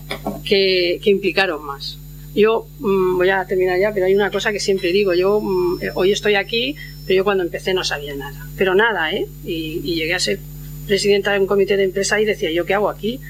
que 0.44 1.00
implicaros 1.04 1.62
más. 1.62 1.98
Yo 2.34 2.66
mm, 2.80 3.16
voy 3.16 3.30
a 3.30 3.44
terminar 3.46 3.78
ya, 3.78 3.92
pero 3.92 4.06
hay 4.06 4.14
una 4.14 4.30
cosa 4.30 4.52
que 4.52 4.58
siempre 4.58 4.92
digo. 4.92 5.14
Yo 5.14 5.40
mm, 5.40 5.78
eh, 5.82 5.90
hoy 5.94 6.12
estoy 6.12 6.34
aquí, 6.34 6.76
pero 7.06 7.18
yo 7.18 7.24
cuando 7.24 7.44
empecé 7.44 7.74
no 7.74 7.84
sabía 7.84 8.14
nada. 8.14 8.46
Pero 8.56 8.74
nada, 8.74 9.12
¿eh? 9.12 9.26
Y, 9.44 9.80
llegué 9.94 10.14
a 10.14 10.18
ser 10.18 10.40
presidenta 10.86 11.32
de 11.32 11.38
un 11.38 11.46
comité 11.46 11.76
de 11.76 11.84
empresa 11.84 12.20
y 12.20 12.24
decía, 12.24 12.50
¿yo 12.50 12.66
qué 12.66 12.74
hago 12.74 12.90
aquí? 12.90 13.20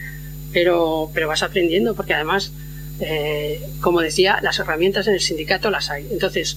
Pero, 0.52 1.10
pero 1.12 1.28
vas 1.28 1.42
aprendiendo, 1.42 1.94
porque 1.94 2.14
además, 2.14 2.52
eh, 3.00 3.60
como 3.80 4.00
decía, 4.00 4.38
las 4.42 4.58
herramientas 4.58 5.06
en 5.06 5.14
el 5.14 5.20
sindicato 5.20 5.70
las 5.70 5.90
hay. 5.90 6.06
Entonces, 6.10 6.56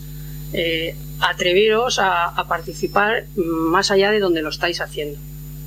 eh, 0.54 0.96
atreveros 1.20 2.00
a, 2.00 2.46
participar 2.48 3.26
más 3.36 3.92
allá 3.92 4.12
de 4.12 4.20
donde 4.20 4.42
lo 4.42 4.50
estáis 4.50 4.82
haciendo. 4.82 5.20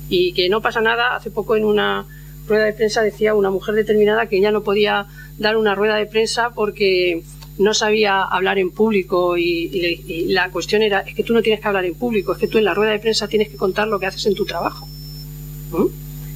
Y 0.09 0.33
que 0.33 0.49
no 0.49 0.61
pasa 0.61 0.81
nada, 0.81 1.15
hace 1.15 1.31
poco 1.31 1.55
en 1.55 1.65
una 1.65 2.05
rueda 2.47 2.65
de 2.65 2.73
prensa 2.73 3.01
decía 3.01 3.33
una 3.33 3.49
mujer 3.49 3.75
determinada 3.75 4.27
que 4.27 4.41
ya 4.41 4.51
no 4.51 4.63
podía 4.63 5.07
dar 5.37 5.57
una 5.57 5.75
rueda 5.75 5.95
de 5.95 6.05
prensa 6.05 6.51
porque 6.53 7.23
no 7.57 7.73
sabía 7.73 8.23
hablar 8.23 8.57
en 8.57 8.71
público 8.71 9.37
y, 9.37 10.25
la 10.29 10.49
cuestión 10.49 10.81
era, 10.81 11.01
es 11.01 11.13
que 11.13 11.23
tú 11.23 11.33
no 11.33 11.41
tienes 11.41 11.61
que 11.61 11.67
hablar 11.67 11.85
en 11.85 11.95
público, 11.95 12.33
es 12.33 12.39
que 12.39 12.47
tú 12.47 12.57
en 12.57 12.65
la 12.65 12.73
rueda 12.73 12.91
de 12.91 12.99
prensa 12.99 13.27
tienes 13.27 13.49
que 13.49 13.57
contar 13.57 13.87
lo 13.87 13.99
que 13.99 14.07
haces 14.07 14.25
en 14.25 14.33
tu 14.33 14.45
trabajo. 14.45 14.87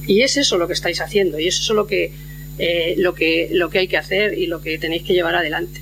Y 0.06 0.22
es 0.22 0.36
eso 0.36 0.56
lo 0.56 0.66
que 0.66 0.72
estáis 0.72 1.00
haciendo 1.00 1.38
y 1.38 1.48
es 1.48 1.58
eso 1.58 1.74
lo 1.74 1.86
que, 1.86 2.12
eh, 2.58 2.94
lo, 2.98 3.14
que, 3.14 3.48
lo 3.52 3.70
que 3.70 3.80
hay 3.80 3.88
que 3.88 3.96
hacer 3.96 4.38
y 4.38 4.46
lo 4.46 4.60
que 4.62 4.78
tenéis 4.78 5.02
que 5.02 5.14
llevar 5.14 5.34
adelante. 5.34 5.80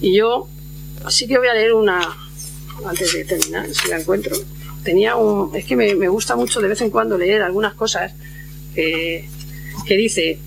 Y 0.00 0.14
yo 0.14 0.48
sí 1.08 1.26
que 1.26 1.38
voy 1.38 1.48
a 1.48 1.54
leer 1.54 1.72
una, 1.72 2.16
antes 2.86 3.12
de 3.12 3.24
terminar, 3.24 3.68
si 3.72 3.88
la 3.88 3.98
encuentro. 3.98 4.36
Tenía 4.82 5.16
un, 5.16 5.54
es 5.54 5.64
que 5.64 5.76
me, 5.76 5.94
me 5.94 6.08
gusta 6.08 6.36
mucho 6.36 6.60
de 6.60 6.68
vez 6.68 6.80
en 6.80 6.90
cuando 6.90 7.18
leer 7.18 7.42
algunas 7.42 7.74
cosas 7.74 8.12
que, 8.74 9.28
que 9.86 9.96
dice, 9.96 10.38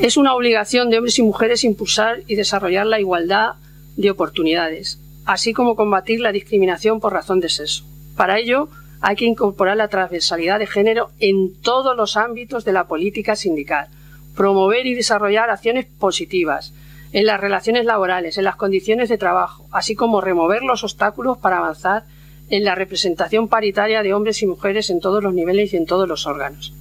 es 0.00 0.16
una 0.16 0.34
obligación 0.34 0.90
de 0.90 0.98
hombres 0.98 1.18
y 1.18 1.22
mujeres 1.22 1.64
impulsar 1.64 2.22
y 2.26 2.36
desarrollar 2.36 2.86
la 2.86 3.00
igualdad 3.00 3.54
de 3.96 4.10
oportunidades, 4.10 4.98
así 5.24 5.52
como 5.52 5.76
combatir 5.76 6.20
la 6.20 6.32
discriminación 6.32 7.00
por 7.00 7.12
razón 7.12 7.40
de 7.40 7.48
sexo. 7.48 7.84
Para 8.16 8.38
ello, 8.38 8.68
hay 9.00 9.16
que 9.16 9.24
incorporar 9.24 9.76
la 9.76 9.88
transversalidad 9.88 10.58
de 10.58 10.66
género 10.66 11.10
en 11.18 11.54
todos 11.54 11.96
los 11.96 12.16
ámbitos 12.16 12.64
de 12.64 12.72
la 12.72 12.86
política 12.86 13.36
sindical, 13.36 13.88
promover 14.36 14.86
y 14.86 14.94
desarrollar 14.94 15.50
acciones 15.50 15.86
positivas 15.86 16.72
en 17.12 17.26
las 17.26 17.40
relaciones 17.40 17.84
laborales, 17.84 18.38
en 18.38 18.44
las 18.44 18.56
condiciones 18.56 19.08
de 19.08 19.18
trabajo, 19.18 19.66
así 19.72 19.94
como 19.94 20.20
remover 20.20 20.62
los 20.62 20.84
obstáculos 20.84 21.38
para 21.38 21.58
avanzar 21.58 22.04
en 22.50 22.64
la 22.64 22.74
representación 22.74 23.48
paritaria 23.48 24.02
de 24.02 24.12
hombres 24.12 24.42
y 24.42 24.46
mujeres 24.46 24.90
en 24.90 25.00
todos 25.00 25.22
los 25.22 25.34
niveles 25.34 25.72
y 25.72 25.76
en 25.76 25.86
todos 25.86 26.08
los 26.08 26.26
órganos. 26.26 26.72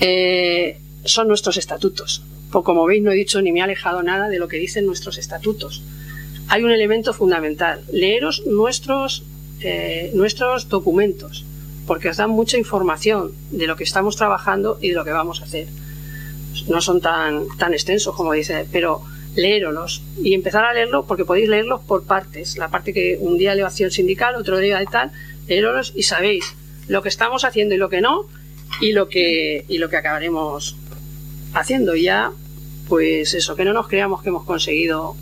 Eh, 0.00 0.78
son 1.04 1.28
nuestros 1.28 1.56
estatutos. 1.56 2.22
Pues 2.50 2.64
como 2.64 2.84
veis 2.84 3.02
no 3.02 3.10
he 3.10 3.14
dicho 3.14 3.42
ni 3.42 3.52
me 3.52 3.60
he 3.60 3.62
alejado 3.62 4.02
nada 4.02 4.28
de 4.28 4.38
lo 4.38 4.48
que 4.48 4.58
dicen 4.58 4.86
nuestros 4.86 5.18
estatutos. 5.18 5.82
Hay 6.48 6.62
un 6.62 6.70
elemento 6.70 7.12
fundamental, 7.12 7.82
leeros 7.90 8.46
nuestros, 8.46 9.24
eh, 9.60 10.10
nuestros 10.14 10.68
documentos, 10.68 11.44
porque 11.86 12.10
os 12.10 12.18
dan 12.18 12.30
mucha 12.30 12.58
información 12.58 13.32
de 13.50 13.66
lo 13.66 13.76
que 13.76 13.84
estamos 13.84 14.16
trabajando 14.16 14.78
y 14.80 14.90
de 14.90 14.94
lo 14.94 15.04
que 15.04 15.10
vamos 15.10 15.40
a 15.40 15.44
hacer. 15.44 15.68
No 16.68 16.80
son 16.80 17.00
tan, 17.00 17.46
tan 17.58 17.72
extensos 17.72 18.14
como 18.14 18.32
dice, 18.32 18.66
pero 18.70 19.02
leerlos 19.36 20.02
y 20.22 20.34
empezar 20.34 20.64
a 20.64 20.72
leerlo 20.72 21.06
porque 21.06 21.24
podéis 21.24 21.48
leerlos 21.48 21.80
por 21.82 22.04
partes. 22.04 22.56
La 22.56 22.68
parte 22.68 22.92
que 22.92 23.18
un 23.20 23.38
día 23.38 23.54
leo 23.54 23.66
acción 23.66 23.90
sindical, 23.90 24.36
otro 24.36 24.58
día 24.58 24.78
de 24.78 24.86
tal, 24.86 25.10
leerlos 25.48 25.92
y 25.94 26.04
sabéis 26.04 26.54
lo 26.88 27.02
que 27.02 27.08
estamos 27.08 27.44
haciendo 27.44 27.74
y 27.74 27.78
lo 27.78 27.88
que 27.88 28.00
no 28.00 28.26
y 28.80 28.92
lo 28.92 29.08
que, 29.08 29.64
y 29.68 29.78
lo 29.78 29.88
que 29.88 29.96
acabaremos 29.96 30.76
haciendo 31.54 31.94
ya, 31.94 32.32
pues 32.88 33.34
eso, 33.34 33.56
que 33.56 33.64
no 33.64 33.72
nos 33.72 33.88
creamos 33.88 34.22
que 34.22 34.28
hemos 34.28 34.44
conseguido 34.44 35.16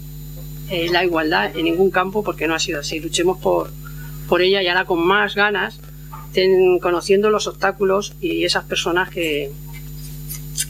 eh, 0.70 0.88
la 0.90 1.04
igualdad 1.04 1.56
en 1.56 1.64
ningún 1.64 1.90
campo 1.90 2.22
porque 2.22 2.46
no 2.46 2.54
ha 2.54 2.58
sido 2.58 2.80
así. 2.80 3.00
Luchemos 3.00 3.38
por, 3.38 3.70
por 4.28 4.42
ella 4.42 4.62
y 4.62 4.68
ahora 4.68 4.84
con 4.84 5.06
más 5.06 5.34
ganas, 5.34 5.80
conociendo 6.80 7.28
los 7.28 7.46
obstáculos 7.46 8.14
y 8.20 8.44
esas 8.44 8.64
personas 8.64 9.10
que, 9.10 9.52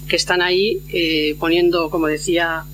que 0.09 0.17
están 0.17 0.43
ahí 0.43 0.81
eh, 0.93 1.37
poniendo, 1.39 1.91
como 1.91 2.07
decía, 2.07 2.65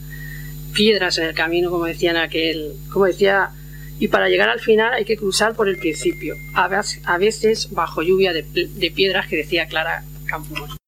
piedras 0.74 1.18
en 1.18 1.26
el 1.26 1.34
camino, 1.34 1.70
como 1.70 1.86
decían 1.86 2.16
aquel, 2.16 2.74
como 2.92 3.06
decía, 3.06 3.50
y 3.98 4.08
para 4.08 4.28
llegar 4.28 4.48
al 4.48 4.60
final 4.60 4.94
hay 4.94 5.04
que 5.04 5.16
cruzar 5.16 5.54
por 5.54 5.68
el 5.68 5.78
principio, 5.78 6.34
a 6.54 7.18
veces, 7.18 7.70
bajo 7.70 8.02
lluvia 8.02 8.32
de, 8.32 8.42
de 8.42 8.90
piedras 8.90 9.26
que 9.26 9.36
decía 9.36 9.66
Clara 9.66 10.04
Campos. 10.26 10.78